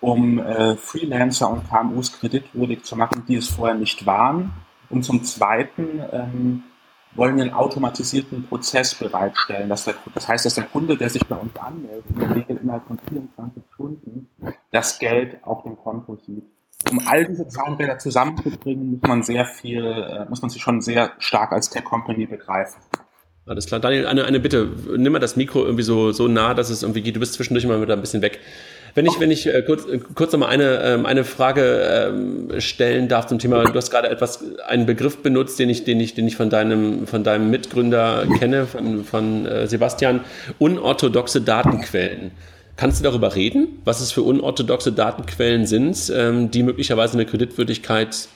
um 0.00 0.38
äh, 0.38 0.76
Freelancer 0.76 1.48
und 1.48 1.66
KMUs 1.70 2.12
kreditwürdig 2.20 2.82
zu 2.82 2.96
machen, 2.96 3.24
die 3.26 3.36
es 3.36 3.48
vorher 3.48 3.76
nicht 3.76 4.04
waren. 4.04 4.52
Und 4.90 5.04
zum 5.04 5.24
Zweiten 5.24 6.02
ähm, 6.12 6.62
wollen 7.14 7.40
einen 7.40 7.52
automatisierten 7.52 8.44
Prozess 8.46 8.94
bereitstellen. 8.94 9.68
Das, 9.68 9.84
das 10.14 10.28
heißt, 10.28 10.44
dass 10.44 10.54
der 10.54 10.64
Kunde, 10.64 10.96
der 10.96 11.10
sich 11.10 11.24
bei 11.26 11.36
uns 11.36 11.56
anmeldet, 11.56 12.04
in 12.08 12.20
der 12.20 12.34
Regel 12.34 12.56
innerhalb 12.62 12.86
von 12.86 12.98
24 13.08 13.62
Stunden 13.74 14.28
das 14.70 14.98
Geld 14.98 15.38
auf 15.42 15.62
dem 15.62 15.76
Konto 15.76 16.16
sieht. 16.16 16.44
Um 16.90 17.00
all 17.06 17.24
diese 17.24 17.48
Zahnräder 17.48 17.98
zusammenzubringen, 17.98 18.92
muss 18.92 19.08
man 19.08 19.22
sehr 19.22 19.46
viel, 19.46 19.84
äh, 19.84 20.28
muss 20.28 20.42
man 20.42 20.50
sich 20.50 20.60
schon 20.60 20.82
sehr 20.82 21.12
stark 21.18 21.52
als 21.52 21.70
Tech-Company 21.70 22.26
begreifen. 22.26 22.80
Alles 23.46 23.66
klar. 23.66 23.80
Daniel, 23.80 24.06
eine, 24.06 24.24
eine 24.24 24.40
Bitte. 24.40 24.70
Nimm 24.96 25.12
mal 25.12 25.18
das 25.18 25.36
Mikro 25.36 25.64
irgendwie 25.64 25.82
so, 25.82 26.12
so 26.12 26.28
nah, 26.28 26.54
dass 26.54 26.70
es 26.70 26.82
irgendwie 26.82 27.02
geht. 27.02 27.16
Du 27.16 27.20
bist 27.20 27.34
zwischendurch 27.34 27.66
mal 27.66 27.80
wieder 27.80 27.94
ein 27.94 28.00
bisschen 28.00 28.22
weg. 28.22 28.40
Wenn 28.94 29.06
ich, 29.06 29.18
wenn 29.18 29.30
ich 29.32 29.46
äh, 29.46 29.62
kurz, 29.62 29.86
äh, 29.86 29.98
kurz 30.14 30.32
nochmal 30.32 30.50
eine, 30.50 30.80
ähm, 30.84 31.06
eine 31.06 31.24
Frage 31.24 32.12
ähm, 32.14 32.60
stellen 32.60 33.08
darf 33.08 33.26
zum 33.26 33.40
Thema, 33.40 33.64
du 33.64 33.74
hast 33.74 33.90
gerade 33.90 34.08
etwas, 34.08 34.44
einen 34.68 34.86
Begriff 34.86 35.18
benutzt, 35.18 35.58
den 35.58 35.68
ich, 35.68 35.82
den 35.82 35.98
ich, 35.98 36.14
den 36.14 36.28
ich 36.28 36.36
von 36.36 36.48
deinem, 36.48 37.06
von 37.08 37.24
deinem 37.24 37.50
Mitgründer 37.50 38.24
kenne, 38.38 38.66
von, 38.66 39.04
von 39.04 39.46
äh, 39.46 39.66
Sebastian, 39.66 40.20
unorthodoxe 40.58 41.40
Datenquellen. 41.40 42.30
Kannst 42.76 43.00
du 43.00 43.04
darüber 43.04 43.34
reden, 43.34 43.80
was 43.84 44.00
es 44.00 44.12
für 44.12 44.22
unorthodoxe 44.22 44.92
Datenquellen 44.92 45.66
sind, 45.66 46.12
ähm, 46.14 46.50
die 46.52 46.62
möglicherweise 46.62 47.14
eine 47.14 47.26
Kreditwürdigkeit 47.26 48.28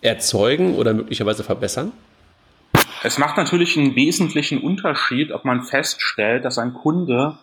erzeugen 0.00 0.76
oder 0.76 0.94
möglicherweise 0.94 1.44
verbessern? 1.44 1.92
Es 3.02 3.18
macht 3.18 3.36
natürlich 3.36 3.76
einen 3.76 3.94
wesentlichen 3.96 4.62
Unterschied, 4.62 5.30
ob 5.30 5.44
man 5.44 5.62
feststellt, 5.62 6.44
dass 6.44 6.58
ein 6.58 6.72
Kunde 6.72 7.36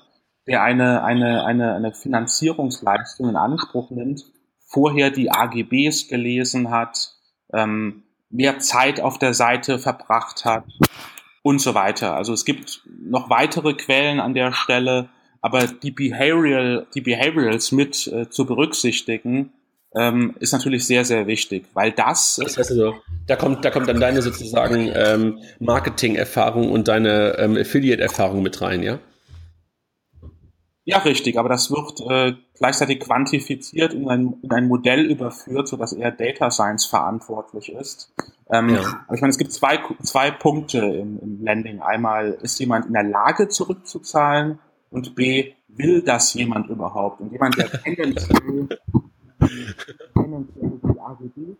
der 0.47 0.63
eine, 0.63 1.03
eine, 1.03 1.45
eine, 1.45 1.75
eine 1.75 1.93
Finanzierungsleistung 1.93 3.29
in 3.29 3.35
Anspruch 3.35 3.91
nimmt, 3.91 4.25
vorher 4.65 5.11
die 5.11 5.31
AGBs 5.31 6.07
gelesen 6.07 6.69
hat, 6.69 7.13
ähm, 7.53 8.03
mehr 8.29 8.59
Zeit 8.59 8.99
auf 8.99 9.19
der 9.19 9.33
Seite 9.33 9.79
verbracht 9.79 10.45
hat 10.45 10.65
und 11.43 11.59
so 11.59 11.75
weiter. 11.75 12.15
Also 12.15 12.33
es 12.33 12.45
gibt 12.45 12.81
noch 12.87 13.29
weitere 13.29 13.73
Quellen 13.73 14.19
an 14.19 14.33
der 14.33 14.51
Stelle, 14.51 15.09
aber 15.41 15.67
die 15.67 15.91
Behavioral, 15.91 16.87
die 16.95 17.01
Behaviorals 17.01 17.71
mit 17.71 18.07
äh, 18.07 18.29
zu 18.29 18.45
berücksichtigen, 18.45 19.51
ähm, 19.95 20.35
ist 20.39 20.53
natürlich 20.53 20.87
sehr, 20.87 21.05
sehr 21.05 21.27
wichtig, 21.27 21.65
weil 21.73 21.91
das. 21.91 22.39
Das 22.41 22.57
heißt 22.57 22.71
also, 22.71 22.95
da 23.27 23.35
kommt, 23.35 23.63
da 23.63 23.69
kommt 23.69 23.87
dann 23.87 23.99
deine 23.99 24.21
sozusagen 24.21 24.89
ähm, 24.93 25.39
Marketing-Erfahrung 25.59 26.71
und 26.71 26.87
deine 26.87 27.37
ähm, 27.37 27.57
Affiliate-Erfahrung 27.57 28.41
mit 28.41 28.59
rein, 28.61 28.81
ja? 28.81 28.99
Ja, 30.85 30.97
richtig, 30.99 31.37
aber 31.37 31.47
das 31.47 31.71
wird 31.71 32.01
äh, 32.09 32.35
gleichzeitig 32.55 32.99
quantifiziert 32.99 33.93
in 33.93 34.09
ein, 34.09 34.35
in 34.41 34.51
ein 34.51 34.67
Modell 34.67 35.09
überführt, 35.09 35.67
so 35.69 35.77
dass 35.77 35.93
eher 35.93 36.11
Data 36.11 36.51
Science 36.51 36.85
verantwortlich 36.85 37.71
ist. 37.71 38.13
Ähm, 38.51 38.69
ja. 38.69 38.81
Aber 39.07 39.15
ich 39.15 39.21
meine, 39.21 39.31
es 39.31 39.37
gibt 39.37 39.53
zwei, 39.53 39.79
zwei 40.01 40.31
Punkte 40.31 40.79
im, 40.79 41.19
im 41.19 41.43
Landing. 41.43 41.81
Einmal, 41.81 42.37
ist 42.41 42.59
jemand 42.59 42.87
in 42.87 42.93
der 42.93 43.03
Lage 43.03 43.47
zurückzuzahlen 43.47 44.59
und 44.89 45.15
B, 45.15 45.53
will 45.69 46.01
das 46.01 46.33
jemand 46.33 46.69
überhaupt? 46.69 47.21
Und 47.21 47.31
jemand, 47.31 47.57
der 47.57 47.71
tendenziell, 47.71 48.67
tendenziell 50.13 50.79
die 50.83 50.99
AGB 50.99 51.55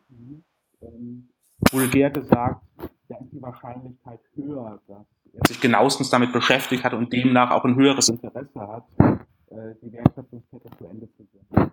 ähm, 0.81 1.29
vulgär 1.71 2.09
gesagt, 2.09 2.61
da 3.07 3.17
ist 3.17 3.31
die 3.31 3.41
Wahrscheinlichkeit 3.41 4.19
höher, 4.35 4.81
dass 4.87 5.05
sich 5.47 5.59
genauestens 5.59 6.09
damit 6.09 6.33
beschäftigt 6.33 6.83
hat 6.83 6.93
und 6.93 7.11
demnach 7.11 7.51
auch 7.51 7.65
ein 7.65 7.75
höheres 7.75 8.09
Interesse 8.09 8.59
hat, 8.59 8.83
äh, 8.99 9.75
die 9.81 9.93
Wertschöpfungskette 9.93 10.69
zu 10.77 10.85
Ende 10.85 11.07
zu 11.17 11.27
führen. 11.51 11.71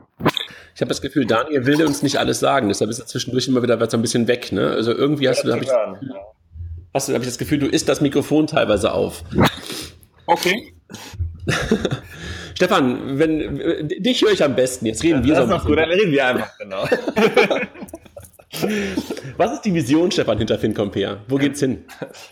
Ich 0.74 0.80
habe 0.80 0.88
das 0.88 1.02
Gefühl, 1.02 1.26
Daniel 1.26 1.66
will 1.66 1.84
uns 1.84 2.02
nicht 2.02 2.18
alles 2.18 2.40
sagen, 2.40 2.68
deshalb 2.68 2.90
ist 2.90 2.98
er 2.98 3.06
zwischendurch 3.06 3.48
immer 3.48 3.62
wieder 3.62 3.78
so 3.90 3.96
ein 3.96 4.02
bisschen 4.02 4.28
weg. 4.28 4.52
Ne? 4.52 4.70
Also 4.70 4.92
irgendwie 4.92 5.28
hast 5.28 5.44
du, 5.44 5.52
habe 5.52 5.62
ich, 5.62 5.70
hast 6.94 7.08
du, 7.08 7.14
hab 7.14 7.20
ich 7.20 7.28
das 7.28 7.38
Gefühl, 7.38 7.58
du 7.58 7.66
isst 7.66 7.88
das 7.88 8.00
Mikrofon 8.00 8.46
teilweise 8.46 8.92
auf. 8.92 9.24
Okay. 10.26 10.74
Stefan, 12.54 13.18
wenn 13.18 13.88
dich 13.88 14.22
höre 14.22 14.32
ich 14.32 14.44
am 14.44 14.54
besten. 14.54 14.86
Jetzt 14.86 15.02
reden 15.02 15.24
wir 15.24 15.34
das 15.34 15.44
so. 15.44 15.50
Das 15.50 15.56
ist 15.56 15.64
noch 15.64 15.68
gut, 15.68 15.78
dann 15.78 15.90
reden 15.90 16.12
wir 16.12 16.26
einfach 16.26 16.58
genau. 16.58 16.84
Was 19.36 19.52
ist 19.52 19.64
die 19.64 19.72
Vision, 19.72 20.10
Stefan, 20.10 20.38
hinter 20.38 20.58
FinCompare? 20.58 21.20
Wo 21.28 21.36
geht's 21.36 21.60
hin? 21.60 21.84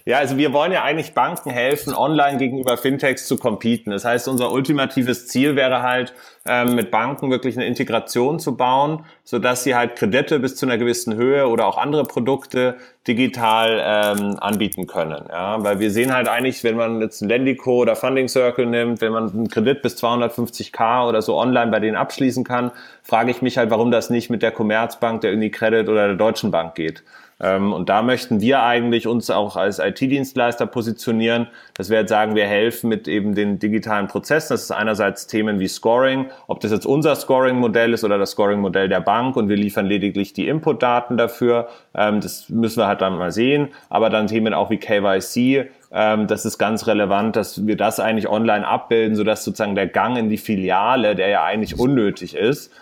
Ja, 0.05 0.19
also 0.19 0.37
wir 0.37 0.53
wollen 0.53 0.73
ja 0.73 0.83
eigentlich 0.83 1.15
Banken 1.15 1.51
helfen, 1.51 1.95
online 1.95 2.39
gegenüber 2.39 2.77
Fintechs 2.77 3.27
zu 3.27 3.37
competen. 3.37 3.91
Das 3.91 4.05
heißt, 4.05 4.27
unser 4.27 4.51
ultimatives 4.51 5.29
Ziel 5.29 5.55
wäre 5.55 5.83
halt, 5.83 6.13
ähm, 6.49 6.75
mit 6.75 6.91
Banken 6.91 7.31
wirklich 7.31 7.57
eine 7.57 7.67
Integration 7.67 8.39
zu 8.39 8.57
bauen, 8.57 9.05
so 9.25 9.39
dass 9.39 9.65
sie 9.65 9.75
halt 9.75 9.97
Kredite 9.97 10.39
bis 10.41 10.57
zu 10.57 10.67
einer 10.67 10.79
gewissen 10.79 11.15
Höhe 11.15 11.47
oder 11.49 11.67
auch 11.67 11.79
andere 11.79 12.05
Produkte 12.05 12.77
digital 13.07 13.81
ähm, 13.83 14.37
anbieten 14.41 14.87
können. 14.87 15.25
Ja, 15.29 15.63
weil 15.63 15.81
wir 15.81 15.91
sehen 15.91 16.13
halt 16.13 16.29
eigentlich, 16.29 16.65
wenn 16.65 16.77
man 16.77 17.01
jetzt 17.01 17.23
ein 17.23 17.29
Lendico 17.29 17.77
oder 17.77 17.97
Funding 17.97 18.29
Circle 18.29 18.67
nimmt, 18.67 19.01
wenn 19.01 19.13
man 19.13 19.31
einen 19.31 19.49
Kredit 19.49 19.83
bis 19.83 20.03
250k 20.03 21.09
oder 21.09 21.23
so 21.23 21.37
online 21.37 21.71
bei 21.71 21.81
denen 21.81 21.97
abschließen 21.97 22.45
kann, 22.45 22.71
frage 23.03 23.31
ich 23.31 23.43
mich 23.43 23.57
halt, 23.57 23.71
warum 23.71 23.91
das 23.91 24.11
nicht 24.11 24.31
mit 24.31 24.43
der 24.43 24.51
Commerzbank, 24.51 25.23
der 25.23 25.33
Unicredit 25.33 25.89
oder 25.89 26.09
der 26.09 26.17
Deutschen 26.17 26.51
Bank 26.51 26.75
geht. 26.75 27.03
Ähm, 27.41 27.73
und 27.73 27.89
da 27.89 28.03
möchten 28.03 28.41
wir 28.41 28.63
eigentlich 28.63 29.07
uns 29.07 29.31
auch 29.31 29.57
als 29.57 29.79
IT-Dienstleister 29.79 30.67
positionieren, 30.67 31.47
dass 31.75 31.89
wir 31.89 31.99
jetzt 31.99 32.09
sagen, 32.09 32.35
wir 32.35 32.47
helfen 32.47 32.89
mit 32.89 33.07
eben 33.07 33.35
den 33.35 33.59
digitalen 33.59 34.09
Prozessen. 34.09 34.55
Das 34.55 34.65
ist 34.65 34.71
einerseits 34.73 35.27
Themen 35.27 35.61
wie 35.61 35.69
Scoring, 35.69 36.31
ob 36.49 36.61
das 36.61 36.73
jetzt 36.73 36.87
unser 36.87 37.15
Scoring-Modell 37.15 37.93
ist 37.93 38.05
oder 38.05 38.19
das 38.19 38.33
Scoring-Modell 38.33 38.89
der 38.89 39.01
Bank 39.01 39.37
und 39.37 39.49
wir 39.49 39.57
liefern 39.57 39.87
lediglich 39.87 40.33
die 40.33 40.49
Input-Daten 40.49 41.17
dafür. 41.17 41.69
Ähm, 41.95 42.21
das 42.21 42.49
müssen 42.49 42.81
wir 42.81 42.89
halt 42.89 43.01
dann 43.01 43.17
mal 43.17 43.31
sehen. 43.31 43.69
Aber 43.89 44.11
dann 44.11 44.27
Themen 44.27 44.53
auch 44.53 44.71
wie 44.71 44.79
KYC, 44.79 45.71
ähm, 45.93 46.27
das 46.27 46.45
ist 46.45 46.59
ganz 46.59 46.87
relevant, 46.87 47.37
dass 47.37 47.67
wir 47.67 47.77
das 47.77 48.01
eigentlich 48.01 48.29
online 48.29 48.67
abbilden, 48.67 49.15
sodass 49.15 49.45
sozusagen 49.45 49.77
der 49.77 49.87
Gang 49.87 50.19
in 50.19 50.29
die 50.29 50.39
Filiale, 50.39 51.15
der 51.15 51.29
ja 51.29 51.45
eigentlich 51.45 51.79
unnötig 51.79 52.35
ist, 52.35 52.73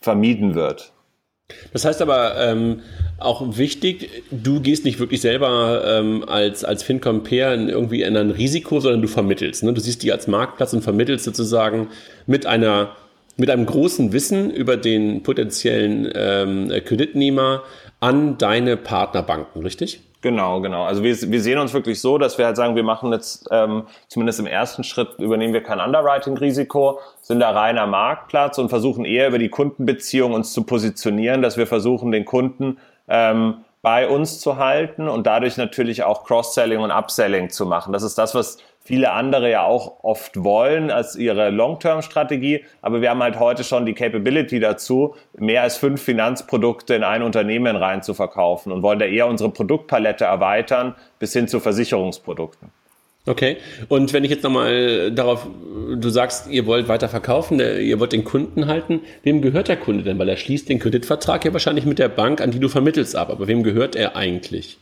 vermieden 0.00 0.54
wird. 0.54 0.92
Das 1.72 1.84
heißt 1.84 2.02
aber 2.02 2.36
ähm, 2.40 2.80
auch 3.18 3.56
wichtig, 3.56 4.10
du 4.30 4.60
gehst 4.60 4.84
nicht 4.84 4.98
wirklich 4.98 5.20
selber 5.20 5.82
ähm, 5.86 6.24
als, 6.26 6.64
als 6.64 6.82
FinCompare 6.82 7.54
in 7.54 7.68
irgendwie 7.68 8.02
in 8.02 8.16
ein 8.16 8.30
Risiko, 8.30 8.80
sondern 8.80 9.02
du 9.02 9.08
vermittelst. 9.08 9.62
Ne? 9.62 9.72
Du 9.72 9.80
siehst 9.80 10.02
die 10.02 10.12
als 10.12 10.26
Marktplatz 10.26 10.72
und 10.72 10.82
vermittelst 10.82 11.24
sozusagen 11.24 11.88
mit 12.26 12.46
einer 12.46 12.96
mit 13.38 13.50
einem 13.50 13.66
großen 13.66 14.14
Wissen 14.14 14.50
über 14.50 14.78
den 14.78 15.22
potenziellen 15.22 16.10
ähm, 16.14 16.72
Kreditnehmer 16.86 17.64
an 18.00 18.38
deine 18.38 18.78
Partnerbanken, 18.78 19.62
richtig? 19.62 20.00
Genau, 20.26 20.60
genau. 20.60 20.82
Also 20.82 21.04
wir, 21.04 21.16
wir 21.30 21.40
sehen 21.40 21.60
uns 21.60 21.72
wirklich 21.72 22.00
so, 22.00 22.18
dass 22.18 22.36
wir 22.36 22.46
halt 22.46 22.56
sagen, 22.56 22.74
wir 22.74 22.82
machen 22.82 23.12
jetzt 23.12 23.46
ähm, 23.52 23.84
zumindest 24.08 24.40
im 24.40 24.48
ersten 24.48 24.82
Schritt 24.82 25.20
übernehmen 25.20 25.54
wir 25.54 25.62
kein 25.62 25.78
Underwriting-Risiko, 25.78 26.98
sind 27.22 27.38
da 27.38 27.50
reiner 27.50 27.86
Marktplatz 27.86 28.58
und 28.58 28.68
versuchen 28.68 29.04
eher 29.04 29.28
über 29.28 29.38
die 29.38 29.50
Kundenbeziehung 29.50 30.32
uns 30.32 30.52
zu 30.52 30.64
positionieren, 30.64 31.42
dass 31.42 31.56
wir 31.56 31.68
versuchen, 31.68 32.10
den 32.10 32.24
Kunden 32.24 32.78
ähm, 33.06 33.58
bei 33.86 34.08
uns 34.08 34.40
zu 34.40 34.56
halten 34.56 35.08
und 35.08 35.28
dadurch 35.28 35.56
natürlich 35.58 36.02
auch 36.02 36.24
Cross-Selling 36.24 36.80
und 36.80 36.90
Upselling 36.90 37.50
zu 37.50 37.66
machen. 37.66 37.92
Das 37.92 38.02
ist 38.02 38.18
das, 38.18 38.34
was 38.34 38.58
viele 38.80 39.12
andere 39.12 39.48
ja 39.48 39.62
auch 39.62 40.02
oft 40.02 40.42
wollen 40.42 40.90
als 40.90 41.14
ihre 41.14 41.50
Long-Term-Strategie. 41.50 42.64
Aber 42.82 43.00
wir 43.00 43.10
haben 43.10 43.22
halt 43.22 43.38
heute 43.38 43.62
schon 43.62 43.86
die 43.86 43.94
Capability 43.94 44.58
dazu, 44.58 45.14
mehr 45.38 45.62
als 45.62 45.76
fünf 45.76 46.02
Finanzprodukte 46.02 46.96
in 46.96 47.04
ein 47.04 47.22
Unternehmen 47.22 47.76
rein 47.76 48.02
zu 48.02 48.12
verkaufen 48.12 48.72
und 48.72 48.82
wollen 48.82 48.98
da 48.98 49.04
eher 49.04 49.28
unsere 49.28 49.50
Produktpalette 49.50 50.24
erweitern 50.24 50.96
bis 51.20 51.32
hin 51.32 51.46
zu 51.46 51.60
Versicherungsprodukten. 51.60 52.72
Okay. 53.26 53.56
Und 53.88 54.12
wenn 54.12 54.22
ich 54.22 54.30
jetzt 54.30 54.44
nochmal 54.44 55.10
darauf, 55.10 55.48
du 55.96 56.08
sagst, 56.10 56.48
ihr 56.48 56.64
wollt 56.66 56.86
weiter 56.86 57.08
verkaufen, 57.08 57.58
äh, 57.58 57.80
ihr 57.80 57.98
wollt 57.98 58.12
den 58.12 58.24
Kunden 58.24 58.66
halten, 58.68 59.00
wem 59.24 59.42
gehört 59.42 59.66
der 59.68 59.76
Kunde 59.76 60.04
denn? 60.04 60.18
Weil 60.18 60.28
er 60.28 60.36
schließt 60.36 60.68
den 60.68 60.78
Kreditvertrag 60.78 61.44
ja 61.44 61.52
wahrscheinlich 61.52 61.86
mit 61.86 61.98
der 61.98 62.08
Bank, 62.08 62.40
an 62.40 62.52
die 62.52 62.60
du 62.60 62.68
vermittelst 62.68 63.16
ab. 63.16 63.30
Aber 63.30 63.48
wem 63.48 63.64
gehört 63.64 63.96
er 63.96 64.14
eigentlich? 64.14 64.78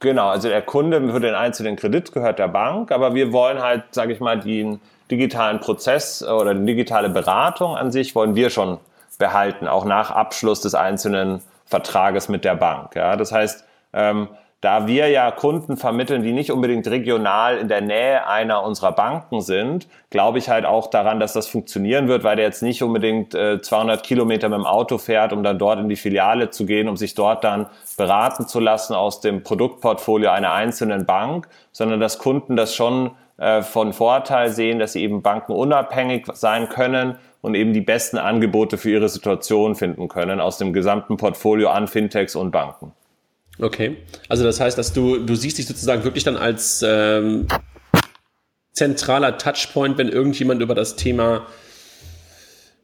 Genau, 0.00 0.28
also 0.28 0.48
der 0.48 0.62
Kunde 0.62 1.12
für 1.12 1.20
den 1.20 1.34
einzelnen 1.34 1.76
Kredit 1.76 2.12
gehört 2.12 2.38
der 2.38 2.48
Bank, 2.48 2.92
aber 2.92 3.14
wir 3.14 3.32
wollen 3.32 3.60
halt, 3.60 3.82
sage 3.90 4.12
ich 4.12 4.20
mal, 4.20 4.38
den 4.38 4.80
digitalen 5.10 5.60
Prozess 5.60 6.22
oder 6.22 6.54
die 6.54 6.64
digitale 6.64 7.10
Beratung 7.10 7.76
an 7.76 7.90
sich 7.90 8.14
wollen 8.14 8.36
wir 8.36 8.50
schon 8.50 8.78
behalten, 9.18 9.66
auch 9.66 9.84
nach 9.84 10.10
Abschluss 10.10 10.60
des 10.60 10.74
einzelnen 10.74 11.42
Vertrages 11.66 12.28
mit 12.28 12.44
der 12.44 12.54
Bank. 12.54 12.94
Ja, 12.94 13.16
das 13.16 13.32
heißt, 13.32 13.64
ähm, 13.92 14.28
da 14.60 14.88
wir 14.88 15.08
ja 15.08 15.30
Kunden 15.30 15.76
vermitteln, 15.76 16.22
die 16.22 16.32
nicht 16.32 16.50
unbedingt 16.50 16.88
regional 16.88 17.58
in 17.58 17.68
der 17.68 17.80
Nähe 17.80 18.26
einer 18.26 18.64
unserer 18.64 18.90
Banken 18.90 19.40
sind, 19.40 19.86
glaube 20.10 20.38
ich 20.38 20.48
halt 20.48 20.64
auch 20.64 20.90
daran, 20.90 21.20
dass 21.20 21.32
das 21.32 21.46
funktionieren 21.46 22.08
wird, 22.08 22.24
weil 22.24 22.34
der 22.34 22.46
jetzt 22.46 22.62
nicht 22.62 22.82
unbedingt 22.82 23.34
äh, 23.34 23.60
200 23.60 24.02
Kilometer 24.02 24.48
mit 24.48 24.58
dem 24.58 24.66
Auto 24.66 24.98
fährt, 24.98 25.32
um 25.32 25.44
dann 25.44 25.58
dort 25.58 25.78
in 25.78 25.88
die 25.88 25.96
Filiale 25.96 26.50
zu 26.50 26.66
gehen, 26.66 26.88
um 26.88 26.96
sich 26.96 27.14
dort 27.14 27.44
dann 27.44 27.66
beraten 27.96 28.48
zu 28.48 28.58
lassen 28.58 28.94
aus 28.94 29.20
dem 29.20 29.44
Produktportfolio 29.44 30.30
einer 30.30 30.52
einzelnen 30.52 31.06
Bank, 31.06 31.48
sondern 31.70 32.00
dass 32.00 32.18
Kunden 32.18 32.56
das 32.56 32.74
schon 32.74 33.12
äh, 33.36 33.62
von 33.62 33.92
Vorteil 33.92 34.50
sehen, 34.50 34.80
dass 34.80 34.94
sie 34.94 35.04
eben 35.04 35.22
bankenunabhängig 35.22 36.26
sein 36.32 36.68
können 36.68 37.16
und 37.42 37.54
eben 37.54 37.72
die 37.72 37.80
besten 37.80 38.18
Angebote 38.18 38.76
für 38.76 38.90
ihre 38.90 39.08
Situation 39.08 39.76
finden 39.76 40.08
können 40.08 40.40
aus 40.40 40.58
dem 40.58 40.72
gesamten 40.72 41.16
Portfolio 41.16 41.70
an 41.70 41.86
Fintechs 41.86 42.34
und 42.34 42.50
Banken. 42.50 42.92
Okay. 43.60 43.96
Also 44.28 44.44
das 44.44 44.60
heißt, 44.60 44.78
dass 44.78 44.92
du, 44.92 45.18
du 45.18 45.34
siehst 45.34 45.58
dich 45.58 45.66
sozusagen 45.66 46.04
wirklich 46.04 46.24
dann 46.24 46.36
als 46.36 46.84
ähm, 46.86 47.46
zentraler 48.72 49.38
Touchpoint, 49.38 49.98
wenn 49.98 50.08
irgendjemand 50.08 50.62
über 50.62 50.74
das 50.74 50.96
Thema 50.96 51.46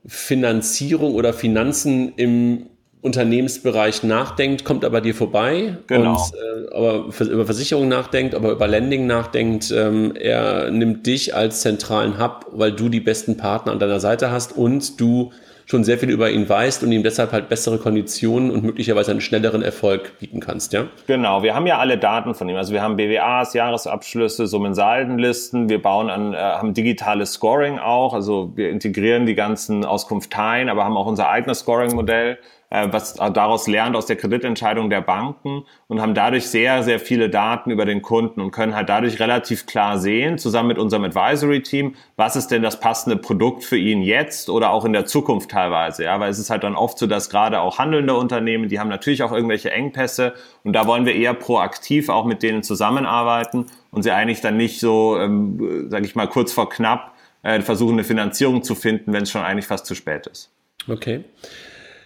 Finanzierung 0.07 1.15
oder 1.15 1.33
Finanzen 1.33 2.13
im 2.17 2.67
Unternehmensbereich 3.05 4.03
nachdenkt, 4.03 4.65
kommt 4.65 4.83
aber 4.83 5.03
dir 5.03 5.15
vorbei 5.15 5.77
genau. 5.87 6.13
und 6.13 6.33
äh, 6.35 6.75
aber 6.75 7.13
für, 7.13 7.25
über 7.25 7.45
Versicherungen 7.45 7.91
nachdenkt, 7.91 8.35
aber 8.35 8.53
über 8.53 8.67
Lending 8.67 9.07
nachdenkt. 9.07 9.71
Ähm, 9.71 10.17
er 10.17 10.71
nimmt 10.71 11.07
dich 11.07 11.35
als 11.35 11.61
zentralen 11.61 12.19
Hub, 12.19 12.47
weil 12.53 12.73
du 12.73 12.89
die 12.89 13.01
besten 13.01 13.37
Partner 13.37 13.73
an 13.73 13.79
deiner 13.79 14.01
Seite 14.01 14.31
hast 14.31 14.57
und 14.57 14.99
du 15.01 15.33
schon 15.67 15.85
sehr 15.85 15.99
viel 15.99 16.11
über 16.11 16.31
ihn 16.31 16.49
weißt 16.49 16.83
und 16.83 16.93
ihm 16.93 17.03
deshalb 17.03 17.33
halt 17.33 17.49
bessere 17.49 17.79
Konditionen 17.79 18.51
und 18.51 18.65
möglicherweise 18.65 19.11
einen 19.11 19.21
schnelleren 19.21 19.63
Erfolg 19.63 20.19
bieten 20.19 20.41
kannst, 20.41 20.73
ja? 20.73 20.85
Genau, 21.07 21.43
wir 21.43 21.55
haben 21.55 21.67
ja 21.67 21.79
alle 21.79 21.99
Daten 21.99 22.35
von 22.35 22.49
ihm. 22.49 22.57
Also 22.57 22.73
wir 22.73 22.83
haben 22.83 22.97
BWAs, 22.97 23.55
Jahresabschlüsse, 23.55 24.47
Summensaldenlisten, 24.47 25.69
wir 25.69 25.81
bauen 25.81 26.11
an, 26.11 26.35
äh, 26.35 26.37
haben 26.37 26.75
digitales 26.75 27.33
Scoring 27.33 27.79
auch, 27.79 28.15
also 28.15 28.53
wir 28.55 28.71
integrieren 28.71 29.27
die 29.27 29.35
ganzen 29.35 29.85
Auskunfteien, 29.85 30.69
aber 30.69 30.85
haben 30.85 30.97
auch 30.97 31.07
unser 31.07 31.29
eigenes 31.29 31.61
Scoring-Modell 31.61 32.39
was 32.71 33.15
daraus 33.15 33.69
lernt 33.69 33.95
aus 33.95 34.07
der 34.07 34.17
Kreditentscheidung 34.17 34.91
der 34.91 35.01
Banken 35.01 35.65
und 35.87 36.01
haben 36.01 36.15
dadurch 36.15 36.49
sehr, 36.49 36.83
sehr 36.83 36.99
viele 36.99 37.31
Daten 37.31 37.71
über 37.71 37.85
den 37.85 38.03
Kunden 38.03 38.41
und 38.41 38.51
können 38.51 38.75
halt 38.75 38.89
dadurch 38.89 39.21
relativ 39.21 39.67
klar 39.67 39.99
sehen, 39.99 40.39
zusammen 40.39 40.69
mit 40.69 40.79
unserem 40.79 41.05
Advisory-Team, 41.05 41.95
was 42.17 42.37
ist 42.37 42.49
denn 42.49 42.63
das 42.63 42.81
passende 42.81 43.17
Produkt 43.17 43.65
für 43.65 43.77
ihn 43.77 44.03
jetzt 44.03 44.51
oder 44.51 44.71
auch 44.71 44.85
in 44.85 44.93
der 44.93 45.07
Zukunft 45.07 45.51
teilweise. 45.51 46.05
Ja, 46.05 46.19
weil 46.19 46.31
es 46.31 46.39
ist 46.39 46.51
halt 46.51 46.65
dann 46.65 46.75
oft 46.75 46.99
so, 46.99 47.07
dass 47.07 47.31
gerade 47.31 47.61
auch 47.61 47.79
handelnde 47.79 48.15
Unternehmen, 48.15 48.69
die 48.69 48.81
haben 48.81 48.89
natürlich 48.89 49.23
auch 49.23 49.33
irgendwelche 49.33 49.71
Engpässe 49.71 50.35
und 50.65 50.73
da 50.73 50.87
wollen 50.87 51.07
wir 51.07 51.15
eher 51.15 51.35
proaktiv 51.35 52.09
auch 52.09 52.25
mit 52.25 52.43
denen 52.43 52.63
zusammenarbeiten 52.63 53.67
und 53.91 54.03
sie 54.03 54.11
eigentlich 54.11 54.41
dann 54.41 54.57
nicht 54.57 54.81
so, 54.81 55.19
ähm, 55.19 55.89
sage 55.91 56.07
ich 56.07 56.17
mal, 56.17 56.27
kurz 56.27 56.53
vor 56.53 56.69
knapp 56.69 57.15
äh, 57.45 57.61
versuchen, 57.61 57.93
eine 57.93 58.05
Finanzierung 58.05 58.63
zu 58.63 58.75
finden, 58.75 59.13
wenn 59.13 59.23
es 59.23 59.31
schon 59.31 59.43
eigentlich 59.43 59.67
fast 59.67 59.87
zu 59.87 59.95
spät 59.95 60.27
ist. 60.27 60.51
Okay. 60.89 61.25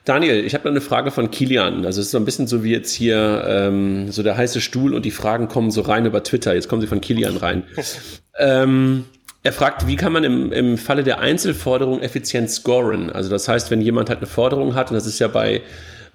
Daniel, 0.09 0.43
ich 0.43 0.55
habe 0.55 0.65
noch 0.65 0.71
eine 0.71 0.81
Frage 0.81 1.11
von 1.11 1.31
Kilian. 1.31 1.85
Also 1.85 2.01
es 2.01 2.07
ist 2.07 2.13
so 2.13 2.19
ein 2.19 2.25
bisschen 2.25 2.47
so 2.47 2.65
wie 2.65 2.71
jetzt 2.71 2.93
hier 2.93 3.45
ähm, 3.47 4.11
so 4.11 4.23
der 4.23 4.39
heiße 4.39 4.63
Stuhl 4.63 4.95
und 4.95 5.05
die 5.05 5.11
Fragen 5.11 5.49
kommen 5.49 5.71
so 5.71 5.83
rein 5.83 6.07
über 6.07 6.23
Twitter. 6.23 6.55
Jetzt 6.55 6.67
kommen 6.67 6.81
sie 6.81 6.87
von 6.87 7.03
Kilian 7.03 7.37
rein. 7.37 7.65
ähm, 8.39 9.05
er 9.43 9.53
fragt, 9.53 9.87
wie 9.87 9.97
kann 9.97 10.15
man 10.15 10.25
im, 10.25 10.51
im 10.51 10.79
Falle 10.79 11.05
der 11.05 11.19
Einzelforderung 11.19 12.01
effizient 12.01 12.51
scoren? 12.51 13.11
Also 13.11 13.29
das 13.29 13.49
heißt, 13.49 13.71
wenn 13.71 13.83
jemand 13.83 14.09
halt 14.09 14.21
eine 14.21 14.29
Forderung 14.29 14.75
hat, 14.75 14.91
und 14.91 14.95
das 14.95 15.07
ist 15.07 15.19
ja 15.19 15.29
bei 15.29 15.61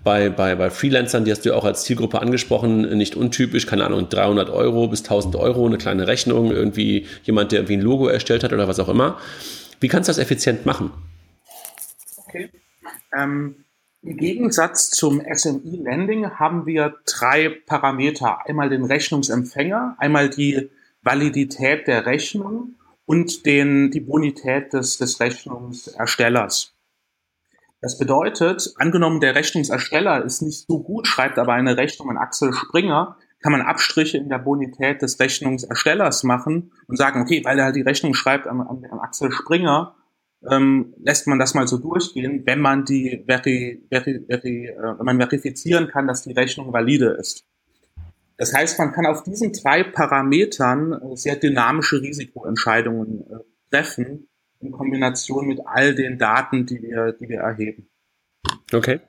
bei, 0.04 0.30
bei, 0.30 0.56
bei 0.56 0.72
Freelancern, 0.72 1.24
die 1.24 1.32
hast 1.32 1.46
du 1.46 1.50
ja 1.50 1.56
auch 1.56 1.64
als 1.64 1.84
Zielgruppe 1.84 2.20
angesprochen, 2.20 2.98
nicht 2.98 3.16
untypisch, 3.16 3.68
keine 3.68 3.86
Ahnung, 3.86 4.10
300 4.10 4.50
Euro 4.50 4.88
bis 4.88 5.04
1000 5.04 5.36
Euro, 5.36 5.66
eine 5.68 5.78
kleine 5.78 6.08
Rechnung, 6.08 6.52
irgendwie 6.52 7.06
jemand, 7.24 7.52
der 7.52 7.60
irgendwie 7.60 7.78
ein 7.78 7.82
Logo 7.82 8.08
erstellt 8.08 8.44
hat 8.44 8.52
oder 8.52 8.68
was 8.68 8.80
auch 8.80 8.90
immer. 8.90 9.20
Wie 9.80 9.88
kannst 9.88 10.10
du 10.10 10.12
das 10.12 10.18
effizient 10.18 10.66
machen? 10.66 10.92
Okay. 12.28 12.50
Ähm, 13.18 13.63
im 14.04 14.18
Gegensatz 14.18 14.90
zum 14.90 15.22
SMI-Lending 15.22 16.32
haben 16.32 16.66
wir 16.66 16.96
drei 17.06 17.50
Parameter. 17.66 18.46
Einmal 18.46 18.70
den 18.70 18.84
Rechnungsempfänger, 18.84 19.96
einmal 19.98 20.30
die 20.30 20.70
Validität 21.02 21.88
der 21.88 22.06
Rechnung 22.06 22.76
und 23.06 23.46
den, 23.46 23.92
die 23.92 24.02
Bonität 24.02 24.74
des, 24.74 24.98
des 24.98 25.20
Rechnungserstellers. 25.20 26.74
Das 27.82 27.98
bedeutet, 27.98 28.74
angenommen 28.78 29.20
der 29.20 29.36
Rechnungsersteller 29.36 30.24
ist 30.24 30.42
nicht 30.42 30.68
so 30.68 30.80
gut, 30.80 31.08
schreibt 31.08 31.38
aber 31.38 31.54
eine 31.54 31.78
Rechnung 31.78 32.10
an 32.10 32.18
Axel 32.18 32.54
Springer, 32.54 33.18
kann 33.42 33.52
man 33.52 33.62
Abstriche 33.62 34.18
in 34.18 34.30
der 34.30 34.38
Bonität 34.38 35.02
des 35.02 35.20
Rechnungserstellers 35.20 36.24
machen 36.24 36.72
und 36.88 36.98
sagen, 36.98 37.22
okay, 37.22 37.42
weil 37.44 37.60
er 37.60 37.66
halt 37.66 37.76
die 37.76 37.82
Rechnung 37.82 38.14
schreibt 38.14 38.48
an, 38.48 38.62
an, 38.62 38.86
an 38.90 39.00
Axel 39.00 39.32
Springer, 39.32 39.96
ähm, 40.50 40.94
lässt 41.02 41.28
man 41.28 41.40
das 41.40 41.54
mal 41.54 41.68
so 41.68 41.78
durchgehen, 41.78 42.44
wenn 42.46 42.60
man 42.60 42.86
die 42.86 43.24
veri, 43.28 43.84
veri, 43.90 44.26
veri, 44.28 44.68
äh, 44.68 44.98
wenn 44.98 45.06
man 45.06 45.18
verifizieren 45.18 45.88
kann, 45.88 46.08
dass 46.08 46.24
die 46.24 46.34
Rechnung 46.34 46.74
valide 46.74 47.18
ist. 47.20 47.46
Das 48.38 48.54
heißt, 48.54 48.80
man 48.80 48.92
kann 48.92 49.06
auf 49.06 49.24
diesen 49.24 49.54
drei 49.54 49.84
Parametern 49.84 50.94
äh, 50.94 51.16
sehr 51.16 51.36
dynamische 51.36 52.02
Risikoentscheidungen 52.02 53.22
äh, 53.22 53.36
treffen 53.70 54.28
in 54.60 54.72
Kombination 54.72 55.48
mit 55.48 55.60
all 55.66 55.94
den 55.96 56.18
Daten, 56.18 56.66
die 56.66 56.82
wir, 56.82 57.14
die 57.14 57.30
wir 57.30 57.40
erheben. 57.40 57.90
Okay. 58.72 59.00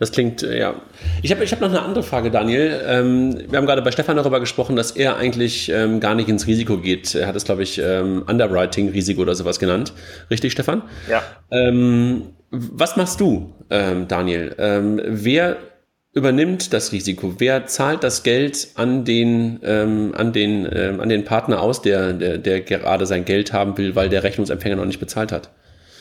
Das 0.00 0.12
klingt, 0.12 0.42
äh, 0.42 0.58
ja. 0.58 0.74
Ich 1.22 1.30
habe 1.30 1.44
ich 1.44 1.52
hab 1.52 1.60
noch 1.60 1.68
eine 1.68 1.82
andere 1.82 2.02
Frage, 2.02 2.30
Daniel. 2.30 2.80
Ähm, 2.86 3.38
wir 3.50 3.58
haben 3.58 3.66
gerade 3.66 3.82
bei 3.82 3.90
Stefan 3.90 4.16
darüber 4.16 4.40
gesprochen, 4.40 4.74
dass 4.74 4.92
er 4.92 5.16
eigentlich 5.16 5.68
ähm, 5.68 6.00
gar 6.00 6.14
nicht 6.14 6.28
ins 6.28 6.46
Risiko 6.46 6.78
geht. 6.78 7.14
Er 7.14 7.26
hat 7.26 7.36
es, 7.36 7.44
glaube 7.44 7.62
ich, 7.62 7.78
ähm, 7.78 8.24
Underwriting-Risiko 8.26 9.20
oder 9.20 9.34
sowas 9.34 9.58
genannt. 9.58 9.92
Richtig, 10.30 10.52
Stefan? 10.52 10.82
Ja. 11.08 11.22
Ähm, 11.50 12.30
was 12.50 12.96
machst 12.96 13.20
du, 13.20 13.52
ähm, 13.68 14.08
Daniel? 14.08 14.54
Ähm, 14.58 15.02
wer 15.04 15.58
übernimmt 16.14 16.72
das 16.72 16.92
Risiko? 16.92 17.34
Wer 17.38 17.66
zahlt 17.66 18.02
das 18.02 18.22
Geld 18.22 18.70
an 18.74 19.04
den, 19.04 19.62
an 19.62 20.32
den, 20.32 20.66
an 20.66 21.08
den 21.08 21.24
Partner 21.24 21.62
aus, 21.62 21.82
der, 21.82 22.12
der, 22.14 22.38
der 22.38 22.62
gerade 22.62 23.06
sein 23.06 23.24
Geld 23.24 23.52
haben 23.52 23.78
will, 23.78 23.94
weil 23.94 24.08
der 24.08 24.24
Rechnungsempfänger 24.24 24.74
noch 24.74 24.86
nicht 24.86 24.98
bezahlt 24.98 25.30
hat? 25.30 25.50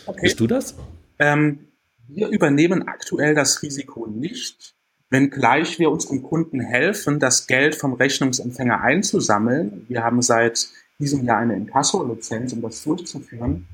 Okay. 0.07 0.21
Bist 0.23 0.39
du 0.39 0.47
das? 0.47 0.75
Ähm, 1.19 1.68
wir 2.09 2.29
übernehmen 2.29 2.87
aktuell 2.87 3.35
das 3.35 3.61
Risiko 3.61 4.07
nicht, 4.07 4.73
wenngleich 5.09 5.79
wir 5.79 5.91
unserem 5.91 6.23
Kunden 6.23 6.59
helfen, 6.59 7.19
das 7.19 7.47
Geld 7.47 7.75
vom 7.75 7.93
Rechnungsempfänger 7.93 8.81
einzusammeln. 8.81 9.85
Wir 9.87 10.03
haben 10.03 10.21
seit 10.21 10.67
diesem 10.99 11.23
Jahr 11.23 11.37
eine 11.37 11.55
Inkasso-Lizenz, 11.55 12.53
um 12.53 12.61
das 12.61 12.83
durchzuführen. 12.83 13.67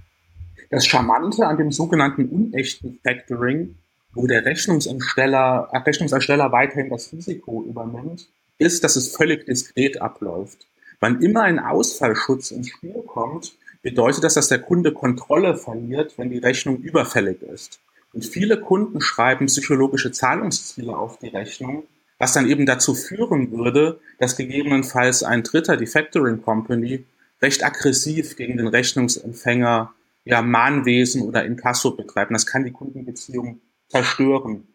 Das 0.69 0.85
Charmante 0.85 1.47
an 1.47 1.57
dem 1.57 1.71
sogenannten 1.71 2.27
unechten 2.27 2.99
Factoring, 3.03 3.75
wo 4.13 4.27
der 4.27 4.45
Rechnungsersteller, 4.45 5.69
äh, 5.71 5.77
Rechnungsersteller 5.77 6.51
weiterhin 6.51 6.89
das 6.89 7.11
Risiko 7.11 7.63
übernimmt, 7.63 8.27
ist, 8.57 8.83
dass 8.83 8.95
es 8.95 9.15
völlig 9.15 9.45
diskret 9.45 10.01
abläuft. 10.01 10.67
Wann 10.99 11.21
immer 11.21 11.43
ein 11.43 11.59
Ausfallschutz 11.59 12.51
ins 12.51 12.69
Spiel 12.69 13.03
kommt, 13.05 13.53
bedeutet 13.81 14.23
das, 14.23 14.35
dass 14.35 14.47
der 14.47 14.59
Kunde 14.59 14.93
Kontrolle 14.93 15.57
verliert, 15.57 16.17
wenn 16.17 16.29
die 16.29 16.39
Rechnung 16.39 16.77
überfällig 16.77 17.41
ist. 17.41 17.79
Und 18.15 18.25
viele 18.25 18.59
Kunden 18.59 19.01
schreiben 19.01 19.47
psychologische 19.47 20.09
Zahlungsziele 20.09 20.95
auf 20.95 21.19
die 21.19 21.27
Rechnung, 21.27 21.83
was 22.17 22.31
dann 22.31 22.49
eben 22.49 22.65
dazu 22.65 22.95
führen 22.95 23.51
würde, 23.51 23.99
dass 24.19 24.37
gegebenenfalls 24.37 25.21
ein 25.21 25.43
Dritter, 25.43 25.75
die 25.75 25.85
Factoring 25.85 26.41
Company, 26.41 27.03
recht 27.41 27.65
aggressiv 27.65 28.37
gegen 28.37 28.55
den 28.55 28.67
Rechnungsempfänger 28.67 29.93
ja 30.23 30.41
Mahnwesen 30.41 31.23
oder 31.23 31.43
Inkasso 31.43 31.91
betreiben. 31.91 32.33
Das 32.33 32.45
kann 32.45 32.63
die 32.63 32.71
Kundenbeziehung 32.71 33.59
zerstören. 33.89 34.65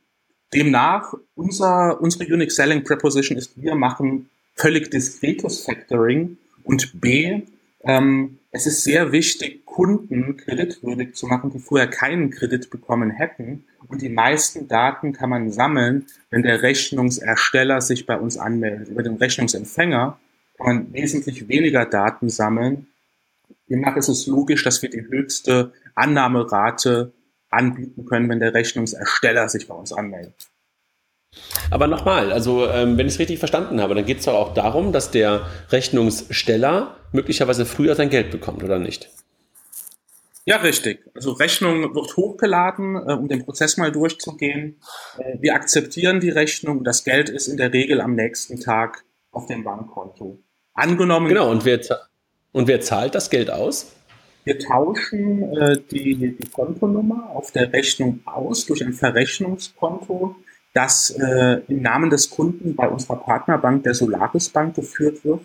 Demnach, 0.52 1.14
unser, 1.34 1.98
unsere 1.98 2.30
Unique 2.30 2.52
Selling 2.52 2.84
Preposition 2.84 3.38
ist, 3.38 3.52
wir 3.56 3.74
machen 3.74 4.28
völlig 4.54 4.90
diskretes 4.90 5.60
Factoring 5.60 6.36
und 6.64 7.00
B, 7.00 7.40
ähm, 7.82 8.38
es 8.50 8.66
ist 8.66 8.84
sehr 8.84 9.12
wichtig, 9.12 9.64
Kunden 9.64 10.36
kreditwürdig 10.36 11.14
zu 11.14 11.26
machen, 11.26 11.50
die 11.50 11.60
vorher 11.60 11.88
keinen 11.88 12.30
Kredit 12.30 12.68
bekommen 12.68 13.10
hätten. 13.10 13.64
Und 13.88 14.02
die 14.02 14.08
meisten 14.08 14.68
Daten 14.68 15.12
kann 15.12 15.30
man 15.30 15.50
sammeln, 15.50 16.06
wenn 16.30 16.42
der 16.42 16.62
Rechnungsersteller 16.62 17.80
sich 17.80 18.06
bei 18.06 18.18
uns 18.18 18.36
anmeldet. 18.36 18.88
Über 18.88 19.02
den 19.02 19.16
Rechnungsempfänger 19.16 20.18
kann 20.56 20.66
man 20.66 20.92
wesentlich 20.92 21.48
weniger 21.48 21.86
Daten 21.86 22.28
sammeln. 22.28 22.88
Demnach 23.68 23.96
ist 23.96 24.08
es 24.08 24.26
logisch, 24.26 24.64
dass 24.64 24.82
wir 24.82 24.90
die 24.90 25.02
höchste 25.02 25.72
Annahmerate 25.94 27.12
anbieten 27.50 28.04
können, 28.04 28.28
wenn 28.28 28.40
der 28.40 28.52
Rechnungsersteller 28.52 29.48
sich 29.48 29.68
bei 29.68 29.74
uns 29.74 29.92
anmeldet. 29.92 30.50
Aber 31.70 31.86
nochmal, 31.86 32.32
also 32.32 32.66
ähm, 32.66 32.98
wenn 32.98 33.06
ich 33.06 33.14
es 33.14 33.18
richtig 33.20 33.38
verstanden 33.38 33.80
habe, 33.80 33.94
dann 33.94 34.04
geht 34.04 34.18
es 34.18 34.24
doch 34.24 34.34
auch 34.34 34.54
darum, 34.54 34.92
dass 34.92 35.12
der 35.12 35.46
Rechnungssteller 35.70 36.96
möglicherweise 37.12 37.66
früher 37.66 37.94
sein 37.94 38.10
Geld 38.10 38.30
bekommt, 38.30 38.62
oder 38.62 38.78
nicht? 38.78 39.10
Ja, 40.46 40.56
richtig. 40.56 41.04
Also 41.14 41.32
Rechnung 41.32 41.94
wird 41.94 42.16
hochgeladen, 42.16 42.96
äh, 42.96 43.12
um 43.12 43.28
den 43.28 43.44
Prozess 43.44 43.76
mal 43.76 43.92
durchzugehen. 43.92 44.80
Äh, 45.18 45.36
wir 45.40 45.54
akzeptieren 45.54 46.20
die 46.20 46.30
Rechnung. 46.30 46.82
Das 46.82 47.04
Geld 47.04 47.28
ist 47.28 47.46
in 47.46 47.56
der 47.56 47.72
Regel 47.72 48.00
am 48.00 48.14
nächsten 48.14 48.58
Tag 48.58 49.04
auf 49.32 49.46
dem 49.46 49.62
Bankkonto. 49.62 50.38
Angenommen. 50.74 51.28
Genau, 51.28 51.50
und 51.50 51.64
wer, 51.64 51.80
und 52.52 52.68
wer 52.68 52.80
zahlt 52.80 53.14
das 53.14 53.30
Geld 53.30 53.50
aus? 53.50 53.92
Wir 54.44 54.58
tauschen 54.58 55.56
äh, 55.56 55.76
die, 55.90 56.16
die 56.16 56.50
Kontonummer 56.50 57.30
auf 57.30 57.52
der 57.52 57.72
Rechnung 57.72 58.20
aus 58.24 58.64
durch 58.64 58.82
ein 58.82 58.94
Verrechnungskonto 58.94 60.36
das 60.72 61.10
äh, 61.10 61.60
im 61.68 61.82
Namen 61.82 62.10
des 62.10 62.30
Kunden 62.30 62.76
bei 62.76 62.88
unserer 62.88 63.16
Partnerbank, 63.16 63.82
der 63.82 63.94
Solaris 63.94 64.48
Bank, 64.48 64.76
geführt 64.76 65.24
wird. 65.24 65.40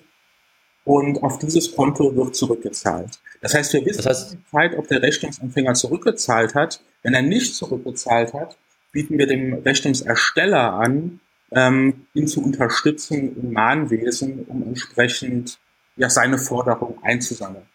Und 0.86 1.24
auf 1.24 1.39
dieses 1.39 1.76
Konto 1.76 2.15
wird 2.15 2.36
zurückgezahlt. 2.36 3.19
Das 3.41 3.54
heißt, 3.56 3.74
wir 3.74 3.86
wissen 3.86 4.04
das 4.04 4.06
heißt, 4.06 4.38
Zeit, 4.52 4.78
ob 4.78 4.88
der 4.88 5.02
Rechnungsempfänger 5.02 5.74
zurückgezahlt 5.74 6.54
hat. 6.54 6.80
Wenn 7.02 7.15
er 7.15 7.24
nicht 7.24 7.56
zurückgezahlt 7.56 8.34
hat, 8.34 8.56
bieten 8.91 9.17
wir 9.17 9.28
dem 9.28 9.56
Rechnungsersteller 9.56 10.74
an, 10.74 11.19
ähm, 11.52 12.06
ihn 12.13 12.28
zu 12.28 12.43
unterstützen 12.43 13.36
im 13.36 13.52
Mahnwesen, 13.52 14.45
um 14.45 14.63
entsprechend 14.63 15.58
ja 15.98 16.10
seine 16.10 16.38
Forderung 16.38 17.00
einzusammeln. 17.04 17.65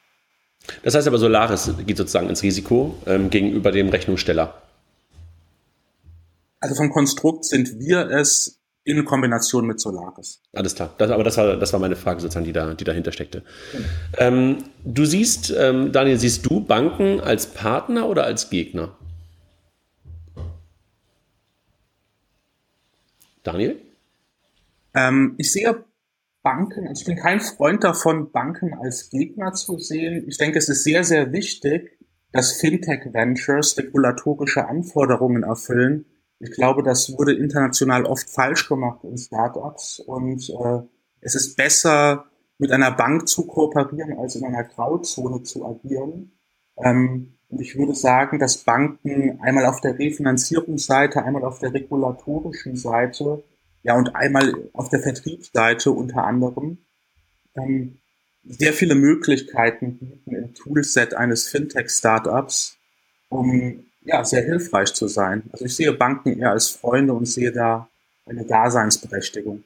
Das 0.83 0.95
heißt 0.95 1.09
aber, 1.09 1.19
Solaris 1.19 1.71
geht 1.87 1.97
sozusagen 1.97 2.29
ins 2.29 2.43
Risiko 2.43 2.95
ähm, 3.07 3.31
gegenüber 3.31 3.73
dem 3.73 3.89
Rechnungssteller. 3.89 4.63
Also 6.61 6.75
vom 6.75 6.91
Konstrukt 6.91 7.45
sind 7.45 7.79
wir 7.81 8.11
es 8.11 8.60
in 8.99 9.05
Kombination 9.05 9.67
mit 9.67 9.81
Solaris. 9.81 10.43
Alles 10.53 10.75
klar. 10.75 10.95
Das, 10.99 11.11
aber 11.11 11.25
das 11.25 11.37
war, 11.37 11.57
das 11.57 11.73
war 11.73 11.81
meine 11.81 11.97
Frage 11.97 12.21
sozusagen, 12.21 12.45
die, 12.45 12.53
da, 12.53 12.75
die 12.75 12.85
dahinter 12.85 13.13
steckte. 13.13 13.43
Mhm. 13.73 13.85
Ähm, 14.19 14.59
du 14.85 15.05
siehst, 15.05 15.55
ähm, 15.57 15.93
Daniel, 15.93 16.19
siehst 16.19 16.45
du 16.47 16.61
Banken 16.61 17.21
als 17.21 17.47
Partner 17.47 18.09
oder 18.09 18.25
als 18.25 18.51
Gegner? 18.51 18.97
Daniel? 23.43 23.81
Ähm, 24.95 25.35
ich 25.39 25.53
sehe 25.53 25.85
Banken, 26.43 26.89
also 26.89 27.01
ich 27.01 27.07
bin 27.07 27.17
kein 27.17 27.41
Freund 27.41 27.85
davon, 27.85 28.33
Banken 28.33 28.75
als 28.75 29.11
Gegner 29.11 29.53
zu 29.53 29.79
sehen. 29.79 30.25
Ich 30.27 30.39
denke, 30.39 30.59
es 30.59 30.69
ist 30.69 30.85
sehr, 30.85 31.05
sehr 31.05 31.33
wichtig, 31.33 31.99
dass 32.33 32.53
Fintech-Ventures 32.61 33.77
regulatorische 33.77 34.67
Anforderungen 34.67 35.43
erfüllen, 35.43 36.07
ich 36.41 36.53
glaube, 36.53 36.83
das 36.83 37.17
wurde 37.17 37.35
international 37.35 38.07
oft 38.07 38.29
falsch 38.29 38.69
gemacht 38.69 39.05
in 39.05 39.19
Startups 39.19 40.01
und 40.01 40.49
äh, 40.49 40.81
es 41.21 41.35
ist 41.35 41.57
besser, 41.57 42.25
mit 42.59 42.73
einer 42.73 42.91
Bank 42.91 43.29
zu 43.29 43.47
kooperieren, 43.47 44.19
als 44.19 44.37
in 44.37 44.45
einer 44.45 44.65
Grauzone 44.65 45.43
zu 45.43 45.67
agieren. 45.67 46.33
Ähm, 46.83 47.35
und 47.49 47.61
ich 47.61 47.77
würde 47.77 47.95
sagen, 47.95 48.39
dass 48.39 48.59
Banken 48.59 49.41
einmal 49.41 49.67
auf 49.67 49.81
der 49.81 49.99
Refinanzierungsseite, 49.99 51.23
einmal 51.23 51.45
auf 51.45 51.59
der 51.59 51.75
regulatorischen 51.75 52.77
Seite, 52.77 53.45
ja, 53.83 53.97
und 53.97 54.15
einmal 54.15 54.71
auf 54.73 54.89
der 54.89 55.01
Vertriebsseite 55.01 55.91
unter 55.91 56.25
anderem, 56.25 56.79
ähm, 57.55 57.99
sehr 58.45 58.73
viele 58.73 58.95
Möglichkeiten 58.95 59.99
bieten 59.99 60.35
im 60.35 60.55
Toolset 60.55 61.15
eines 61.15 61.49
Fintech-Startups, 61.49 62.79
um 63.29 63.85
ja, 64.03 64.25
sehr 64.25 64.43
hilfreich 64.43 64.95
zu 64.95 65.09
sein. 65.09 65.43
Also 65.53 65.65
ich 65.65 65.77
sehe 65.77 65.93
Banken 65.93 66.39
eher 66.39 66.51
als 66.51 66.69
Freunde 66.69 67.13
und 67.13 67.27
sehe 67.27 67.53
da 67.53 67.89
eine 68.27 68.45
Daseinsberechtigung. 68.45 69.65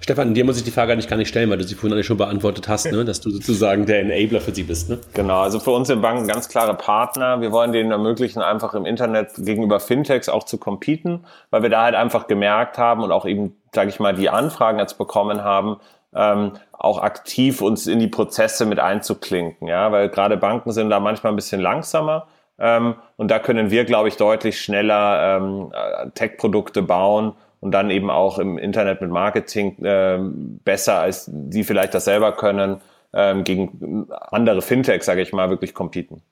Stefan, 0.00 0.34
dir 0.34 0.44
muss 0.44 0.58
ich 0.58 0.64
die 0.64 0.70
Frage 0.70 0.92
eigentlich 0.92 1.08
gar 1.08 1.16
nicht 1.16 1.28
stellen, 1.28 1.48
weil 1.48 1.56
du 1.56 1.64
sie 1.64 1.74
vorhin 1.74 1.94
eigentlich 1.94 2.04
schon 2.06 2.18
beantwortet 2.18 2.68
hast, 2.68 2.92
ne? 2.92 3.04
dass 3.06 3.22
du 3.22 3.30
sozusagen 3.30 3.86
der 3.86 4.00
Enabler 4.00 4.42
für 4.42 4.54
sie 4.54 4.64
bist. 4.64 4.90
Ne? 4.90 4.98
Genau, 5.14 5.40
also 5.40 5.60
für 5.60 5.70
uns 5.70 5.88
sind 5.88 6.02
Banken 6.02 6.26
ganz 6.26 6.50
klare 6.50 6.74
Partner. 6.74 7.40
Wir 7.40 7.52
wollen 7.52 7.72
denen 7.72 7.90
ermöglichen, 7.90 8.42
einfach 8.42 8.74
im 8.74 8.84
Internet 8.84 9.30
gegenüber 9.38 9.80
Fintechs 9.80 10.28
auch 10.28 10.44
zu 10.44 10.58
competen, 10.58 11.24
weil 11.48 11.62
wir 11.62 11.70
da 11.70 11.84
halt 11.84 11.94
einfach 11.94 12.26
gemerkt 12.26 12.76
haben 12.76 13.02
und 13.02 13.12
auch 13.12 13.24
eben, 13.24 13.56
sage 13.74 13.88
ich 13.88 13.98
mal, 13.98 14.14
die 14.14 14.28
Anfragen 14.28 14.78
jetzt 14.78 14.98
bekommen 14.98 15.42
haben, 15.42 15.78
ähm, 16.14 16.52
auch 16.72 16.98
aktiv 16.98 17.62
uns 17.62 17.86
in 17.86 17.98
die 17.98 18.08
Prozesse 18.08 18.66
mit 18.66 18.78
einzuklinken. 18.78 19.68
Ja, 19.68 19.90
weil 19.90 20.10
gerade 20.10 20.36
Banken 20.36 20.72
sind 20.72 20.90
da 20.90 21.00
manchmal 21.00 21.32
ein 21.32 21.36
bisschen 21.36 21.62
langsamer 21.62 22.26
ähm, 22.58 22.94
und 23.16 23.30
da 23.30 23.38
können 23.38 23.70
wir, 23.70 23.84
glaube 23.84 24.08
ich, 24.08 24.16
deutlich 24.16 24.60
schneller 24.60 25.38
ähm, 25.38 25.72
äh, 25.72 26.10
Tech-Produkte 26.10 26.82
bauen 26.82 27.32
und 27.60 27.72
dann 27.72 27.90
eben 27.90 28.10
auch 28.10 28.38
im 28.38 28.58
Internet 28.58 29.00
mit 29.00 29.10
Marketing 29.10 29.76
ähm, 29.84 30.60
besser, 30.64 31.00
als 31.00 31.30
die 31.32 31.64
vielleicht 31.64 31.94
das 31.94 32.04
selber 32.04 32.32
können, 32.32 32.80
ähm, 33.12 33.44
gegen 33.44 34.06
andere 34.30 34.62
Fintechs, 34.62 35.06
sage 35.06 35.22
ich 35.22 35.32
mal, 35.32 35.50
wirklich 35.50 35.74
competen. 35.74 36.22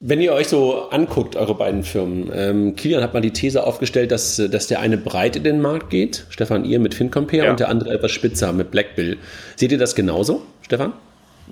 Wenn 0.00 0.20
ihr 0.20 0.32
euch 0.32 0.48
so 0.48 0.90
anguckt, 0.90 1.36
eure 1.36 1.54
beiden 1.54 1.82
Firmen, 1.82 2.30
ähm, 2.34 2.76
Kilian 2.76 3.02
hat 3.02 3.14
mal 3.14 3.20
die 3.20 3.30
These 3.30 3.64
aufgestellt, 3.66 4.10
dass, 4.10 4.36
dass 4.36 4.66
der 4.66 4.80
eine 4.80 4.98
breit 4.98 5.36
in 5.36 5.44
den 5.44 5.62
Markt 5.62 5.88
geht, 5.90 6.26
Stefan, 6.30 6.64
ihr 6.64 6.78
mit 6.78 6.94
FinCompare, 6.94 7.44
ja. 7.44 7.50
und 7.50 7.60
der 7.60 7.68
andere 7.68 7.94
etwas 7.94 8.10
spitzer 8.10 8.52
mit 8.52 8.70
Blackbill. 8.70 9.18
Seht 9.56 9.72
ihr 9.72 9.78
das 9.78 9.94
genauso, 9.94 10.42
Stefan? 10.62 10.92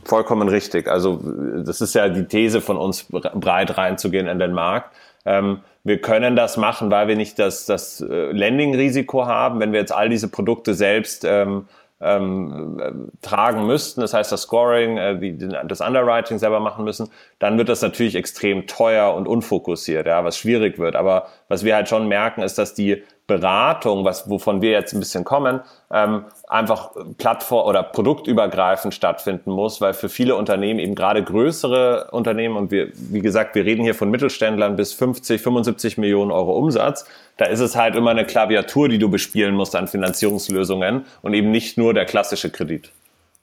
Vollkommen 0.05 0.49
richtig. 0.49 0.89
Also 0.89 1.21
das 1.65 1.81
ist 1.81 1.95
ja 1.95 2.09
die 2.09 2.25
These 2.25 2.61
von 2.61 2.77
uns, 2.77 3.05
breit 3.05 3.77
reinzugehen 3.77 4.27
in 4.27 4.39
den 4.39 4.53
Markt. 4.53 4.95
Ähm, 5.25 5.61
wir 5.85 6.01
können 6.01 6.37
das 6.37 6.57
machen, 6.57 6.91
weil 6.91 7.09
wir 7.09 7.17
nicht 7.17 7.39
das, 7.39 7.67
das 7.67 8.01
äh, 8.01 8.33
Lending-Risiko 8.33 9.27
haben. 9.27 9.61
Wenn 9.61 9.73
wir 9.73 9.81
jetzt 9.81 9.93
all 9.93 10.09
diese 10.09 10.29
Produkte 10.29 10.75
selbst 10.75 11.25
ähm, 11.25 11.67
ähm, 12.01 12.81
äh, 12.81 12.93
tragen 13.27 13.67
müssten, 13.67 14.01
das 14.01 14.15
heißt 14.15 14.31
das 14.31 14.43
Scoring, 14.43 14.97
äh, 14.97 15.19
die, 15.19 15.39
das 15.39 15.81
Underwriting 15.81 16.39
selber 16.39 16.61
machen 16.61 16.85
müssen, 16.85 17.09
dann 17.39 17.59
wird 17.59 17.69
das 17.69 17.83
natürlich 17.83 18.15
extrem 18.15 18.67
teuer 18.67 19.15
und 19.15 19.27
unfokussiert, 19.27 20.07
ja, 20.07 20.25
was 20.25 20.37
schwierig 20.37 20.79
wird. 20.79 20.97
Aber 20.97 21.29
was 21.49 21.65
wir 21.65 21.75
halt 21.75 21.89
schon 21.89 22.09
merken, 22.09 22.43
ist, 22.43 22.59
dass 22.59 22.75
die 22.75 23.03
Beratung, 23.29 24.05
was, 24.05 24.29
wovon 24.29 24.63
wir 24.63 24.73
jetzt 24.73 24.93
ein 24.93 25.01
bisschen 25.01 25.25
kommen, 25.25 25.61
ähm, 25.93 26.25
einfach 26.49 26.91
plattform- 27.19 27.69
oder 27.69 27.83
produktübergreifend 27.83 28.93
stattfinden 28.93 29.53
muss, 29.53 29.81
weil 29.81 29.95
für 29.95 30.09
viele 30.09 30.35
Unternehmen, 30.35 30.81
eben 30.81 30.95
gerade 30.95 31.23
größere 31.23 32.09
Unternehmen, 32.11 32.57
und 32.57 32.71
wir, 32.73 32.89
wie 32.95 33.21
gesagt, 33.21 33.55
wir 33.55 33.65
reden 33.65 33.85
hier 33.85 33.95
von 33.95 34.11
Mittelständlern 34.11 34.75
bis 34.75 34.93
50, 34.93 35.41
75 35.41 35.99
Millionen 35.99 36.33
Euro 36.33 36.53
Umsatz, 36.59 37.07
da 37.37 37.45
ist 37.45 37.61
es 37.61 37.77
halt 37.77 37.95
immer 37.95 38.11
eine 38.11 38.27
Klaviatur, 38.27 38.89
die 38.89 38.99
du 38.99 39.09
bespielen 39.09 39.55
musst 39.55 39.77
an 39.77 39.87
Finanzierungslösungen 39.87 41.07
und 41.23 41.35
eben 41.35 41.51
nicht 41.51 41.79
nur 41.79 41.95
der 41.95 42.07
klassische 42.07 42.51
Kredit. 42.51 42.91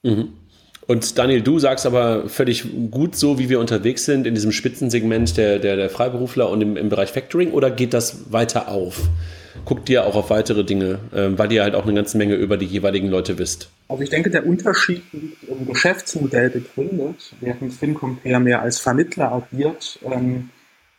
Mhm. 0.02 0.34
Und 0.86 1.18
Daniel, 1.18 1.40
du 1.40 1.58
sagst 1.58 1.86
aber 1.86 2.28
völlig 2.28 2.64
gut 2.90 3.14
so, 3.14 3.38
wie 3.38 3.48
wir 3.48 3.60
unterwegs 3.60 4.04
sind 4.04 4.26
in 4.26 4.34
diesem 4.34 4.52
Spitzensegment 4.52 5.36
der, 5.36 5.58
der, 5.58 5.76
der 5.76 5.88
Freiberufler 5.88 6.50
und 6.50 6.60
im, 6.60 6.76
im 6.76 6.88
Bereich 6.88 7.10
Factoring, 7.12 7.52
oder 7.52 7.70
geht 7.70 7.94
das 7.94 8.32
weiter 8.32 8.68
auf? 8.68 9.08
Guckt 9.64 9.88
ihr 9.88 10.04
auch 10.04 10.14
auf 10.14 10.30
weitere 10.30 10.64
Dinge, 10.64 11.00
ähm, 11.14 11.38
weil 11.38 11.52
ihr 11.52 11.62
halt 11.62 11.74
auch 11.74 11.84
eine 11.84 11.94
ganze 11.94 12.18
Menge 12.18 12.34
über 12.34 12.56
die 12.56 12.66
jeweiligen 12.66 13.08
Leute 13.08 13.38
wisst? 13.38 13.70
Also 13.88 14.02
ich 14.02 14.10
denke, 14.10 14.30
der 14.30 14.46
Unterschied 14.46 15.02
liegt 15.12 15.44
im 15.44 15.66
Geschäftsmodell 15.66 16.50
begründet. 16.50 17.34
Während 17.40 17.72
FinCompare 17.72 18.40
mehr 18.40 18.62
als 18.62 18.78
Vermittler 18.78 19.32
agiert, 19.32 19.98
ähm, 20.04 20.50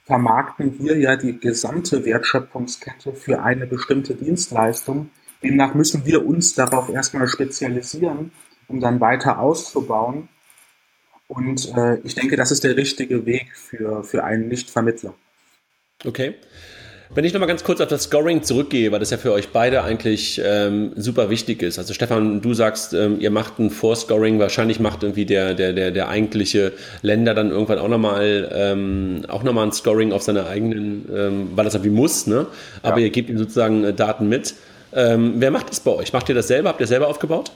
vermarkten 0.05 0.79
wir 0.79 0.97
ja 0.97 1.15
die 1.15 1.39
gesamte 1.39 2.05
Wertschöpfungskette 2.05 3.13
für 3.13 3.41
eine 3.43 3.67
bestimmte 3.67 4.15
Dienstleistung. 4.15 5.09
Demnach 5.43 5.73
müssen 5.73 6.05
wir 6.05 6.25
uns 6.25 6.53
darauf 6.53 6.89
erstmal 6.89 7.27
spezialisieren, 7.27 8.31
um 8.67 8.79
dann 8.79 8.99
weiter 8.99 9.39
auszubauen. 9.39 10.27
Und 11.27 11.73
äh, 11.77 11.99
ich 12.03 12.15
denke, 12.15 12.35
das 12.35 12.51
ist 12.51 12.63
der 12.63 12.75
richtige 12.75 13.25
Weg 13.25 13.55
für, 13.55 14.03
für 14.03 14.23
einen 14.23 14.49
Nicht-Vermittler. 14.49 15.13
Okay. 16.03 16.35
Wenn 17.13 17.25
ich 17.25 17.33
nochmal 17.33 17.49
ganz 17.49 17.65
kurz 17.65 17.81
auf 17.81 17.89
das 17.89 18.03
Scoring 18.03 18.41
zurückgehe, 18.41 18.89
weil 18.93 18.99
das 18.99 19.09
ja 19.09 19.17
für 19.17 19.33
euch 19.33 19.49
beide 19.49 19.83
eigentlich 19.83 20.41
ähm, 20.45 20.93
super 20.95 21.29
wichtig 21.29 21.61
ist. 21.61 21.77
Also 21.77 21.93
Stefan, 21.93 22.41
du 22.41 22.53
sagst, 22.53 22.93
ähm, 22.93 23.19
ihr 23.19 23.31
macht 23.31 23.59
ein 23.59 23.69
Vorscoring, 23.69 24.39
wahrscheinlich 24.39 24.79
macht 24.79 25.03
irgendwie 25.03 25.25
der, 25.25 25.53
der, 25.53 25.73
der, 25.73 25.91
der 25.91 26.07
eigentliche 26.07 26.71
Länder 27.01 27.33
dann 27.33 27.51
irgendwann 27.51 27.79
auch 27.79 27.89
nochmal 27.89 28.49
ähm, 28.53 29.25
auch 29.27 29.43
nochmal 29.43 29.65
ein 29.65 29.73
Scoring 29.73 30.13
auf 30.13 30.21
seine 30.21 30.47
eigenen, 30.47 31.09
ähm, 31.13 31.49
weil 31.53 31.65
das 31.65 31.75
irgendwie 31.75 31.91
muss, 31.91 32.27
ne? 32.27 32.47
Aber 32.81 32.99
ja. 32.99 33.05
ihr 33.05 33.09
gebt 33.09 33.29
ihm 33.29 33.37
sozusagen 33.37 33.83
äh, 33.83 33.93
Daten 33.93 34.29
mit. 34.29 34.53
Ähm, 34.93 35.33
wer 35.35 35.51
macht 35.51 35.69
das 35.69 35.81
bei 35.81 35.91
euch? 35.91 36.13
Macht 36.13 36.29
ihr 36.29 36.35
das 36.35 36.47
selber? 36.47 36.69
Habt 36.69 36.79
ihr 36.79 36.87
selber 36.87 37.09
aufgebaut? 37.09 37.51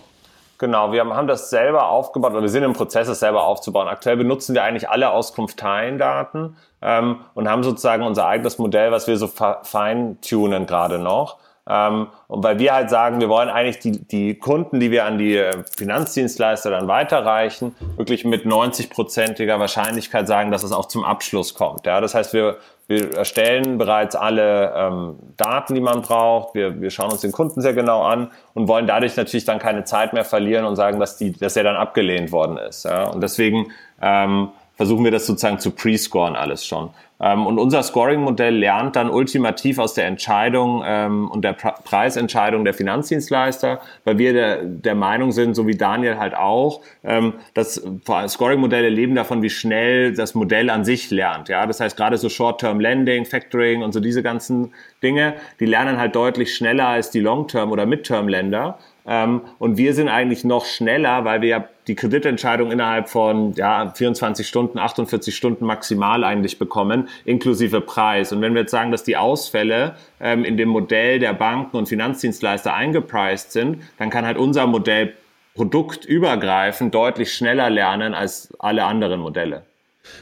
Genau, 0.58 0.94
wir 0.94 1.06
haben 1.06 1.28
das 1.28 1.50
selber 1.50 1.90
aufgebaut 1.90 2.32
oder 2.32 2.42
wir 2.42 2.50
sind 2.50 2.64
im 2.64 2.74
Prozess, 2.74 3.10
es 3.10 3.20
selber 3.20 3.46
aufzubauen. 3.46 3.88
Aktuell 3.90 4.16
benutzen 4.16 4.56
wir 4.56 4.64
eigentlich 4.64 4.90
alle 4.90 5.10
Auskunfteiendaten 5.10 6.56
ähm, 6.82 7.20
und 7.34 7.50
haben 7.50 7.64
sozusagen 7.64 8.04
unser 8.04 8.26
eigenes 8.28 8.58
Modell, 8.58 8.92
was 8.92 9.08
wir 9.08 9.18
so 9.18 9.28
feintunen 9.28 10.66
gerade 10.66 10.98
noch. 10.98 11.40
Ähm, 11.68 12.08
und 12.28 12.44
weil 12.44 12.60
wir 12.60 12.74
halt 12.74 12.92
sagen, 12.92 13.20
wir 13.20 13.30
wollen 13.30 13.50
eigentlich 13.50 13.80
die, 13.80 14.08
die 14.08 14.36
Kunden, 14.36 14.80
die 14.80 14.92
wir 14.92 15.06
an 15.06 15.18
die 15.18 15.36
äh, 15.36 15.64
Finanzdienstleister 15.76 16.70
dann 16.70 16.88
weiterreichen, 16.88 17.76
wirklich 17.98 18.24
mit 18.24 18.46
90-prozentiger 18.46 19.60
Wahrscheinlichkeit 19.60 20.28
sagen, 20.28 20.52
dass 20.52 20.64
es 20.64 20.72
auch 20.72 20.86
zum 20.86 21.04
Abschluss 21.04 21.56
kommt. 21.56 21.88
Ja, 21.88 22.02
das 22.02 22.14
heißt, 22.14 22.34
wir, 22.34 22.58
wir 22.88 23.16
erstellen 23.16 23.80
bereits 23.80 24.16
alle 24.16 24.74
ähm, 24.76 25.16
Daten, 25.38 25.74
die 25.74 25.82
man 25.82 26.04
braucht. 26.04 26.54
Wir, 26.54 26.80
wir 26.80 26.92
schauen 26.92 27.12
uns 27.12 27.22
den 27.22 27.32
Kunden 27.32 27.62
sehr 27.62 27.74
genau 27.74 28.04
an 28.04 28.30
und 28.54 28.68
wollen 28.68 28.86
dadurch 28.86 29.18
natürlich 29.18 29.46
dann 29.46 29.58
keine 29.58 29.86
Zeit 29.86 30.14
mehr 30.14 30.26
verlieren 30.26 30.66
und 30.66 30.76
sagen, 30.76 31.00
dass, 31.00 31.18
die, 31.18 31.32
dass 31.32 31.58
er 31.58 31.64
dann 31.64 31.78
abgelehnt 31.78 32.32
worden 32.32 32.58
ist. 32.58 32.86
Ja? 32.86 33.06
Und 33.08 33.22
deswegen 33.22 33.72
ähm, 34.04 34.50
versuchen 34.76 35.04
wir 35.04 35.12
das 35.12 35.26
sozusagen 35.26 35.58
zu 35.58 35.72
pre-scoren 35.72 36.36
alles 36.36 36.64
schon. 36.66 36.92
Ähm, 37.20 37.46
und 37.48 37.60
unser 37.60 37.82
Scoring-Modell 37.82 38.56
lernt 38.56 38.96
dann 38.96 39.10
ultimativ 39.10 39.80
aus 39.80 39.94
der 39.94 40.06
Entscheidung 40.08 40.84
ähm, 40.86 41.30
und 41.32 41.44
der 41.44 41.54
Preisentscheidung 41.54 42.66
der 42.66 42.74
Finanzdienstleister, 42.74 43.80
weil 44.04 44.18
wir 44.18 44.34
der, 44.34 44.64
der 44.64 44.96
Meinung 44.96 45.32
sind, 45.32 45.56
so 45.56 45.66
wie 45.68 45.76
Daniel 45.76 46.18
halt 46.18 46.36
auch, 46.36 46.82
ähm, 47.04 47.34
dass 47.54 47.82
Scoring-Modelle 48.28 48.90
leben 48.90 49.16
davon, 49.16 49.42
wie 49.42 49.50
schnell 49.50 50.14
das 50.14 50.36
Modell 50.36 50.70
an 50.70 50.84
sich 50.84 51.10
lernt. 51.10 51.50
Ja, 51.50 51.66
das 51.66 51.80
heißt 51.80 51.96
gerade 51.96 52.18
so 52.18 52.28
Short-Term 52.28 52.80
Lending, 52.80 53.26
Factoring 53.26 53.82
und 53.82 53.94
so 53.94 54.00
diese 54.00 54.22
ganzen 54.22 54.74
Dinge, 55.02 55.36
die 55.60 55.66
lernen 55.66 55.98
halt 55.98 56.16
deutlich 56.16 56.56
schneller 56.56 56.88
als 56.88 57.12
die 57.12 57.20
Long-Term 57.22 57.72
oder 57.72 57.86
Mid-Term-Länder. 57.86 58.78
Ähm, 59.08 59.42
und 59.60 59.78
wir 59.78 59.94
sind 59.94 60.10
eigentlich 60.10 60.44
noch 60.44 60.66
schneller, 60.66 61.26
weil 61.26 61.42
wir 61.42 61.50
ja 61.50 61.70
die 61.88 61.96
Kreditentscheidung 61.96 62.72
innerhalb 62.72 63.10
von 63.10 63.54
ja, 63.54 63.92
24 63.92 64.48
Stunden, 64.48 64.80
48 64.80 65.36
Stunden 65.36 65.66
maximal 65.66 66.24
eigentlich 66.24 66.58
bekommen, 66.58 67.08
inklusive 67.26 67.82
Preis. 67.82 68.32
Und 68.32 68.42
wenn 68.42 68.54
wir 68.54 68.62
jetzt 68.62 68.72
sagen, 68.72 68.92
dass 68.92 69.04
die 69.04 69.18
Ausfälle 69.18 69.96
ähm, 70.20 70.44
in 70.44 70.58
dem 70.58 70.70
Modell 70.70 71.20
der 71.20 71.34
Banken 71.34 71.78
und 71.78 71.88
Finanzdienstleister 71.88 72.74
eingepreist 72.74 73.52
sind, 73.52 73.84
dann 73.98 74.10
kann 74.10 74.26
halt 74.26 74.38
unser 74.38 74.66
Modell 74.66 75.14
produktübergreifend 75.54 76.94
deutlich 76.94 77.34
schneller 77.34 77.70
lernen 77.70 78.14
als 78.14 78.54
alle 78.60 78.86
anderen 78.86 79.22
Modelle. 79.22 79.64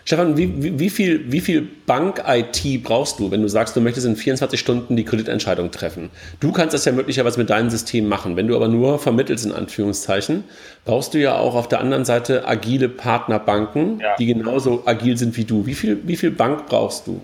Stefan, 0.06 0.38
wie, 0.38 0.62
wie, 0.62 0.80
wie, 0.80 0.90
viel, 0.90 1.32
wie 1.32 1.40
viel 1.40 1.68
Bank-IT 1.86 2.84
brauchst 2.84 3.20
du, 3.20 3.32
wenn 3.32 3.42
du 3.42 3.48
sagst, 3.48 3.76
du 3.76 3.82
möchtest 3.82 4.06
in 4.06 4.16
24 4.16 4.60
Stunden 4.60 4.96
die 4.96 5.06
Kreditentscheidung 5.06 5.72
treffen? 5.72 6.10
Du 6.40 6.52
kannst 6.52 6.74
das 6.74 6.86
ja 6.86 6.92
möglicherweise 6.92 7.40
mit 7.40 7.50
deinem 7.50 7.70
System 7.70 8.08
machen. 8.08 8.36
Wenn 8.36 8.48
du 8.48 8.56
aber 8.56 8.68
nur 8.68 9.00
vermittelst, 9.00 9.46
in 9.46 9.52
Anführungszeichen, 9.52 10.44
brauchst 10.86 11.14
du 11.14 11.20
ja 11.20 11.36
auch 11.38 11.56
auf 11.56 11.68
der 11.68 11.80
anderen 11.80 12.06
Seite 12.06 12.48
agile 12.48 12.90
Partnerbanken, 12.90 14.00
ja. 14.00 14.16
die 14.18 14.26
genauso 14.26 14.84
agil 14.86 15.18
sind 15.18 15.38
wie 15.38 15.46
du. 15.46 15.66
Wie 15.66 15.74
viel, 15.74 16.02
wie 16.08 16.16
viel 16.16 16.32
Bank 16.32 16.66
brauchst 16.68 17.08
du? 17.08 17.22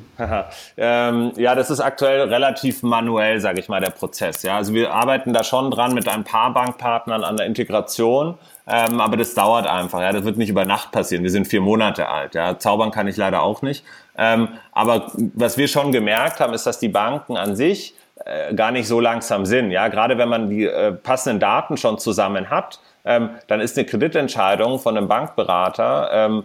ähm, 0.77 1.31
ja, 1.37 1.55
das 1.55 1.69
ist 1.69 1.79
aktuell 1.79 2.21
relativ 2.27 2.83
manuell, 2.83 3.39
sage 3.39 3.59
ich 3.59 3.69
mal, 3.69 3.79
der 3.79 3.91
Prozess. 3.91 4.43
Ja, 4.43 4.57
also 4.57 4.73
wir 4.73 4.93
arbeiten 4.93 5.33
da 5.33 5.43
schon 5.43 5.71
dran 5.71 5.93
mit 5.93 6.07
ein 6.07 6.23
paar 6.23 6.53
Bankpartnern 6.53 7.23
an 7.23 7.37
der 7.37 7.45
Integration. 7.45 8.37
Ähm, 8.69 9.01
aber 9.01 9.17
das 9.17 9.33
dauert 9.33 9.67
einfach, 9.67 10.01
ja. 10.01 10.11
Das 10.11 10.23
wird 10.23 10.37
nicht 10.37 10.49
über 10.49 10.65
Nacht 10.65 10.91
passieren. 10.91 11.23
Wir 11.23 11.31
sind 11.31 11.47
vier 11.47 11.61
Monate 11.61 12.07
alt, 12.07 12.35
ja. 12.35 12.57
Zaubern 12.59 12.91
kann 12.91 13.07
ich 13.07 13.17
leider 13.17 13.41
auch 13.41 13.61
nicht. 13.61 13.83
Ähm, 14.17 14.49
aber 14.71 15.11
was 15.15 15.57
wir 15.57 15.67
schon 15.67 15.91
gemerkt 15.91 16.39
haben, 16.39 16.53
ist, 16.53 16.65
dass 16.65 16.79
die 16.79 16.89
Banken 16.89 17.37
an 17.37 17.55
sich 17.55 17.95
äh, 18.25 18.53
gar 18.53 18.71
nicht 18.71 18.87
so 18.87 18.99
langsam 18.99 19.45
sind, 19.45 19.71
ja. 19.71 19.87
Gerade 19.87 20.17
wenn 20.17 20.29
man 20.29 20.49
die 20.49 20.65
äh, 20.65 20.91
passenden 20.91 21.39
Daten 21.39 21.77
schon 21.77 21.97
zusammen 21.97 22.49
hat, 22.49 22.79
ähm, 23.05 23.31
dann 23.47 23.59
ist 23.59 23.77
eine 23.77 23.87
Kreditentscheidung 23.87 24.79
von 24.79 24.97
einem 24.97 25.07
Bankberater 25.07 26.09
ähm, 26.13 26.39
äh, 26.39 26.43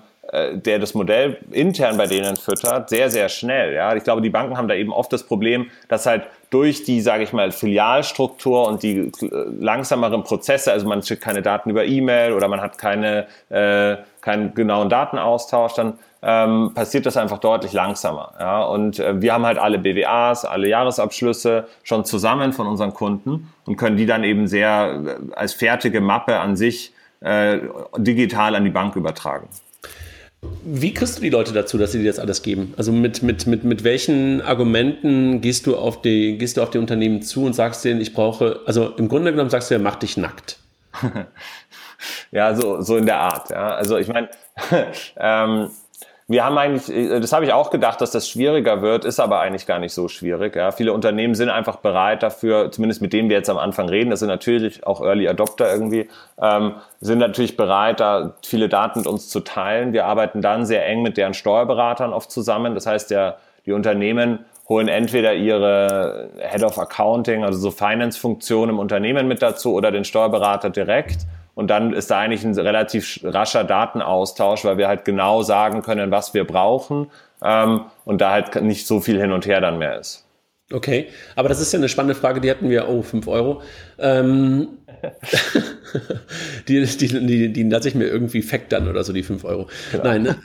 der 0.56 0.78
das 0.78 0.94
Modell 0.94 1.38
intern 1.50 1.96
bei 1.96 2.06
denen 2.06 2.36
füttert, 2.36 2.90
sehr, 2.90 3.10
sehr 3.10 3.28
schnell. 3.28 3.74
Ja? 3.74 3.94
Ich 3.94 4.04
glaube, 4.04 4.22
die 4.22 4.30
Banken 4.30 4.56
haben 4.56 4.68
da 4.68 4.74
eben 4.74 4.92
oft 4.92 5.12
das 5.12 5.22
Problem, 5.22 5.70
dass 5.88 6.06
halt 6.06 6.24
durch 6.50 6.84
die, 6.84 7.00
sage 7.00 7.24
ich 7.24 7.32
mal, 7.32 7.50
Filialstruktur 7.50 8.68
und 8.68 8.82
die 8.82 8.98
äh, 8.98 9.10
langsameren 9.58 10.22
Prozesse, 10.22 10.72
also 10.72 10.86
man 10.86 11.02
schickt 11.02 11.22
keine 11.22 11.42
Daten 11.42 11.70
über 11.70 11.84
E-Mail 11.84 12.32
oder 12.32 12.48
man 12.48 12.60
hat 12.60 12.78
keine, 12.78 13.26
äh, 13.48 13.96
keinen 14.20 14.54
genauen 14.54 14.88
Datenaustausch, 14.88 15.74
dann 15.74 15.98
ähm, 16.22 16.72
passiert 16.74 17.06
das 17.06 17.16
einfach 17.16 17.38
deutlich 17.38 17.72
langsamer. 17.72 18.32
Ja? 18.38 18.62
Und 18.62 18.98
äh, 18.98 19.20
wir 19.20 19.34
haben 19.34 19.44
halt 19.44 19.58
alle 19.58 19.78
BWAs, 19.78 20.44
alle 20.44 20.68
Jahresabschlüsse 20.68 21.66
schon 21.82 22.04
zusammen 22.04 22.52
von 22.52 22.66
unseren 22.66 22.94
Kunden 22.94 23.52
und 23.66 23.76
können 23.76 23.96
die 23.96 24.06
dann 24.06 24.24
eben 24.24 24.46
sehr 24.46 25.02
äh, 25.04 25.32
als 25.36 25.52
fertige 25.52 26.00
Mappe 26.00 26.38
an 26.38 26.56
sich 26.56 26.92
äh, 27.20 27.58
digital 27.96 28.54
an 28.54 28.64
die 28.64 28.70
Bank 28.70 28.96
übertragen. 28.96 29.48
Wie 30.64 30.94
kriegst 30.94 31.18
du 31.18 31.22
die 31.22 31.30
Leute 31.30 31.52
dazu, 31.52 31.78
dass 31.78 31.92
sie 31.92 31.98
dir 31.98 32.10
das 32.10 32.18
alles 32.18 32.42
geben? 32.42 32.74
Also 32.76 32.92
mit, 32.92 33.22
mit, 33.22 33.46
mit, 33.46 33.64
mit 33.64 33.84
welchen 33.84 34.40
Argumenten 34.40 35.40
gehst 35.40 35.66
du, 35.66 35.76
auf 35.76 36.02
die, 36.02 36.38
gehst 36.38 36.56
du 36.56 36.62
auf 36.62 36.70
die 36.70 36.78
Unternehmen 36.78 37.22
zu 37.22 37.44
und 37.44 37.54
sagst 37.54 37.84
denen, 37.84 38.00
ich 38.00 38.14
brauche, 38.14 38.60
also 38.66 38.90
im 38.96 39.08
Grunde 39.08 39.30
genommen 39.30 39.50
sagst 39.50 39.70
du 39.70 39.74
ja, 39.74 39.80
mach 39.80 39.96
dich 39.96 40.16
nackt. 40.16 40.58
ja, 42.30 42.54
so, 42.54 42.80
so 42.80 42.96
in 42.96 43.06
der 43.06 43.18
Art. 43.18 43.50
Ja. 43.50 43.74
Also 43.74 43.98
ich 43.98 44.08
meine, 44.08 44.28
ähm, 45.16 45.70
wir 46.26 46.44
haben 46.44 46.56
eigentlich, 46.56 46.88
äh, 46.94 47.20
das 47.20 47.32
habe 47.32 47.44
ich 47.44 47.52
auch 47.52 47.70
gedacht, 47.70 48.00
dass 48.00 48.10
das 48.10 48.28
schwieriger 48.28 48.80
wird, 48.80 49.04
ist 49.04 49.20
aber 49.20 49.40
eigentlich 49.40 49.66
gar 49.66 49.78
nicht 49.78 49.92
so 49.92 50.08
schwierig. 50.08 50.56
Ja. 50.56 50.72
Viele 50.72 50.92
Unternehmen 50.92 51.34
sind 51.34 51.50
einfach 51.50 51.76
bereit 51.76 52.22
dafür, 52.22 52.70
zumindest 52.70 53.02
mit 53.02 53.12
denen 53.12 53.28
wir 53.28 53.36
jetzt 53.36 53.50
am 53.50 53.58
Anfang 53.58 53.88
reden, 53.88 54.10
das 54.10 54.20
sind 54.20 54.28
natürlich 54.28 54.86
auch 54.86 55.02
Early 55.02 55.28
Adopter 55.28 55.70
irgendwie, 55.70 56.08
ähm, 56.40 56.76
sind 57.00 57.18
natürlich 57.18 57.56
bereit, 57.56 58.00
da 58.00 58.34
viele 58.42 58.68
Daten 58.68 59.00
mit 59.00 59.06
uns 59.06 59.28
zu 59.28 59.40
teilen. 59.40 59.92
Wir 59.92 60.06
arbeiten 60.06 60.40
dann 60.40 60.64
sehr 60.64 60.86
eng 60.86 61.02
mit 61.02 61.16
deren 61.16 61.34
Steuerberatern 61.34 62.12
oft 62.12 62.30
zusammen. 62.30 62.74
Das 62.74 62.86
heißt, 62.86 63.10
der, 63.10 63.36
die 63.66 63.72
Unternehmen 63.72 64.46
holen 64.68 64.88
entweder 64.88 65.34
ihre 65.34 66.30
Head 66.38 66.62
of 66.62 66.78
Accounting, 66.78 67.44
also 67.44 67.58
so 67.58 67.70
Finance-Funktion 67.70 68.70
im 68.70 68.78
Unternehmen 68.78 69.28
mit 69.28 69.42
dazu 69.42 69.74
oder 69.74 69.90
den 69.90 70.04
Steuerberater 70.04 70.70
direkt 70.70 71.26
Und 71.54 71.68
dann 71.68 71.92
ist 71.92 72.10
da 72.10 72.18
eigentlich 72.18 72.44
ein 72.44 72.58
relativ 72.58 73.20
rascher 73.22 73.64
Datenaustausch, 73.64 74.64
weil 74.64 74.76
wir 74.76 74.88
halt 74.88 75.04
genau 75.04 75.42
sagen 75.42 75.82
können, 75.82 76.10
was 76.10 76.34
wir 76.34 76.44
brauchen 76.44 77.10
ähm, 77.42 77.82
und 78.04 78.20
da 78.20 78.32
halt 78.32 78.60
nicht 78.62 78.86
so 78.86 79.00
viel 79.00 79.20
hin 79.20 79.32
und 79.32 79.46
her 79.46 79.60
dann 79.60 79.78
mehr 79.78 79.98
ist. 79.98 80.24
Okay, 80.72 81.08
aber 81.36 81.48
das 81.48 81.60
ist 81.60 81.72
ja 81.72 81.78
eine 81.78 81.90
spannende 81.90 82.14
Frage, 82.14 82.40
die 82.40 82.50
hatten 82.50 82.70
wir, 82.70 82.88
oh, 82.88 83.02
5 83.02 83.28
Euro. 83.28 83.62
Ähm, 83.98 84.68
die, 86.68 86.84
die, 86.84 87.26
die, 87.26 87.52
die 87.52 87.62
lasse 87.64 87.88
ich 87.88 87.94
mir 87.94 88.06
irgendwie 88.06 88.40
factern 88.40 88.88
oder 88.88 89.04
so, 89.04 89.12
die 89.12 89.22
5 89.22 89.44
Euro. 89.44 89.68
Genau. 89.92 90.04
Nein, 90.04 90.22
ne? 90.22 90.36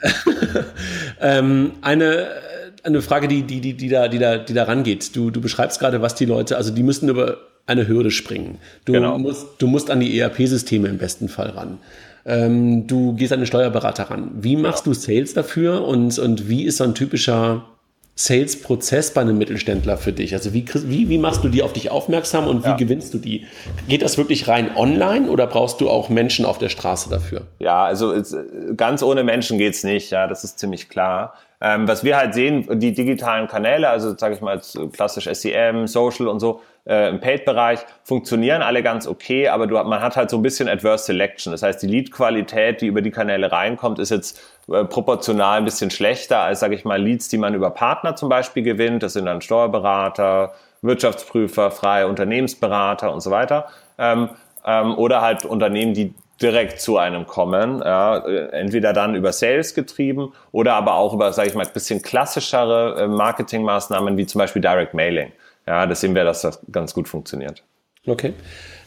ähm, 1.20 1.72
eine, 1.80 2.28
eine 2.84 3.00
Frage, 3.00 3.28
die, 3.28 3.42
die, 3.44 3.62
die, 3.62 3.74
die, 3.74 3.88
da, 3.88 4.08
die, 4.08 4.18
da, 4.18 4.36
die 4.36 4.52
da 4.52 4.64
rangeht. 4.64 5.16
Du, 5.16 5.30
du 5.30 5.40
beschreibst 5.40 5.80
gerade, 5.80 6.02
was 6.02 6.14
die 6.14 6.26
Leute, 6.26 6.58
also 6.58 6.70
die 6.70 6.82
müssen 6.82 7.08
über 7.08 7.38
eine 7.66 7.86
Hürde 7.86 8.10
springen. 8.10 8.58
Du, 8.84 8.92
genau. 8.92 9.18
musst, 9.18 9.46
du 9.58 9.66
musst 9.66 9.90
an 9.90 10.00
die 10.00 10.18
ERP-Systeme 10.18 10.88
im 10.88 10.98
besten 10.98 11.28
Fall 11.28 11.50
ran. 11.50 11.78
Ähm, 12.26 12.86
du 12.86 13.14
gehst 13.14 13.32
an 13.32 13.40
den 13.40 13.46
Steuerberater 13.46 14.04
ran. 14.04 14.30
Wie 14.34 14.56
machst 14.56 14.86
ja. 14.86 14.92
du 14.92 14.98
Sales 14.98 15.34
dafür 15.34 15.86
und, 15.86 16.18
und 16.18 16.48
wie 16.48 16.64
ist 16.64 16.78
so 16.78 16.84
ein 16.84 16.94
typischer 16.94 17.64
Sales-Prozess 18.14 19.14
bei 19.14 19.22
einem 19.22 19.38
Mittelständler 19.38 19.96
für 19.96 20.12
dich? 20.12 20.34
Also 20.34 20.52
wie, 20.52 20.66
wie, 20.84 21.08
wie 21.08 21.18
machst 21.18 21.42
du 21.42 21.48
die 21.48 21.62
auf 21.62 21.72
dich 21.72 21.90
aufmerksam 21.90 22.46
und 22.46 22.64
wie 22.64 22.70
ja. 22.70 22.76
gewinnst 22.76 23.14
du 23.14 23.18
die? 23.18 23.46
Geht 23.88 24.02
das 24.02 24.18
wirklich 24.18 24.46
rein 24.46 24.76
online 24.76 25.30
oder 25.30 25.46
brauchst 25.46 25.80
du 25.80 25.88
auch 25.88 26.10
Menschen 26.10 26.44
auf 26.44 26.58
der 26.58 26.68
Straße 26.68 27.08
dafür? 27.08 27.42
Ja, 27.58 27.84
also 27.84 28.14
ganz 28.76 29.02
ohne 29.02 29.24
Menschen 29.24 29.56
geht's 29.56 29.84
nicht, 29.84 30.10
ja, 30.10 30.26
das 30.26 30.44
ist 30.44 30.58
ziemlich 30.58 30.90
klar. 30.90 31.34
Ähm, 31.62 31.88
was 31.88 32.04
wir 32.04 32.16
halt 32.16 32.34
sehen, 32.34 32.66
die 32.80 32.92
digitalen 32.92 33.46
Kanäle, 33.46 33.88
also 33.88 34.16
sage 34.16 34.34
ich 34.34 34.40
mal 34.40 34.60
klassisch 34.92 35.28
SEM, 35.32 35.86
Social 35.86 36.28
und 36.28 36.40
so, 36.40 36.60
äh, 36.90 37.08
im 37.08 37.20
Paid-Bereich 37.20 37.78
funktionieren 38.02 38.62
alle 38.62 38.82
ganz 38.82 39.06
okay, 39.06 39.48
aber 39.48 39.68
du, 39.68 39.74
man 39.76 40.02
hat 40.02 40.16
halt 40.16 40.28
so 40.28 40.36
ein 40.36 40.42
bisschen 40.42 40.68
Adverse 40.68 41.04
Selection. 41.04 41.52
Das 41.52 41.62
heißt, 41.62 41.80
die 41.82 41.86
Lead-Qualität, 41.86 42.80
die 42.80 42.86
über 42.88 43.00
die 43.00 43.12
Kanäle 43.12 43.52
reinkommt, 43.52 44.00
ist 44.00 44.10
jetzt 44.10 44.42
äh, 44.68 44.84
proportional 44.84 45.58
ein 45.58 45.64
bisschen 45.64 45.92
schlechter 45.92 46.40
als, 46.40 46.58
sage 46.58 46.74
ich 46.74 46.84
mal, 46.84 47.00
Leads, 47.00 47.28
die 47.28 47.38
man 47.38 47.54
über 47.54 47.70
Partner 47.70 48.16
zum 48.16 48.28
Beispiel 48.28 48.64
gewinnt. 48.64 49.04
Das 49.04 49.12
sind 49.12 49.26
dann 49.26 49.40
Steuerberater, 49.40 50.52
Wirtschaftsprüfer, 50.82 51.70
freie 51.70 52.08
Unternehmensberater 52.08 53.14
und 53.14 53.20
so 53.20 53.30
weiter. 53.30 53.68
Ähm, 53.96 54.30
ähm, 54.66 54.98
oder 54.98 55.20
halt 55.20 55.44
Unternehmen, 55.44 55.94
die 55.94 56.12
direkt 56.42 56.80
zu 56.80 56.96
einem 56.96 57.26
kommen, 57.26 57.82
ja, 57.84 58.16
entweder 58.52 58.92
dann 58.94 59.14
über 59.14 59.30
Sales 59.30 59.74
getrieben 59.74 60.32
oder 60.52 60.74
aber 60.74 60.94
auch 60.94 61.12
über, 61.12 61.32
sage 61.34 61.50
ich 61.50 61.54
mal, 61.54 61.66
ein 61.66 61.72
bisschen 61.72 62.02
klassischere 62.02 63.02
äh, 63.02 63.06
Marketingmaßnahmen 63.06 64.16
wie 64.16 64.26
zum 64.26 64.38
Beispiel 64.40 64.62
Direct 64.62 64.94
Mailing. 64.94 65.32
Ja, 65.70 65.86
das 65.86 66.00
sehen 66.00 66.16
wir, 66.16 66.24
dass 66.24 66.42
das 66.42 66.58
ganz 66.72 66.94
gut 66.94 67.06
funktioniert. 67.06 67.62
Okay. 68.04 68.34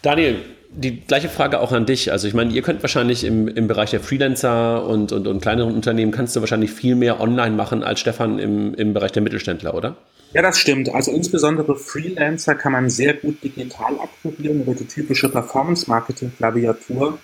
Daniel, 0.01 0.41
die 0.69 0.99
gleiche 0.99 1.29
Frage 1.29 1.61
auch 1.61 1.71
an 1.71 1.85
dich. 1.85 2.11
Also 2.11 2.27
ich 2.27 2.33
meine, 2.33 2.51
ihr 2.51 2.61
könnt 2.61 2.83
wahrscheinlich 2.83 3.23
im, 3.23 3.47
im 3.47 3.69
Bereich 3.69 3.91
der 3.91 4.01
Freelancer 4.01 4.85
und, 4.85 5.13
und, 5.13 5.25
und 5.25 5.39
kleineren 5.39 5.73
Unternehmen 5.73 6.11
kannst 6.11 6.35
du 6.35 6.41
wahrscheinlich 6.41 6.71
viel 6.71 6.95
mehr 6.95 7.21
online 7.21 7.55
machen 7.55 7.85
als 7.85 8.01
Stefan 8.01 8.37
im, 8.37 8.73
im 8.73 8.93
Bereich 8.93 9.13
der 9.13 9.21
Mittelständler, 9.21 9.75
oder? 9.75 9.95
Ja, 10.33 10.41
das 10.41 10.59
stimmt. 10.59 10.93
Also 10.93 11.11
insbesondere 11.11 11.77
Freelancer 11.77 12.55
kann 12.55 12.73
man 12.73 12.89
sehr 12.89 13.13
gut 13.13 13.41
digital 13.41 13.97
akquirieren 14.01 14.63
über 14.63 14.75
die 14.75 14.85
typische 14.85 15.29
Performance-Marketing-Klaviatur. 15.29 17.17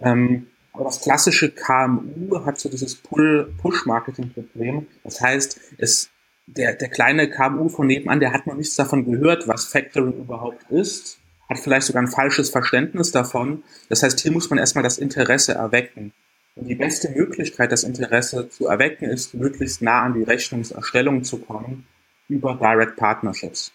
Ähm, 0.00 0.46
aber 0.72 0.84
das 0.84 1.02
klassische 1.02 1.50
KMU 1.50 2.42
hat 2.46 2.58
so 2.58 2.70
dieses 2.70 2.94
Pull-Push-Marketing-Problem. 2.94 4.86
Das 5.02 5.20
heißt, 5.20 5.60
es, 5.76 6.08
der, 6.46 6.74
der 6.74 6.88
kleine 6.88 7.30
KMU 7.30 7.68
von 7.68 7.86
nebenan, 7.86 8.20
der 8.20 8.32
hat 8.32 8.46
noch 8.46 8.54
nichts 8.54 8.76
davon 8.76 9.10
gehört, 9.10 9.48
was 9.48 9.66
Factoring 9.66 10.14
überhaupt 10.14 10.70
ist, 10.70 11.18
hat 11.48 11.58
vielleicht 11.58 11.86
sogar 11.86 12.02
ein 12.02 12.08
falsches 12.08 12.50
Verständnis 12.50 13.12
davon. 13.12 13.62
Das 13.88 14.02
heißt, 14.02 14.20
hier 14.20 14.32
muss 14.32 14.50
man 14.50 14.58
erstmal 14.58 14.84
das 14.84 14.98
Interesse 14.98 15.54
erwecken. 15.54 16.12
Und 16.56 16.68
die 16.68 16.74
beste 16.74 17.10
Möglichkeit, 17.10 17.72
das 17.72 17.82
Interesse 17.82 18.48
zu 18.48 18.66
erwecken, 18.68 19.06
ist, 19.06 19.34
möglichst 19.34 19.82
nah 19.82 20.02
an 20.02 20.14
die 20.14 20.22
Rechnungserstellung 20.22 21.24
zu 21.24 21.38
kommen 21.38 21.86
über 22.28 22.54
Direct 22.54 22.96
Partnerships. 22.96 23.72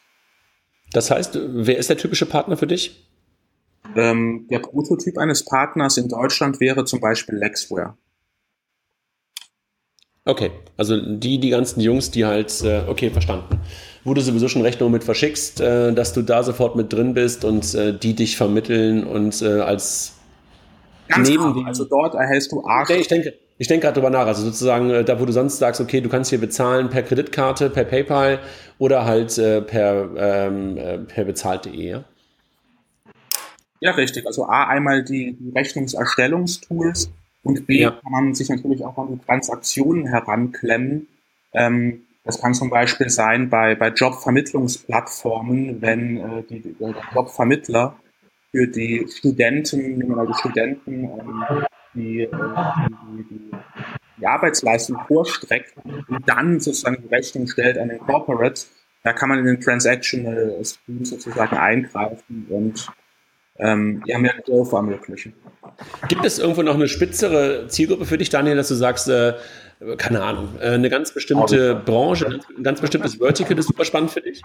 Das 0.94 1.12
heißt, 1.12 1.40
wer 1.50 1.78
ist 1.78 1.90
der 1.90 1.98
typische 1.98 2.26
Partner 2.26 2.58
für 2.58 2.68
dich? 2.68 3.06
Ähm, 3.96 4.48
der 4.50 4.60
Prototyp 4.60 5.18
eines 5.18 5.46
Partners 5.46 5.98
in 5.98 6.08
Deutschland 6.08 6.60
wäre 6.60 6.86
zum 6.86 7.00
Beispiel 7.00 7.36
Lexware. 7.36 7.98
Okay, 10.30 10.52
also 10.78 10.96
die, 11.02 11.40
die 11.40 11.50
ganzen 11.50 11.82
Jungs, 11.82 12.12
die 12.12 12.24
halt, 12.24 12.62
äh, 12.62 12.84
okay, 12.88 13.10
verstanden. 13.10 13.60
Wo 14.04 14.14
du 14.14 14.22
sowieso 14.22 14.48
schon 14.48 14.62
Rechnungen 14.62 14.94
mit 14.94 15.04
verschickst, 15.04 15.60
äh, 15.60 15.92
dass 15.92 16.14
du 16.14 16.22
da 16.22 16.44
sofort 16.44 16.76
mit 16.76 16.94
drin 16.94 17.16
bist 17.16 17.44
und 17.44 17.74
äh, 17.74 17.98
die 17.98 18.14
dich 18.14 18.38
vermitteln 18.38 19.04
und 19.06 19.42
äh, 19.42 19.62
als 19.62 20.14
Ganz 21.08 21.28
neben 21.28 21.56
genau. 21.56 21.66
Also 21.66 21.86
dort 21.86 22.14
erhältst 22.14 22.52
du 22.52 22.64
Arsch. 22.64 22.92
Ich 22.92 23.08
denke, 23.08 23.34
ich 23.58 23.68
denke 23.68 23.88
gerade 23.88 23.96
drüber 23.96 24.12
nach. 24.12 24.28
Also 24.28 24.44
sozusagen, 24.44 24.92
äh, 24.92 25.04
da 25.04 25.20
wo 25.20 25.26
du 25.26 25.34
sonst 25.34 25.58
sagst, 25.58 25.82
okay, 25.82 26.00
du 26.00 26.10
kannst 26.10 26.30
hier 26.30 26.40
bezahlen 26.40 26.92
per 26.92 27.02
Kreditkarte, 27.02 27.72
per 27.72 27.86
PayPal 27.86 28.38
oder 28.78 29.06
halt 29.06 29.36
äh, 29.40 29.64
per, 29.64 30.10
ähm, 30.16 31.08
per 31.08 31.26
bezahlt.de, 31.26 31.90
ja? 31.90 32.04
Ja, 33.80 33.92
richtig. 33.92 34.28
Also 34.28 34.46
A, 34.46 34.68
einmal 34.68 35.04
die, 35.04 35.36
die 35.40 35.50
Rechnungserstellungstools 35.58 37.10
und 37.44 37.68
B, 37.68 37.82
ja. 37.82 37.92
kann 37.92 38.12
man 38.12 38.36
sich 38.36 38.50
natürlich 38.50 38.84
auch 38.84 38.98
an 38.98 39.14
die 39.14 39.26
Transaktionen 39.26 40.08
heranklemmen. 40.08 41.08
Ähm, 41.54 42.06
das 42.24 42.42
kann 42.42 42.54
zum 42.54 42.70
Beispiel 42.70 43.10
sein 43.10 43.50
bei, 43.50 43.76
bei 43.76 43.90
Jobvermittlungsplattformen, 43.90 45.82
wenn 45.82 46.18
äh, 46.18 46.44
die, 46.44 46.76
der 46.80 46.94
Jobvermittler 47.14 47.96
für 48.52 48.68
die 48.68 49.08
Studenten, 49.10 49.98
nehmen 49.98 50.10
wir 50.10 50.16
mal 50.18 50.28
die 50.28 50.34
Studenten, 50.34 51.06
ähm, 51.06 51.66
die, 51.94 52.22
äh, 52.22 52.30
die, 52.30 53.24
die, 53.30 53.52
die 54.20 54.28
Arbeitsleistung 54.28 55.00
vorstreckt 55.08 55.74
und 55.86 56.28
dann 56.28 56.60
sozusagen 56.60 57.02
die 57.02 57.08
Rechnung 57.08 57.48
stellt 57.48 57.78
an 57.78 57.90
den 57.90 58.00
Corporate, 58.00 58.66
da 59.04 59.14
kann 59.14 59.30
man 59.30 59.40
in 59.40 59.46
den 59.46 59.62
Transactional 59.62 60.60
Stream 60.64 61.06
sozusagen 61.06 61.58
eingreifen 61.58 62.48
und 62.50 62.92
ähm, 63.60 64.02
ja, 64.06 64.18
mehr 64.18 64.34
Growth 64.46 64.74
ermöglichen. 64.74 65.34
Gibt 66.08 66.26
es 66.26 66.40
irgendwo 66.40 66.62
noch 66.64 66.76
eine 66.76 66.88
spitzere 66.88 67.68
Zielgruppe 67.68 68.06
für 68.06 68.18
dich, 68.18 68.30
Daniel, 68.30 68.56
dass 68.56 68.70
du 68.70 68.76
sagst, 68.76 69.10
äh, 69.10 69.34
keine 69.98 70.22
Ahnung, 70.22 70.50
äh, 70.60 70.72
eine 70.72 70.90
ganz 70.90 71.14
bestimmte 71.14 71.76
Branche, 71.76 72.40
ein 72.58 72.64
ganz 72.64 72.82
bestimmtes 72.82 73.16
Vertical 73.16 73.58
ist 73.58 73.68
super 73.68 73.86
spannend 73.86 74.12
für 74.12 74.22
dich? 74.22 74.42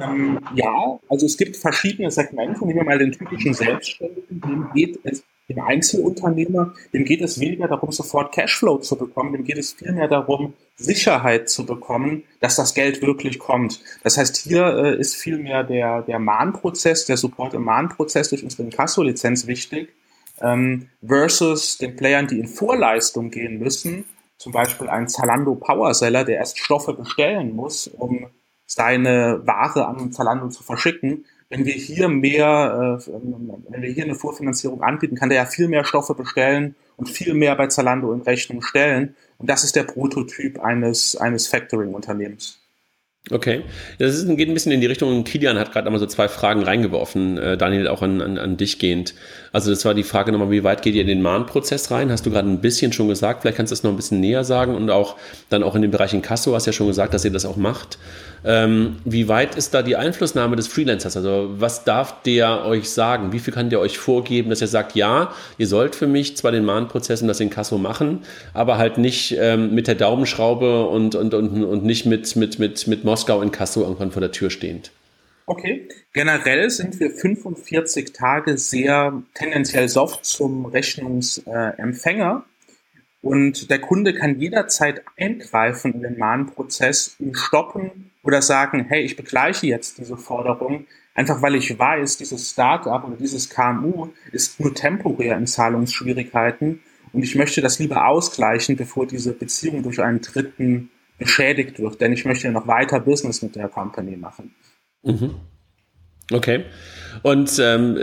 Ähm, 0.00 0.40
ja, 0.54 0.98
also 1.08 1.26
es 1.26 1.36
gibt 1.36 1.56
verschiedene 1.56 2.10
Segmente. 2.10 2.64
Nehmen 2.64 2.78
wir 2.78 2.84
mal 2.84 2.98
den 2.98 3.12
typischen 3.12 3.54
Selbstständigen, 3.54 4.40
dem 4.40 4.70
geht 4.74 4.98
es 5.04 5.22
dem 5.48 5.60
Einzelunternehmer, 5.60 6.74
dem 6.92 7.04
geht 7.04 7.20
es 7.20 7.40
weniger 7.40 7.68
darum, 7.68 7.92
sofort 7.92 8.32
Cashflow 8.32 8.78
zu 8.78 8.96
bekommen, 8.96 9.32
dem 9.32 9.44
geht 9.44 9.58
es 9.58 9.72
vielmehr 9.72 10.08
darum, 10.08 10.54
Sicherheit 10.76 11.48
zu 11.48 11.66
bekommen, 11.66 12.24
dass 12.40 12.56
das 12.56 12.74
Geld 12.74 13.02
wirklich 13.02 13.38
kommt. 13.38 13.80
Das 14.02 14.16
heißt, 14.16 14.36
hier 14.36 14.66
äh, 14.66 14.96
ist 14.98 15.16
vielmehr 15.16 15.64
der, 15.64 16.02
der 16.02 16.18
Mahnprozess, 16.18 17.04
der 17.06 17.16
Support 17.16 17.54
im 17.54 17.64
Mahnprozess 17.64 18.30
durch 18.30 18.42
unsere 18.42 18.62
Inkasso-Lizenz 18.62 19.46
wichtig, 19.46 19.92
ähm, 20.40 20.88
versus 21.04 21.78
den 21.78 21.96
Playern, 21.96 22.26
die 22.26 22.38
in 22.38 22.48
Vorleistung 22.48 23.30
gehen 23.30 23.58
müssen, 23.58 24.04
zum 24.38 24.52
Beispiel 24.52 24.88
ein 24.88 25.08
Zalando 25.08 25.54
Powerseller, 25.54 26.24
der 26.24 26.36
erst 26.36 26.58
Stoffe 26.58 26.94
bestellen 26.94 27.54
muss, 27.54 27.86
um 27.86 28.26
seine 28.66 29.42
Ware 29.44 29.86
an 29.86 30.12
Zalando 30.12 30.48
zu 30.48 30.62
verschicken, 30.62 31.26
wenn 31.52 31.66
wir 31.66 31.74
hier 31.74 32.08
mehr, 32.08 32.98
äh, 33.04 33.12
wenn 33.68 33.82
wir 33.82 33.90
hier 33.90 34.04
eine 34.04 34.14
Vorfinanzierung 34.14 34.82
anbieten, 34.82 35.16
kann 35.16 35.28
der 35.28 35.36
ja 35.36 35.44
viel 35.44 35.68
mehr 35.68 35.84
Stoffe 35.84 36.14
bestellen 36.14 36.74
und 36.96 37.10
viel 37.10 37.34
mehr 37.34 37.54
bei 37.56 37.66
Zalando 37.66 38.10
in 38.14 38.22
Rechnung 38.22 38.62
stellen. 38.62 39.14
Und 39.36 39.50
das 39.50 39.62
ist 39.62 39.76
der 39.76 39.82
Prototyp 39.82 40.60
eines, 40.60 41.14
eines 41.14 41.48
Factoring-Unternehmens. 41.48 42.61
Okay, 43.30 43.62
das 44.00 44.16
ist, 44.16 44.36
geht 44.36 44.48
ein 44.48 44.54
bisschen 44.54 44.72
in 44.72 44.80
die 44.80 44.88
Richtung, 44.88 45.22
Kilian 45.22 45.56
hat 45.56 45.70
gerade 45.70 45.86
einmal 45.86 46.00
so 46.00 46.06
zwei 46.06 46.26
Fragen 46.26 46.64
reingeworfen, 46.64 47.38
äh, 47.38 47.56
Daniel 47.56 47.86
auch 47.86 48.02
an, 48.02 48.20
an, 48.20 48.36
an 48.36 48.56
dich 48.56 48.80
gehend. 48.80 49.14
Also 49.52 49.70
das 49.70 49.84
war 49.84 49.94
die 49.94 50.02
Frage 50.02 50.32
nochmal, 50.32 50.50
wie 50.50 50.64
weit 50.64 50.82
geht 50.82 50.96
ihr 50.96 51.02
in 51.02 51.06
den 51.06 51.22
Mahnprozess 51.22 51.92
rein? 51.92 52.10
Hast 52.10 52.26
du 52.26 52.32
gerade 52.32 52.48
ein 52.48 52.60
bisschen 52.60 52.92
schon 52.92 53.06
gesagt, 53.06 53.42
vielleicht 53.42 53.58
kannst 53.58 53.70
du 53.70 53.74
das 53.74 53.84
noch 53.84 53.90
ein 53.90 53.96
bisschen 53.96 54.18
näher 54.18 54.42
sagen 54.42 54.74
und 54.74 54.90
auch 54.90 55.16
dann 55.50 55.62
auch 55.62 55.76
in 55.76 55.82
dem 55.82 55.92
Bereich 55.92 56.12
in 56.14 56.20
Kasso 56.20 56.52
hast 56.52 56.66
du 56.66 56.70
ja 56.70 56.72
schon 56.72 56.88
gesagt, 56.88 57.14
dass 57.14 57.24
ihr 57.24 57.30
das 57.30 57.44
auch 57.44 57.56
macht. 57.56 57.96
Ähm, 58.44 58.96
wie 59.04 59.28
weit 59.28 59.54
ist 59.54 59.72
da 59.72 59.82
die 59.82 59.94
Einflussnahme 59.94 60.56
des 60.56 60.66
Freelancers? 60.66 61.16
Also 61.16 61.50
was 61.58 61.84
darf 61.84 62.22
der 62.22 62.64
euch 62.64 62.90
sagen? 62.90 63.32
Wie 63.32 63.38
viel 63.38 63.54
kann 63.54 63.70
der 63.70 63.78
euch 63.78 63.98
vorgeben, 63.98 64.50
dass 64.50 64.60
er 64.60 64.66
sagt, 64.66 64.96
ja, 64.96 65.32
ihr 65.58 65.68
sollt 65.68 65.94
für 65.94 66.08
mich 66.08 66.36
zwar 66.36 66.50
den 66.50 66.64
Mahnprozess 66.64 67.22
und 67.22 67.28
das 67.28 67.38
in 67.38 67.50
Kasso 67.50 67.78
machen, 67.78 68.20
aber 68.52 68.78
halt 68.78 68.98
nicht 68.98 69.36
ähm, 69.38 69.74
mit 69.74 69.86
der 69.86 69.94
Daumenschraube 69.94 70.86
und, 70.86 71.14
und, 71.14 71.34
und, 71.34 71.62
und 71.62 71.84
nicht 71.84 72.04
mit, 72.06 72.34
mit, 72.34 72.58
mit, 72.58 72.88
mit 72.88 73.04
Moskau 73.12 73.42
in 73.42 73.52
Kasso 73.52 73.82
irgendwann 73.82 74.10
vor 74.10 74.20
der 74.20 74.32
Tür 74.32 74.48
stehend. 74.48 74.90
Okay. 75.44 75.86
Generell 76.14 76.70
sind 76.70 76.98
wir 76.98 77.10
45 77.10 78.14
Tage 78.14 78.56
sehr 78.56 79.22
tendenziell 79.34 79.90
soft 79.90 80.24
zum 80.24 80.64
Rechnungsempfänger. 80.64 82.46
Und 83.20 83.70
der 83.70 83.80
Kunde 83.80 84.14
kann 84.14 84.40
jederzeit 84.40 85.02
eingreifen 85.18 85.92
in 85.92 86.00
den 86.00 86.18
Mahnprozess, 86.18 87.16
ihn 87.18 87.34
stoppen 87.34 88.10
oder 88.22 88.40
sagen, 88.40 88.86
hey, 88.88 89.02
ich 89.02 89.14
begleiche 89.14 89.66
jetzt 89.66 89.98
diese 89.98 90.16
Forderung, 90.16 90.86
Einfach 91.14 91.42
weil 91.42 91.56
ich 91.56 91.78
weiß, 91.78 92.16
dieses 92.16 92.50
Startup 92.50 93.04
oder 93.04 93.16
dieses 93.16 93.50
KMU 93.50 94.08
ist 94.32 94.58
nur 94.58 94.74
temporär 94.74 95.36
in 95.36 95.46
Zahlungsschwierigkeiten 95.46 96.80
und 97.12 97.22
ich 97.22 97.34
möchte 97.34 97.60
das 97.60 97.78
lieber 97.78 98.06
ausgleichen, 98.06 98.76
bevor 98.76 99.06
diese 99.06 99.34
Beziehung 99.34 99.82
durch 99.82 100.00
einen 100.00 100.22
Dritten 100.22 100.90
beschädigt 101.22 101.78
wird, 101.80 102.00
denn 102.00 102.12
ich 102.12 102.24
möchte 102.24 102.46
ja 102.46 102.52
noch 102.52 102.66
weiter 102.66 103.00
Business 103.00 103.42
mit 103.42 103.56
der 103.56 103.68
Company 103.68 104.16
machen. 104.16 104.54
Mhm. 105.02 105.34
Okay. 106.30 106.64
Und 107.22 107.58
ähm, 107.58 107.98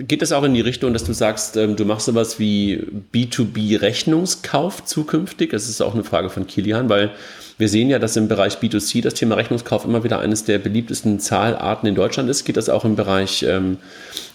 geht 0.00 0.22
das 0.22 0.32
auch 0.32 0.42
in 0.42 0.54
die 0.54 0.60
Richtung, 0.60 0.92
dass 0.92 1.04
du 1.04 1.12
sagst, 1.12 1.56
ähm, 1.56 1.76
du 1.76 1.84
machst 1.84 2.06
sowas 2.06 2.38
wie 2.38 2.84
B2B-Rechnungskauf 3.14 4.84
zukünftig? 4.84 5.50
Das 5.50 5.68
ist 5.68 5.80
auch 5.80 5.94
eine 5.94 6.02
Frage 6.04 6.30
von 6.30 6.46
Kilian, 6.46 6.88
weil 6.88 7.12
wir 7.58 7.68
sehen 7.68 7.90
ja, 7.90 7.98
dass 7.98 8.16
im 8.16 8.26
Bereich 8.26 8.56
B2C 8.56 9.02
das 9.02 9.14
Thema 9.14 9.36
Rechnungskauf 9.36 9.84
immer 9.84 10.02
wieder 10.02 10.18
eines 10.18 10.44
der 10.44 10.58
beliebtesten 10.58 11.20
Zahlarten 11.20 11.88
in 11.88 11.94
Deutschland 11.94 12.28
ist. 12.28 12.44
Geht 12.44 12.56
das 12.56 12.68
auch 12.68 12.84
im 12.84 12.96
Bereich, 12.96 13.44
ähm, 13.44 13.78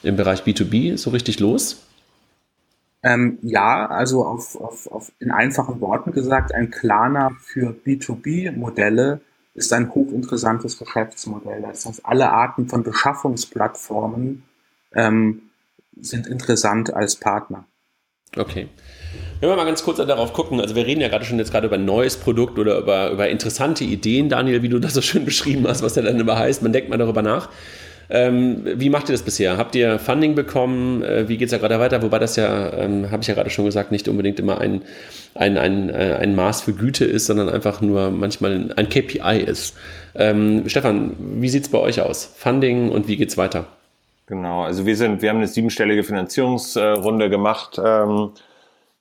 im 0.03 0.15
Bereich 0.15 0.41
B2B 0.41 0.97
so 0.97 1.09
richtig 1.09 1.39
los? 1.39 1.81
Ähm, 3.05 3.37
ja, 3.43 3.85
also 3.85 4.25
auf, 4.25 4.59
auf, 4.59 4.87
auf 4.91 5.11
in 5.19 5.29
einfachen 5.29 5.79
Worten 5.79 6.11
gesagt, 6.11 6.55
ein 6.55 6.71
Klarner 6.71 7.33
für 7.39 7.75
B2B-Modelle 7.85 9.21
ist 9.53 9.71
ein 9.73 9.93
hochinteressantes 9.93 10.79
Geschäftsmodell. 10.79 11.61
Das 11.61 11.85
heißt, 11.85 12.03
alle 12.03 12.31
Arten 12.31 12.67
von 12.67 12.81
Beschaffungsplattformen 12.81 14.43
ähm, 14.95 15.43
sind 15.95 16.25
interessant 16.25 16.95
als 16.95 17.15
Partner. 17.17 17.65
Okay. 18.35 18.69
Wenn 19.39 19.49
wir 19.49 19.55
mal 19.55 19.65
ganz 19.65 19.83
kurz 19.83 19.97
darauf 19.97 20.33
gucken, 20.33 20.59
also 20.59 20.75
wir 20.75 20.87
reden 20.87 20.99
ja 20.99 21.07
gerade 21.07 21.25
schon 21.25 21.37
jetzt 21.37 21.51
gerade 21.51 21.67
über 21.67 21.75
ein 21.75 21.85
neues 21.85 22.17
Produkt 22.17 22.57
oder 22.57 22.79
über, 22.79 23.11
über 23.11 23.29
interessante 23.29 23.83
Ideen, 23.83 24.29
Daniel, 24.29 24.63
wie 24.63 24.69
du 24.69 24.79
das 24.79 24.95
so 24.95 25.01
schön 25.01 25.25
beschrieben 25.25 25.67
hast, 25.67 25.83
was 25.83 25.93
der 25.93 26.03
dann 26.03 26.19
immer 26.19 26.39
heißt, 26.39 26.63
man 26.63 26.73
denkt 26.73 26.89
mal 26.89 26.97
darüber 26.97 27.21
nach. 27.21 27.49
Ähm, 28.09 28.61
wie 28.63 28.89
macht 28.89 29.09
ihr 29.09 29.13
das 29.13 29.23
bisher? 29.23 29.57
Habt 29.57 29.75
ihr 29.75 29.99
Funding 29.99 30.35
bekommen? 30.35 31.03
Äh, 31.03 31.27
wie 31.27 31.37
geht 31.37 31.47
es 31.47 31.51
ja 31.51 31.57
gerade 31.57 31.79
weiter? 31.79 32.01
Wobei 32.01 32.19
das 32.19 32.35
ja, 32.35 32.73
ähm, 32.73 33.09
habe 33.11 33.21
ich 33.21 33.27
ja 33.27 33.33
gerade 33.33 33.49
schon 33.49 33.65
gesagt, 33.65 33.91
nicht 33.91 34.07
unbedingt 34.07 34.39
immer 34.39 34.59
ein, 34.59 34.83
ein, 35.33 35.57
ein, 35.57 35.89
äh, 35.89 36.17
ein 36.19 36.35
Maß 36.35 36.61
für 36.61 36.73
Güte 36.73 37.05
ist, 37.05 37.25
sondern 37.25 37.49
einfach 37.49 37.81
nur 37.81 38.11
manchmal 38.11 38.73
ein 38.75 38.89
KPI 38.89 39.43
ist. 39.45 39.75
Ähm, 40.15 40.67
Stefan, 40.67 41.15
wie 41.19 41.49
sieht 41.49 41.63
es 41.63 41.69
bei 41.69 41.79
euch 41.79 42.01
aus? 42.01 42.33
Funding 42.37 42.91
und 42.91 43.07
wie 43.07 43.17
geht 43.17 43.29
es 43.29 43.37
weiter? 43.37 43.65
Genau, 44.27 44.63
also 44.63 44.85
wir 44.85 44.95
sind, 44.95 45.21
wir 45.21 45.29
haben 45.29 45.37
eine 45.37 45.47
siebenstellige 45.47 46.03
Finanzierungsrunde 46.03 47.29
gemacht, 47.29 47.79
ähm, 47.83 48.31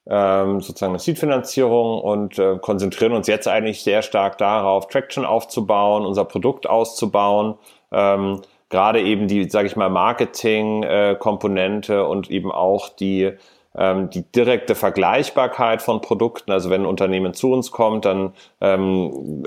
ähm, 0.06 0.60
sozusagen 0.60 0.92
eine 0.92 0.98
Seed-Finanzierung 0.98 2.00
und 2.00 2.38
äh, 2.38 2.58
konzentrieren 2.60 3.12
uns 3.12 3.26
jetzt 3.26 3.48
eigentlich 3.48 3.82
sehr 3.82 4.02
stark 4.02 4.36
darauf, 4.36 4.88
Traction 4.88 5.24
aufzubauen, 5.24 6.04
unser 6.04 6.26
Produkt 6.26 6.68
auszubauen. 6.68 7.54
Ähm, 7.90 8.42
gerade 8.74 9.00
eben 9.00 9.28
die, 9.28 9.48
sage 9.48 9.68
ich 9.68 9.76
mal, 9.76 9.88
Marketing-Komponente 9.88 12.04
und 12.04 12.28
eben 12.28 12.50
auch 12.50 12.88
die, 12.88 13.30
ähm, 13.76 14.10
die 14.10 14.22
direkte 14.22 14.74
Vergleichbarkeit 14.74 15.80
von 15.80 16.00
Produkten. 16.00 16.50
Also 16.50 16.70
wenn 16.70 16.82
ein 16.82 16.86
Unternehmen 16.86 17.34
zu 17.34 17.52
uns 17.52 17.70
kommt, 17.70 18.04
dann 18.04 18.32
ähm, 18.60 19.44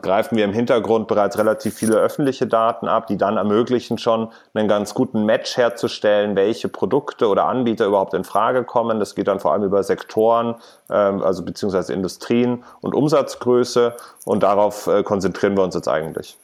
greifen 0.00 0.36
wir 0.36 0.44
im 0.44 0.52
Hintergrund 0.52 1.08
bereits 1.08 1.38
relativ 1.38 1.74
viele 1.74 1.96
öffentliche 1.96 2.46
Daten 2.46 2.86
ab, 2.86 3.08
die 3.08 3.16
dann 3.16 3.36
ermöglichen 3.36 3.98
schon 3.98 4.28
einen 4.54 4.68
ganz 4.68 4.94
guten 4.94 5.26
Match 5.26 5.56
herzustellen, 5.56 6.36
welche 6.36 6.68
Produkte 6.68 7.26
oder 7.26 7.46
Anbieter 7.46 7.86
überhaupt 7.86 8.14
in 8.14 8.22
Frage 8.22 8.62
kommen. 8.62 9.00
Das 9.00 9.16
geht 9.16 9.26
dann 9.26 9.40
vor 9.40 9.54
allem 9.54 9.64
über 9.64 9.82
Sektoren, 9.82 10.54
ähm, 10.88 11.20
also 11.20 11.44
beziehungsweise 11.44 11.92
Industrien 11.92 12.62
und 12.80 12.94
Umsatzgröße 12.94 13.96
und 14.24 14.44
darauf 14.44 14.86
äh, 14.86 15.02
konzentrieren 15.02 15.56
wir 15.56 15.64
uns 15.64 15.74
jetzt 15.74 15.88
eigentlich. 15.88 16.38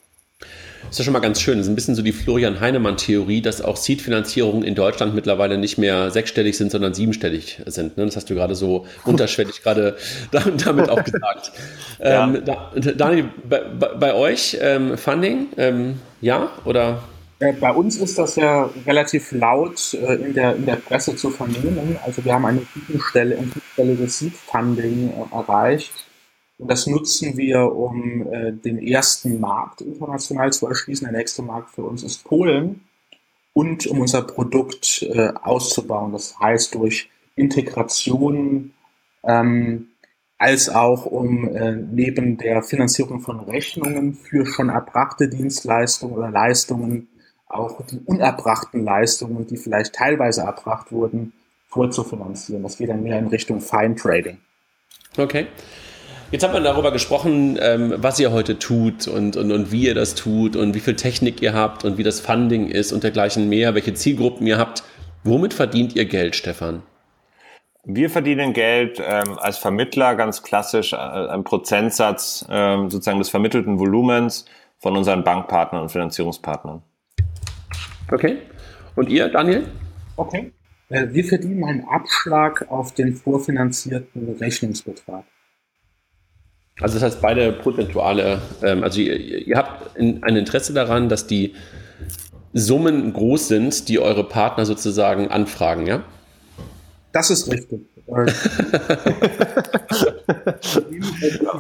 Das 0.83 0.93
ist 0.93 0.99
ja 1.01 1.05
schon 1.05 1.13
mal 1.13 1.21
ganz 1.21 1.41
schön. 1.41 1.59
Das 1.59 1.67
ist 1.67 1.73
ein 1.73 1.75
bisschen 1.75 1.95
so 1.95 2.03
die 2.03 2.13
Florian 2.13 2.61
Heinemann-Theorie, 2.61 3.43
dass 3.43 3.61
auch 3.61 3.77
Seed-Finanzierungen 3.77 4.63
in 4.63 4.75
Deutschland 4.75 5.15
mittlerweile 5.15 5.59
nicht 5.59 5.77
mehr 5.77 6.11
sechsstellig 6.11 6.57
sind, 6.57 6.71
sondern 6.71 6.95
siebenstellig 6.95 7.61
sind. 7.67 7.97
Ne? 7.97 8.07
Das 8.07 8.17
hast 8.17 8.31
du 8.31 8.35
gerade 8.35 8.55
so 8.55 8.87
unterschwellig 9.05 9.63
gerade 9.63 9.97
damit 10.31 10.89
auch 10.89 11.05
gesagt. 11.05 11.53
Ja. 12.01 12.33
Ähm, 12.33 12.45
Daniel, 12.97 13.25
bei, 13.49 13.61
bei 13.61 14.15
euch 14.15 14.57
ähm, 14.61 14.97
Funding, 14.97 15.49
ähm, 15.57 15.99
ja 16.21 16.53
oder? 16.65 17.03
Bei 17.39 17.73
uns 17.73 17.97
ist 17.97 18.19
das 18.19 18.37
ja 18.37 18.71
relativ 18.87 19.33
laut 19.33 19.95
äh, 19.95 20.15
in, 20.15 20.35
der, 20.35 20.55
in 20.55 20.65
der 20.65 20.77
Presse 20.77 21.17
zu 21.17 21.31
vernehmen. 21.31 21.99
Also 22.07 22.25
wir 22.25 22.35
haben 22.35 22.47
eine 22.47 22.61
fünfstelliges 22.61 24.19
Seed-Funding 24.21 25.11
äh, 25.11 25.35
erreicht 25.35 26.07
und 26.59 26.69
das 26.69 26.87
nutzen 26.87 27.37
wir, 27.37 27.73
um 27.73 28.33
äh, 28.33 28.53
den 28.53 28.79
ersten 28.79 29.39
Markt 29.39 29.81
international 29.81 30.53
zu 30.53 30.67
erschließen. 30.67 31.09
Der 31.09 31.17
nächste 31.17 31.43
Markt 31.43 31.71
für 31.71 31.85
uns 31.85 32.03
ist 32.03 32.25
Polen. 32.25 32.83
Und 33.53 33.87
um 33.89 34.01
unser 34.01 34.23
Produkt 34.23 35.03
äh, 35.03 35.33
auszubauen. 35.43 36.13
Das 36.13 36.39
heißt 36.39 36.75
durch 36.75 37.11
Integration, 37.35 38.73
ähm, 39.25 39.89
als 40.37 40.69
auch 40.69 41.07
um 41.07 41.49
äh, 41.49 41.73
neben 41.73 42.37
der 42.37 42.63
Finanzierung 42.63 43.21
von 43.21 43.41
Rechnungen 43.41 44.15
für 44.15 44.47
schon 44.47 44.69
erbrachte 44.69 45.29
Dienstleistungen 45.29 46.15
oder 46.17 46.31
Leistungen 46.31 47.09
auch 47.49 47.81
die 47.87 47.99
unerbrachten 48.05 48.85
Leistungen, 48.85 49.47
die 49.47 49.57
vielleicht 49.57 49.95
teilweise 49.95 50.43
erbracht 50.43 50.93
wurden, 50.93 51.33
vorzufinanzieren. 51.67 52.63
Das 52.63 52.77
geht 52.77 52.91
dann 52.91 53.03
mehr 53.03 53.19
in 53.19 53.27
Richtung 53.29 53.61
Fine 53.61 53.97
Trading. 53.97 54.39
Okay. 55.17 55.47
Jetzt 56.31 56.45
hat 56.45 56.53
man 56.53 56.63
darüber 56.63 56.93
gesprochen, 56.93 57.59
ähm, 57.59 57.95
was 57.97 58.21
ihr 58.21 58.31
heute 58.33 58.59
tut 58.59 59.09
und, 59.09 59.39
und, 59.39 59.51
und 59.51 59.73
wie 59.73 59.87
ihr 59.87 59.95
das 59.95 60.15
tut 60.15 60.57
und 60.57 60.75
wie 60.75 60.81
viel 60.81 60.95
Technik 60.95 61.41
ihr 61.41 61.55
habt 61.55 61.87
und 61.87 61.97
wie 61.97 62.03
das 62.03 62.21
Funding 62.21 62.69
ist 62.69 62.93
und 62.93 63.03
dergleichen 63.03 63.49
mehr, 63.49 63.75
welche 63.75 63.95
Zielgruppen 63.95 64.47
ihr 64.47 64.59
habt. 64.59 64.83
Womit 65.25 65.55
verdient 65.55 65.97
ihr 65.97 66.05
Geld, 66.05 66.37
Stefan? 66.37 66.83
Wir 67.85 68.11
verdienen 68.11 68.53
Geld 68.53 69.03
ähm, 69.03 69.39
als 69.39 69.57
Vermittler 69.57 70.17
ganz 70.17 70.43
klassisch 70.43 70.93
äh, 70.93 70.97
einen 70.97 71.45
Prozentsatz 71.45 72.45
ähm, 72.51 72.91
sozusagen 72.91 73.19
des 73.19 73.31
vermittelten 73.31 73.79
Volumens 73.79 74.45
von 74.77 74.99
unseren 74.99 75.25
Bankpartnern 75.25 75.83
und 75.83 75.89
Finanzierungspartnern. 75.89 76.83
Okay. 78.13 78.37
Und 78.97 79.09
ihr, 79.09 79.31
Daniel? 79.31 79.67
Okay. 80.17 80.53
Äh, 80.91 81.07
wir 81.09 81.25
verdienen 81.25 81.65
einen 81.65 81.89
Abschlag 81.89 82.71
auf 82.71 82.93
den 82.93 83.15
vorfinanzierten 83.15 84.37
Rechnungsbetrag. 84.39 85.25
Also 86.81 86.95
das 86.95 87.03
heißt, 87.03 87.21
beide 87.21 87.53
prozentuale, 87.53 88.41
ähm, 88.63 88.85
also 88.85 89.01
ihr, 89.01 89.17
ihr 89.47 89.57
habt 89.57 89.97
in, 89.97 90.23
ein 90.23 90.37
Interesse 90.37 90.73
daran, 90.73 91.09
dass 91.09 91.27
die 91.27 91.55
Summen 92.53 93.13
groß 93.13 93.49
sind, 93.49 93.89
die 93.89 93.99
eure 93.99 94.25
Partner 94.25 94.65
sozusagen 94.65 95.29
anfragen, 95.29 95.87
ja? 95.87 96.05
Das 97.13 97.31
ist 97.31 97.51
richtig. 97.51 97.81
die 98.09 98.15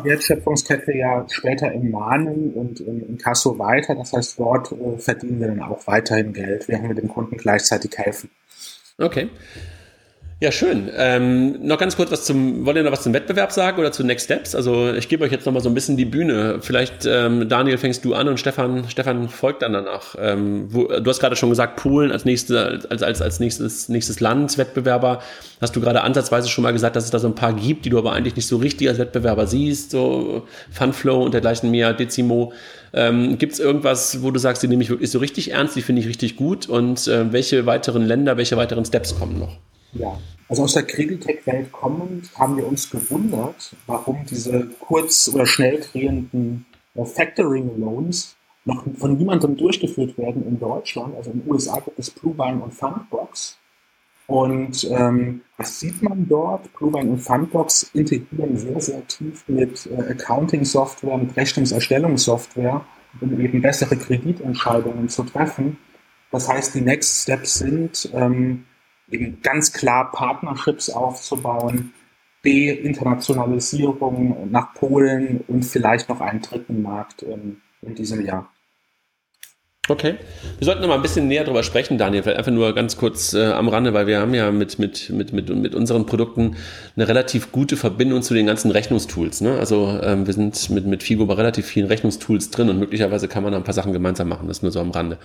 Wertschöpfungskette 0.04 0.96
ja 0.96 1.26
später 1.28 1.70
im 1.72 1.90
Mahnen 1.90 2.54
und 2.54 2.80
im, 2.80 3.06
im 3.06 3.18
Kasso 3.18 3.58
weiter. 3.58 3.94
Das 3.94 4.14
heißt, 4.14 4.38
dort 4.38 4.72
äh, 4.72 4.96
verdienen 4.98 5.40
wir 5.40 5.48
dann 5.48 5.60
auch 5.60 5.86
weiterhin 5.86 6.32
Geld, 6.32 6.66
während 6.68 6.88
wir 6.88 6.94
dem 6.94 7.08
Kunden 7.08 7.36
gleichzeitig 7.36 7.90
helfen. 7.98 8.30
Okay. 8.96 9.28
Ja, 10.41 10.53
schön. 10.53 10.89
Ähm, 10.97 11.66
noch 11.66 11.78
ganz 11.78 11.97
kurz 11.97 12.12
was 12.12 12.24
zum, 12.24 12.64
wollt 12.64 12.76
ihr 12.76 12.84
noch 12.84 12.93
was 12.93 13.03
zum 13.03 13.12
Wettbewerb 13.12 13.51
sagen 13.51 13.80
oder 13.80 13.91
zu 13.91 14.05
Next 14.05 14.26
Steps? 14.26 14.55
Also 14.55 14.93
ich 14.93 15.09
gebe 15.09 15.24
euch 15.24 15.32
jetzt 15.32 15.47
noch 15.47 15.53
mal 15.53 15.59
so 15.59 15.68
ein 15.68 15.74
bisschen 15.74 15.97
die 15.97 16.05
Bühne. 16.05 16.59
Vielleicht, 16.61 17.07
ähm, 17.07 17.49
Daniel, 17.49 17.76
fängst 17.76 18.05
du 18.05 18.14
an 18.14 18.28
und 18.28 18.39
Stefan, 18.39 18.89
Stefan 18.89 19.28
folgt 19.28 19.62
dann 19.62 19.72
danach. 19.72 20.14
Ähm, 20.16 20.68
wo, 20.72 20.84
du 20.84 21.11
hast 21.11 21.18
gerade 21.18 21.34
schon 21.34 21.49
gesagt, 21.51 21.74
Polen 21.74 22.12
als, 22.12 22.24
nächste, 22.24 22.84
als, 22.89 23.03
als, 23.03 23.20
als 23.20 23.41
nächstes, 23.41 23.89
nächstes 23.89 24.20
Land, 24.20 24.57
Wettbewerber. 24.59 25.22
Hast 25.61 25.74
du 25.74 25.80
gerade 25.80 26.03
ansatzweise 26.03 26.49
schon 26.49 26.62
mal 26.62 26.72
gesagt, 26.72 26.95
dass 26.95 27.03
es 27.03 27.11
da 27.11 27.18
so 27.18 27.26
ein 27.26 27.34
paar 27.34 27.55
gibt, 27.55 27.84
die 27.84 27.91
du 27.91 27.99
aber 27.99 28.12
eigentlich 28.12 28.36
nicht 28.36 28.47
so 28.47 28.59
richtig 28.59 28.89
als 28.89 29.01
Wettbewerber 29.01 29.49
siehst, 29.49 29.91
so 29.91 30.47
Funflow 30.70 31.24
und 31.24 31.34
dergleichen 31.34 31.72
mehr, 31.72 31.95
Decimo. 31.95 32.53
Ähm, 32.93 33.39
Gibt 33.39 33.55
es 33.55 33.59
irgendwas, 33.59 34.22
wo 34.22 34.30
du 34.30 34.39
sagst, 34.39 34.62
die 34.62 34.68
nehme 34.68 34.84
ich 34.84 34.91
wirklich 34.91 35.11
so 35.11 35.18
richtig 35.18 35.51
ernst, 35.51 35.74
die 35.74 35.82
finde 35.82 36.01
ich 36.01 36.07
richtig 36.07 36.36
gut 36.36 36.68
und 36.68 37.09
äh, 37.09 37.32
welche 37.32 37.66
weiteren 37.66 38.07
Länder, 38.07 38.36
welche 38.36 38.57
weiteren 38.57 38.84
Steps 38.84 39.18
kommen 39.18 39.41
noch? 39.41 39.59
Ja, 39.93 40.18
also 40.49 40.64
aus 40.64 40.74
der 40.74 40.84
Creditec-Welt 40.84 41.72
kommend 41.72 42.30
haben 42.39 42.57
wir 42.57 42.66
uns 42.66 42.91
gewundert, 42.91 43.74
warum 43.86 44.24
diese 44.26 44.68
kurz- 44.80 45.28
oder 45.32 45.47
schnell 45.47 45.80
drehenden 45.80 46.66
äh, 46.95 47.05
Factoring-Loans 47.05 48.36
noch 48.64 48.84
von 48.97 49.16
niemandem 49.16 49.57
durchgeführt 49.57 50.16
werden 50.18 50.47
in 50.47 50.59
Deutschland. 50.59 51.16
Also 51.16 51.30
in 51.30 51.41
den 51.41 51.51
USA 51.51 51.80
gibt 51.80 51.99
es 51.99 52.11
Bluebein 52.11 52.61
und 52.61 52.74
Fundbox. 52.74 53.59
Und 54.26 54.86
ähm, 54.91 55.41
was 55.57 55.80
sieht 55.80 56.03
man 56.03 56.28
dort? 56.28 56.70
Bluebein 56.74 57.09
und 57.09 57.18
Fundbox 57.18 57.91
integrieren 57.95 58.59
sehr, 58.59 58.78
sehr 58.78 59.07
tief 59.07 59.43
mit 59.49 59.86
äh, 59.86 60.12
Accounting-Software, 60.12 61.16
mit 61.16 61.34
Rechnungserstellungssoftware, 61.34 62.84
um 63.22 63.41
eben 63.41 63.62
bessere 63.62 63.97
Kreditentscheidungen 63.97 65.09
zu 65.09 65.22
treffen. 65.22 65.78
Das 66.30 66.47
heißt, 66.47 66.74
die 66.74 66.82
Next 66.82 67.22
Steps 67.22 67.59
sind, 67.61 68.11
ähm, 68.12 68.66
eben 69.11 69.40
ganz 69.42 69.72
klar 69.72 70.11
Partnerships 70.12 70.90
aufzubauen, 70.90 71.92
B, 72.42 72.70
Internationalisierung 72.70 74.50
nach 74.50 74.74
Polen 74.74 75.44
und 75.48 75.64
vielleicht 75.64 76.09
noch 76.09 76.20
einen 76.20 76.40
dritten 76.40 76.82
Markt 76.82 77.22
ähm, 77.22 77.61
in 77.82 77.94
diesem 77.94 78.24
Jahr. 78.24 78.50
Okay. 79.89 80.16
Wir 80.59 80.64
sollten 80.66 80.82
noch 80.82 80.89
mal 80.89 80.97
ein 80.97 81.03
bisschen 81.03 81.28
näher 81.28 81.45
darüber 81.45 81.62
sprechen, 81.62 81.97
Daniel. 81.97 82.22
Vielleicht 82.22 82.39
einfach 82.39 82.53
nur 82.53 82.74
ganz 82.74 82.99
kurz 82.99 83.32
äh, 83.32 83.47
am 83.47 83.68
Rande, 83.68 83.95
weil 83.95 84.07
wir 84.07 84.20
haben 84.20 84.34
ja 84.34 84.51
mit, 84.51 84.78
mit, 84.78 85.09
mit, 85.11 85.32
mit, 85.32 85.49
mit 85.49 85.74
unseren 85.74 86.05
Produkten 86.05 86.57
eine 86.95 87.09
relativ 87.09 87.53
gute 87.53 87.76
Verbindung 87.76 88.20
zu 88.20 88.34
den 88.34 88.47
ganzen 88.47 88.70
Rechnungstools. 88.70 89.41
Ne? 89.41 89.59
Also 89.59 89.99
ähm, 90.03 90.26
wir 90.26 90.34
sind 90.34 90.68
mit, 90.70 90.86
mit 90.86 91.03
Figo 91.03 91.24
bei 91.24 91.34
relativ 91.34 91.66
vielen 91.66 91.86
Rechnungstools 91.86 92.51
drin 92.51 92.68
und 92.68 92.78
möglicherweise 92.78 93.28
kann 93.28 93.43
man 93.43 93.53
da 93.53 93.59
ein 93.59 93.64
paar 93.64 93.74
Sachen 93.74 93.95
gemeinsam 93.95 94.28
machen. 94.28 94.47
Das 94.47 94.62
nur 94.62 94.70
so 94.70 94.80
am 94.80 94.91
Rande. 94.91 95.16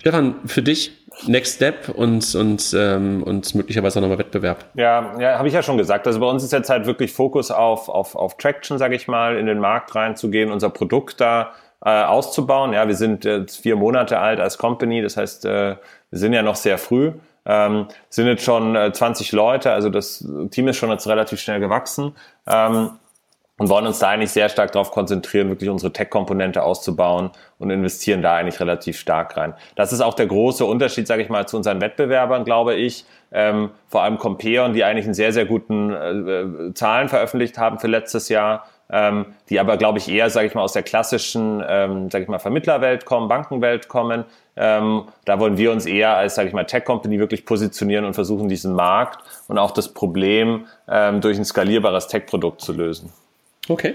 Stefan, 0.00 0.36
für 0.46 0.62
dich 0.62 0.92
Next 1.26 1.56
Step 1.56 1.88
und, 1.88 2.34
und, 2.34 2.76
ähm, 2.78 3.22
und 3.22 3.54
möglicherweise 3.54 3.98
auch 3.98 4.02
nochmal 4.02 4.18
Wettbewerb. 4.18 4.66
Ja, 4.74 5.18
ja 5.18 5.38
habe 5.38 5.48
ich 5.48 5.54
ja 5.54 5.62
schon 5.62 5.78
gesagt. 5.78 6.06
Also 6.06 6.20
bei 6.20 6.26
uns 6.26 6.44
ist 6.44 6.52
jetzt 6.52 6.68
halt 6.68 6.86
wirklich 6.86 7.12
Fokus 7.12 7.50
auf, 7.50 7.88
auf, 7.88 8.14
auf 8.14 8.36
Traction, 8.36 8.78
sage 8.78 8.94
ich 8.94 9.08
mal, 9.08 9.36
in 9.36 9.46
den 9.46 9.58
Markt 9.58 9.94
reinzugehen, 9.94 10.52
unser 10.52 10.70
Produkt 10.70 11.20
da 11.20 11.52
äh, 11.86 12.02
auszubauen. 12.02 12.72
Ja, 12.72 12.88
wir 12.88 12.96
sind 12.96 13.24
jetzt 13.24 13.58
vier 13.58 13.76
Monate 13.76 14.18
alt 14.18 14.40
als 14.40 14.58
Company, 14.58 15.02
das 15.02 15.16
heißt, 15.16 15.44
äh, 15.44 15.76
wir 16.10 16.18
sind 16.18 16.32
ja 16.32 16.42
noch 16.42 16.56
sehr 16.56 16.78
früh. 16.78 17.12
Ähm, 17.44 17.86
sind 18.08 18.26
jetzt 18.26 18.42
schon 18.42 18.74
äh, 18.74 18.92
20 18.92 19.30
Leute, 19.30 19.70
also 19.70 19.88
das 19.88 20.26
Team 20.50 20.66
ist 20.66 20.78
schon 20.78 20.90
jetzt 20.90 21.06
relativ 21.06 21.38
schnell 21.38 21.60
gewachsen 21.60 22.16
ähm, 22.48 22.90
und 23.56 23.68
wollen 23.68 23.86
uns 23.86 24.00
da 24.00 24.08
eigentlich 24.08 24.32
sehr 24.32 24.48
stark 24.48 24.72
darauf 24.72 24.90
konzentrieren, 24.90 25.48
wirklich 25.48 25.70
unsere 25.70 25.92
Tech-Komponente 25.92 26.64
auszubauen 26.64 27.30
und 27.60 27.70
investieren 27.70 28.20
da 28.20 28.34
eigentlich 28.34 28.58
relativ 28.58 28.98
stark 28.98 29.36
rein. 29.36 29.54
Das 29.76 29.92
ist 29.92 30.00
auch 30.00 30.14
der 30.14 30.26
große 30.26 30.64
Unterschied, 30.64 31.06
sage 31.06 31.22
ich 31.22 31.28
mal, 31.28 31.46
zu 31.46 31.56
unseren 31.56 31.80
Wettbewerbern, 31.80 32.44
glaube 32.44 32.74
ich. 32.74 33.04
Ähm, 33.30 33.70
vor 33.86 34.02
allem 34.02 34.18
Compeon, 34.18 34.72
die 34.72 34.82
eigentlich 34.82 35.04
einen 35.04 35.14
sehr, 35.14 35.32
sehr 35.32 35.46
guten 35.46 35.92
äh, 35.92 36.10
äh 36.10 36.74
Zahlen 36.74 37.08
veröffentlicht 37.08 37.58
haben 37.58 37.78
für 37.78 37.86
letztes 37.86 38.28
Jahr 38.28 38.66
ähm, 38.90 39.26
die 39.48 39.58
aber, 39.58 39.76
glaube 39.76 39.98
ich, 39.98 40.08
eher, 40.08 40.30
sage 40.30 40.46
ich 40.46 40.54
mal, 40.54 40.62
aus 40.62 40.72
der 40.72 40.82
klassischen, 40.82 41.62
ähm, 41.66 42.10
sage 42.10 42.24
ich 42.24 42.28
mal, 42.28 42.38
Vermittlerwelt 42.38 43.04
kommen, 43.04 43.28
Bankenwelt 43.28 43.88
kommen. 43.88 44.24
Ähm, 44.56 45.04
da 45.24 45.38
wollen 45.38 45.58
wir 45.58 45.72
uns 45.72 45.86
eher 45.86 46.16
als, 46.16 46.34
sage 46.34 46.48
ich 46.48 46.54
mal, 46.54 46.64
Tech-Company 46.64 47.18
wirklich 47.18 47.44
positionieren 47.44 48.04
und 48.04 48.14
versuchen, 48.14 48.48
diesen 48.48 48.74
Markt 48.74 49.18
und 49.48 49.58
auch 49.58 49.70
das 49.70 49.92
Problem 49.92 50.66
ähm, 50.88 51.20
durch 51.20 51.36
ein 51.36 51.44
skalierbares 51.44 52.08
Tech-Produkt 52.08 52.60
zu 52.60 52.72
lösen. 52.72 53.12
Okay. 53.68 53.94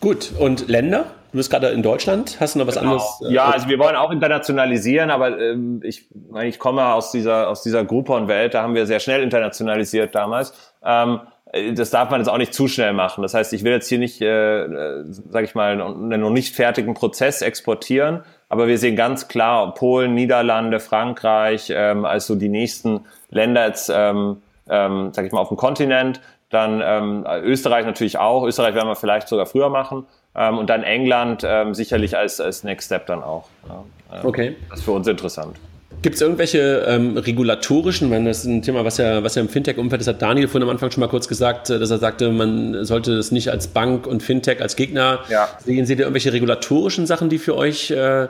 Gut. 0.00 0.32
Und 0.38 0.68
Länder? 0.68 1.06
Du 1.32 1.36
bist 1.36 1.50
gerade 1.50 1.68
in 1.68 1.82
Deutschland. 1.82 2.38
Hast 2.40 2.54
du 2.54 2.58
noch 2.58 2.66
was 2.66 2.74
genau. 2.74 2.92
anderes? 2.92 3.20
Äh, 3.22 3.32
ja, 3.32 3.50
also 3.50 3.68
wir 3.68 3.78
wollen 3.78 3.94
auch 3.94 4.10
internationalisieren, 4.10 5.10
aber 5.10 5.38
ähm, 5.38 5.80
ich, 5.84 6.08
ich 6.42 6.58
komme 6.58 6.86
aus 6.92 7.12
dieser, 7.12 7.48
aus 7.48 7.62
dieser 7.62 7.84
Groupon-Welt. 7.84 8.54
Da 8.54 8.62
haben 8.62 8.74
wir 8.74 8.86
sehr 8.86 8.98
schnell 8.98 9.22
internationalisiert 9.22 10.14
damals. 10.14 10.52
Ähm, 10.82 11.20
äh, 11.20 11.39
das 11.74 11.90
darf 11.90 12.10
man 12.10 12.20
jetzt 12.20 12.28
auch 12.28 12.38
nicht 12.38 12.54
zu 12.54 12.68
schnell 12.68 12.92
machen. 12.92 13.22
Das 13.22 13.34
heißt, 13.34 13.52
ich 13.52 13.64
will 13.64 13.72
jetzt 13.72 13.88
hier 13.88 13.98
nicht, 13.98 14.20
äh, 14.20 14.64
äh 14.64 15.04
sage 15.06 15.44
ich 15.44 15.54
mal, 15.54 15.72
einen 15.72 16.20
noch 16.20 16.30
nicht 16.30 16.54
fertigen 16.54 16.94
Prozess 16.94 17.42
exportieren, 17.42 18.22
aber 18.48 18.68
wir 18.68 18.78
sehen 18.78 18.96
ganz 18.96 19.28
klar 19.28 19.74
Polen, 19.74 20.14
Niederlande, 20.14 20.80
Frankreich 20.80 21.72
ähm, 21.74 22.04
als 22.04 22.26
so 22.26 22.36
die 22.36 22.48
nächsten 22.48 23.04
Länder 23.30 23.66
jetzt, 23.66 23.90
ähm, 23.94 24.42
ähm, 24.68 25.12
sage 25.12 25.26
ich 25.26 25.32
mal, 25.32 25.40
auf 25.40 25.48
dem 25.48 25.56
Kontinent. 25.56 26.20
Dann 26.50 26.82
ähm, 26.84 27.26
Österreich 27.44 27.86
natürlich 27.86 28.18
auch. 28.18 28.44
Österreich 28.44 28.74
werden 28.74 28.88
wir 28.88 28.96
vielleicht 28.96 29.28
sogar 29.28 29.46
früher 29.46 29.68
machen. 29.68 30.06
Ähm, 30.34 30.58
und 30.58 30.68
dann 30.68 30.82
England 30.82 31.44
ähm, 31.46 31.74
sicherlich 31.74 32.16
als, 32.16 32.40
als 32.40 32.64
Next 32.64 32.86
Step 32.86 33.06
dann 33.06 33.22
auch. 33.22 33.48
Ja. 33.68 34.18
Ähm, 34.18 34.26
okay. 34.26 34.56
Das 34.68 34.80
ist 34.80 34.84
für 34.84 34.92
uns 34.92 35.06
interessant. 35.06 35.56
Gibt 36.02 36.14
es 36.14 36.22
irgendwelche 36.22 36.84
ähm, 36.86 37.16
regulatorischen, 37.18 38.10
wenn 38.10 38.24
das 38.24 38.38
ist 38.38 38.44
ein 38.46 38.62
Thema, 38.62 38.84
was 38.84 38.96
ja, 38.96 39.22
was 39.22 39.34
ja 39.34 39.42
im 39.42 39.48
Fintech-Umfeld 39.48 40.00
ist, 40.00 40.08
hat 40.08 40.22
Daniel 40.22 40.48
vorhin 40.48 40.66
am 40.66 40.70
Anfang 40.70 40.90
schon 40.90 41.00
mal 41.00 41.08
kurz 41.08 41.28
gesagt, 41.28 41.68
äh, 41.68 41.78
dass 41.78 41.90
er 41.90 41.98
sagte, 41.98 42.30
man 42.30 42.84
sollte 42.84 43.16
das 43.16 43.32
nicht 43.32 43.50
als 43.50 43.68
Bank 43.68 44.06
und 44.06 44.22
Fintech 44.22 44.62
als 44.62 44.76
Gegner 44.76 45.20
ja. 45.28 45.48
sehen. 45.64 45.84
Seht 45.84 45.98
ihr 45.98 46.06
irgendwelche 46.06 46.32
regulatorischen 46.32 47.06
Sachen, 47.06 47.28
die 47.28 47.38
für 47.38 47.54
euch 47.54 47.90
äh, 47.90 48.28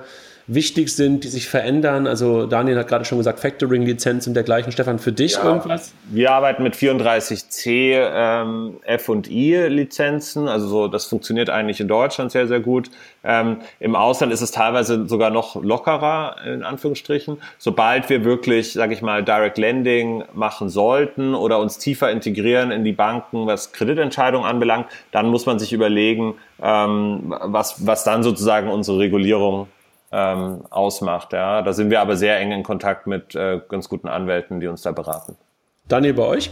wichtig 0.53 0.95
sind, 0.95 1.23
die 1.25 1.29
sich 1.29 1.49
verändern? 1.49 2.07
Also 2.07 2.47
Daniel 2.47 2.79
hat 2.79 2.89
gerade 2.89 3.05
schon 3.05 3.19
gesagt, 3.19 3.39
Factoring-Lizenz 3.41 4.27
und 4.27 4.35
dergleichen. 4.35 4.73
Stefan, 4.73 4.99
für 4.99 5.13
dich 5.13 5.35
ja, 5.35 5.45
irgendwas? 5.45 5.93
Wir 6.11 6.33
arbeiten 6.33 6.63
mit 6.63 6.75
34C 6.75 8.01
ähm, 8.13 8.81
F&I-Lizenzen. 8.83 10.49
Also 10.49 10.67
so, 10.67 10.89
das 10.89 11.07
funktioniert 11.07 11.51
eigentlich 11.51 11.81
in 11.81 11.87
Deutschland 11.87 12.33
sehr, 12.33 12.49
sehr 12.49 12.61
gut. 12.61 12.91
Ähm, 13.23 13.59
Im 13.79 13.95
Ausland 13.95 14.33
ist 14.33 14.41
es 14.41 14.51
teilweise 14.51 15.07
sogar 15.07 15.31
noch 15.31 15.63
lockerer, 15.63 16.37
in 16.45 16.65
Anführungsstrichen. 16.65 17.39
Sobald 17.59 18.11
wir 18.11 18.25
wirklich, 18.25 18.73
sage 18.73 18.93
ich 18.93 19.03
mal, 19.03 19.23
Direct 19.23 19.57
Lending 19.57 20.25
machen 20.35 20.69
sollten 20.69 21.35
oder 21.35 21.61
uns 21.61 21.79
tiefer 21.79 22.11
integrieren 22.11 22.73
in 22.73 22.83
die 22.83 22.93
Banken, 22.93 23.47
was 23.47 23.73
Kreditentscheidungen 23.73 24.49
anbelangt, 24.49 24.87
dann 25.13 25.29
muss 25.29 25.47
man 25.47 25.61
sich 25.61 25.73
überlegen, 25.73 26.35
ähm, 26.61 27.35
was, 27.41 27.87
was 27.87 28.03
dann 28.03 28.25
sozusagen 28.25 28.69
unsere 28.69 28.99
Regulierung 28.99 29.69
ähm, 30.13 30.65
ausmacht. 30.71 31.33
Ja. 31.33 31.63
Da 31.63 31.73
sind 31.73 31.91
wir 31.91 32.01
aber 32.01 32.17
sehr 32.17 32.39
eng 32.39 32.53
in 32.53 32.63
Kontakt 32.63 33.07
mit 33.07 33.35
äh, 33.35 33.61
ganz 33.69 33.89
guten 33.89 34.09
Anwälten, 34.09 34.61
die 34.61 34.67
uns 34.67 34.83
da 34.83 34.93
beraten. 34.93 35.37
Daniel, 35.89 36.15
bei 36.15 36.25
euch? 36.25 36.51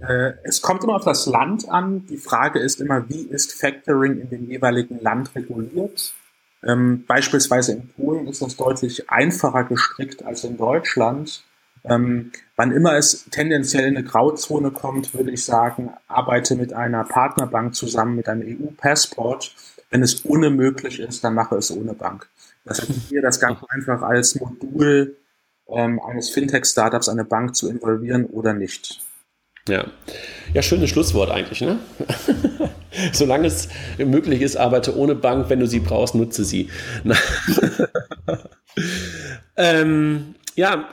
Äh, 0.00 0.32
es 0.44 0.60
kommt 0.60 0.84
immer 0.84 0.96
auf 0.96 1.04
das 1.04 1.26
Land 1.26 1.68
an. 1.68 2.06
Die 2.06 2.16
Frage 2.16 2.58
ist 2.58 2.80
immer, 2.80 3.08
wie 3.08 3.22
ist 3.22 3.52
Factoring 3.52 4.20
in 4.20 4.30
dem 4.30 4.48
jeweiligen 4.48 5.00
Land 5.00 5.34
reguliert? 5.34 6.12
Ähm, 6.62 7.04
beispielsweise 7.06 7.72
in 7.72 7.88
Polen 7.88 8.26
ist 8.26 8.42
das 8.42 8.56
deutlich 8.56 9.10
einfacher 9.10 9.64
gestrickt 9.64 10.24
als 10.24 10.44
in 10.44 10.56
Deutschland. 10.56 11.44
Ähm, 11.84 12.32
wann 12.56 12.72
immer 12.72 12.96
es 12.96 13.26
tendenziell 13.30 13.84
in 13.84 13.96
eine 13.96 14.06
Grauzone 14.06 14.70
kommt, 14.70 15.12
würde 15.14 15.30
ich 15.30 15.44
sagen, 15.44 15.92
arbeite 16.08 16.56
mit 16.56 16.72
einer 16.72 17.04
Partnerbank 17.04 17.74
zusammen 17.74 18.16
mit 18.16 18.28
einem 18.28 18.42
EU-Passport. 18.42 19.54
Wenn 19.94 20.02
es 20.02 20.24
ohne 20.24 20.50
möglich 20.50 20.98
ist, 20.98 21.22
dann 21.22 21.34
mache 21.34 21.54
es 21.54 21.70
ohne 21.70 21.94
Bank. 21.94 22.28
Das 22.64 22.80
heißt, 22.80 22.90
hier 23.10 23.22
das 23.22 23.38
Ganze 23.38 23.64
einfach 23.68 24.02
als 24.02 24.34
Modul 24.34 25.16
ähm, 25.68 26.00
eines 26.00 26.30
Fintech-Startups 26.30 27.08
eine 27.08 27.24
Bank 27.24 27.54
zu 27.54 27.70
involvieren 27.70 28.24
oder 28.24 28.54
nicht. 28.54 28.98
Ja, 29.68 29.86
ja, 30.52 30.62
schönes 30.62 30.90
Schlusswort 30.90 31.30
eigentlich, 31.30 31.60
ne? 31.60 31.78
Solange 33.12 33.46
es 33.46 33.68
möglich 33.96 34.42
ist, 34.42 34.56
arbeite 34.56 34.96
ohne 34.96 35.14
Bank. 35.14 35.48
Wenn 35.48 35.60
du 35.60 35.68
sie 35.68 35.78
brauchst, 35.78 36.16
nutze 36.16 36.44
sie. 36.44 36.70
ähm, 39.56 40.34
ja, 40.56 40.88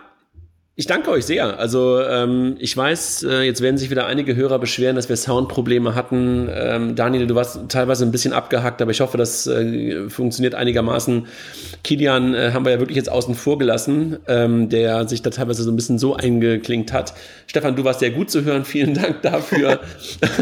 ich 0.75 0.87
danke 0.87 1.11
euch 1.11 1.25
sehr. 1.25 1.59
Also 1.59 2.01
ähm, 2.01 2.55
ich 2.57 2.75
weiß, 2.75 3.23
äh, 3.23 3.41
jetzt 3.41 3.59
werden 3.59 3.77
sich 3.77 3.89
wieder 3.89 4.05
einige 4.05 4.37
Hörer 4.37 4.57
beschweren, 4.57 4.95
dass 4.95 5.09
wir 5.09 5.17
Soundprobleme 5.17 5.95
hatten. 5.95 6.49
Ähm, 6.49 6.95
Daniel, 6.95 7.27
du 7.27 7.35
warst 7.35 7.59
teilweise 7.67 8.05
ein 8.05 8.11
bisschen 8.11 8.31
abgehackt, 8.31 8.81
aber 8.81 8.91
ich 8.91 9.01
hoffe, 9.01 9.17
das 9.17 9.45
äh, 9.47 10.09
funktioniert 10.09 10.55
einigermaßen. 10.55 11.27
Kilian 11.83 12.33
äh, 12.33 12.51
haben 12.53 12.63
wir 12.63 12.71
ja 12.71 12.79
wirklich 12.79 12.95
jetzt 12.95 13.11
außen 13.11 13.35
vor 13.35 13.59
gelassen, 13.59 14.19
ähm, 14.27 14.69
der 14.69 15.09
sich 15.09 15.21
da 15.21 15.29
teilweise 15.29 15.63
so 15.63 15.71
ein 15.71 15.75
bisschen 15.75 15.99
so 15.99 16.15
eingeklinkt 16.15 16.93
hat. 16.93 17.15
Stefan, 17.47 17.75
du 17.75 17.83
warst 17.83 17.99
sehr 17.99 18.11
gut 18.11 18.31
zu 18.31 18.45
hören. 18.45 18.63
Vielen 18.71 18.93
Dank 18.93 19.21
dafür. 19.23 19.81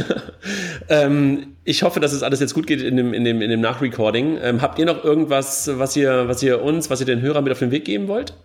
ähm, 0.89 1.55
ich 1.63 1.82
hoffe, 1.82 1.99
dass 1.99 2.13
es 2.13 2.21
alles 2.21 2.39
jetzt 2.39 2.53
gut 2.53 2.67
geht 2.67 2.84
in 2.84 2.97
dem, 2.97 3.13
in 3.15 3.23
dem, 3.23 3.41
in 3.41 3.49
dem 3.49 3.61
Nachrecording. 3.61 4.38
Ähm, 4.43 4.61
habt 4.61 4.77
ihr 4.77 4.86
noch 4.86 5.03
irgendwas, 5.03 5.71
was 5.73 5.95
ihr, 5.95 6.27
was 6.27 6.43
ihr 6.43 6.61
uns, 6.61 6.91
was 6.91 6.99
ihr 6.99 7.07
den 7.07 7.21
Hörern 7.21 7.43
mit 7.43 7.51
auf 7.51 7.59
den 7.59 7.71
Weg 7.71 7.86
geben 7.86 8.07
wollt? 8.07 8.36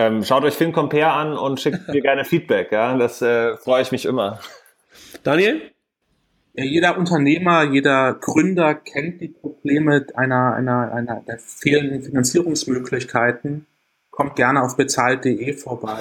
Ähm, 0.00 0.24
schaut 0.24 0.44
euch 0.44 0.54
FinCompare 0.54 1.12
an 1.12 1.36
und 1.36 1.60
schickt 1.60 1.86
mir 1.88 2.00
gerne 2.00 2.24
Feedback. 2.24 2.72
Ja, 2.72 2.96
das 2.96 3.20
äh, 3.20 3.58
freue 3.58 3.82
ich 3.82 3.92
mich 3.92 4.06
immer. 4.06 4.40
Daniel? 5.24 5.60
Ja, 6.54 6.64
jeder 6.64 6.96
Unternehmer, 6.96 7.64
jeder 7.64 8.14
Gründer 8.14 8.74
kennt 8.74 9.20
die 9.20 9.28
Probleme 9.28 10.06
einer, 10.14 10.54
einer, 10.54 10.90
einer 10.94 11.22
der 11.28 11.38
fehlenden 11.38 12.02
Finanzierungsmöglichkeiten. 12.02 13.66
Kommt 14.10 14.36
gerne 14.36 14.62
auf 14.62 14.78
bezahlt.de 14.78 15.52
vorbei. 15.52 15.98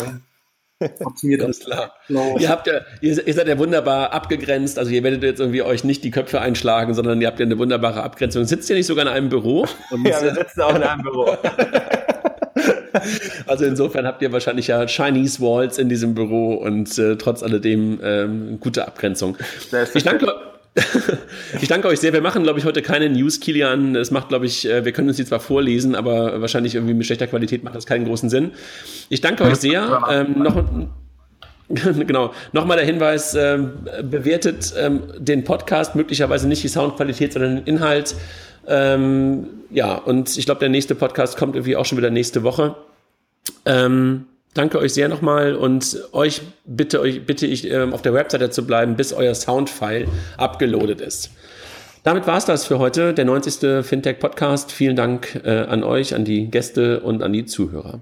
Optimiert 1.04 1.42
Ganz 1.42 1.60
klar. 1.60 1.94
Ihr 2.08 2.48
habt 2.48 2.68
ja, 2.68 2.80
ihr, 3.02 3.28
ihr, 3.28 3.34
seid 3.34 3.50
ja 3.50 3.60
wunderbar 3.60 4.14
abgegrenzt. 4.14 4.80
Also 4.80 4.92
ihr 4.92 5.04
werdet 5.04 5.24
jetzt 5.24 5.42
irgendwie 5.42 5.62
euch 5.62 5.84
nicht 5.84 6.06
die 6.06 6.12
Köpfe 6.12 6.40
einschlagen, 6.40 6.94
sondern 6.94 7.20
ihr 7.20 7.28
habt 7.28 7.40
ja 7.40 7.46
eine 7.46 7.60
wunderbare 7.60 8.02
Abgrenzung. 8.02 8.46
Sitzt 8.46 8.70
ihr 8.70 8.78
nicht 8.78 8.88
sogar 8.88 9.06
in 9.06 9.12
einem 9.12 9.28
Büro? 9.28 9.66
Und, 9.92 10.06
ja, 10.08 10.22
wir 10.22 10.36
sitzen 10.36 10.62
auch 10.62 10.74
in 10.74 10.84
einem 10.84 11.02
Büro. 11.02 11.36
Also 13.48 13.66
insofern 13.66 14.06
habt 14.06 14.22
ihr 14.22 14.32
wahrscheinlich 14.32 14.68
ja 14.68 14.86
Chinese 14.88 15.42
Walls 15.42 15.78
in 15.78 15.90
diesem 15.90 16.14
Büro 16.16 16.54
und 16.56 16.98
äh, 16.98 17.16
trotz 17.16 17.44
alledem 17.44 18.00
ähm, 18.04 18.60
gute 18.60 18.88
Abgrenzung. 18.88 19.38
Ich 19.94 20.04
danke, 20.04 20.34
ich 21.62 21.68
danke 21.68 21.88
euch 21.88 22.00
sehr. 22.00 22.14
Wir 22.14 22.22
machen, 22.22 22.44
glaube 22.44 22.60
ich, 22.60 22.66
heute 22.66 22.82
keine 22.82 23.10
News, 23.10 23.40
Kilian. 23.40 23.96
Es 23.96 24.12
macht, 24.12 24.30
glaube 24.30 24.46
ich, 24.46 24.68
äh, 24.68 24.86
wir 24.86 24.92
können 24.92 25.08
uns 25.08 25.18
die 25.18 25.26
zwar 25.26 25.40
vorlesen, 25.40 25.96
aber 25.96 26.42
wahrscheinlich 26.42 26.76
irgendwie 26.76 26.94
mit 26.94 27.06
schlechter 27.06 27.28
Qualität 27.28 27.64
macht 27.64 27.76
das 27.76 27.86
keinen 27.86 28.06
großen 28.06 28.30
Sinn. 28.30 28.52
Ich 29.10 29.22
danke 29.22 29.44
euch 29.44 29.56
sehr. 29.56 30.04
Ähm, 30.10 30.44
noch, 30.44 30.64
genau. 31.70 32.34
Nochmal 32.52 32.78
der 32.78 32.86
Hinweis, 32.86 33.36
ähm, 33.36 33.72
bewertet 34.04 34.74
ähm, 34.78 35.04
den 35.18 35.44
Podcast, 35.44 35.96
möglicherweise 35.96 36.48
nicht 36.48 36.64
die 36.64 36.68
Soundqualität, 36.68 37.34
sondern 37.34 37.58
den 37.58 37.66
Inhalt. 37.66 38.16
Ähm, 38.68 39.48
ja, 39.70 39.96
und 39.96 40.38
ich 40.38 40.46
glaube, 40.46 40.60
der 40.60 40.70
nächste 40.70 40.96
Podcast 40.96 41.38
kommt 41.38 41.56
irgendwie 41.56 41.76
auch 41.76 41.86
schon 41.86 41.98
wieder 41.98 42.10
nächste 42.10 42.44
Woche. 42.44 42.76
Ähm, 43.66 44.26
danke 44.54 44.80
euch 44.80 44.94
sehr 44.94 45.10
nochmal 45.10 45.56
und 45.56 45.98
euch 46.12 46.42
bitte, 46.66 47.02
euch 47.02 47.26
bitte 47.26 47.46
ich, 47.46 47.70
ähm, 47.70 47.94
auf 47.94 48.02
der 48.02 48.14
Webseite 48.14 48.50
zu 48.50 48.66
bleiben, 48.66 48.96
bis 48.96 49.14
euer 49.14 49.36
Soundfile 49.36 50.08
abgeloadet 50.38 51.02
ist. 51.02 51.32
Damit 52.04 52.28
war 52.28 52.38
es 52.38 52.46
das 52.46 52.66
für 52.66 52.80
heute, 52.80 53.14
der 53.14 53.26
90. 53.26 53.86
Fintech 53.86 54.20
Podcast. 54.20 54.72
Vielen 54.72 54.96
Dank 54.96 55.42
äh, 55.44 55.62
an 55.62 55.84
euch, 55.84 56.16
an 56.16 56.24
die 56.24 56.50
Gäste 56.50 57.02
und 57.02 57.22
an 57.22 57.34
die 57.34 57.46
Zuhörer. 57.46 58.02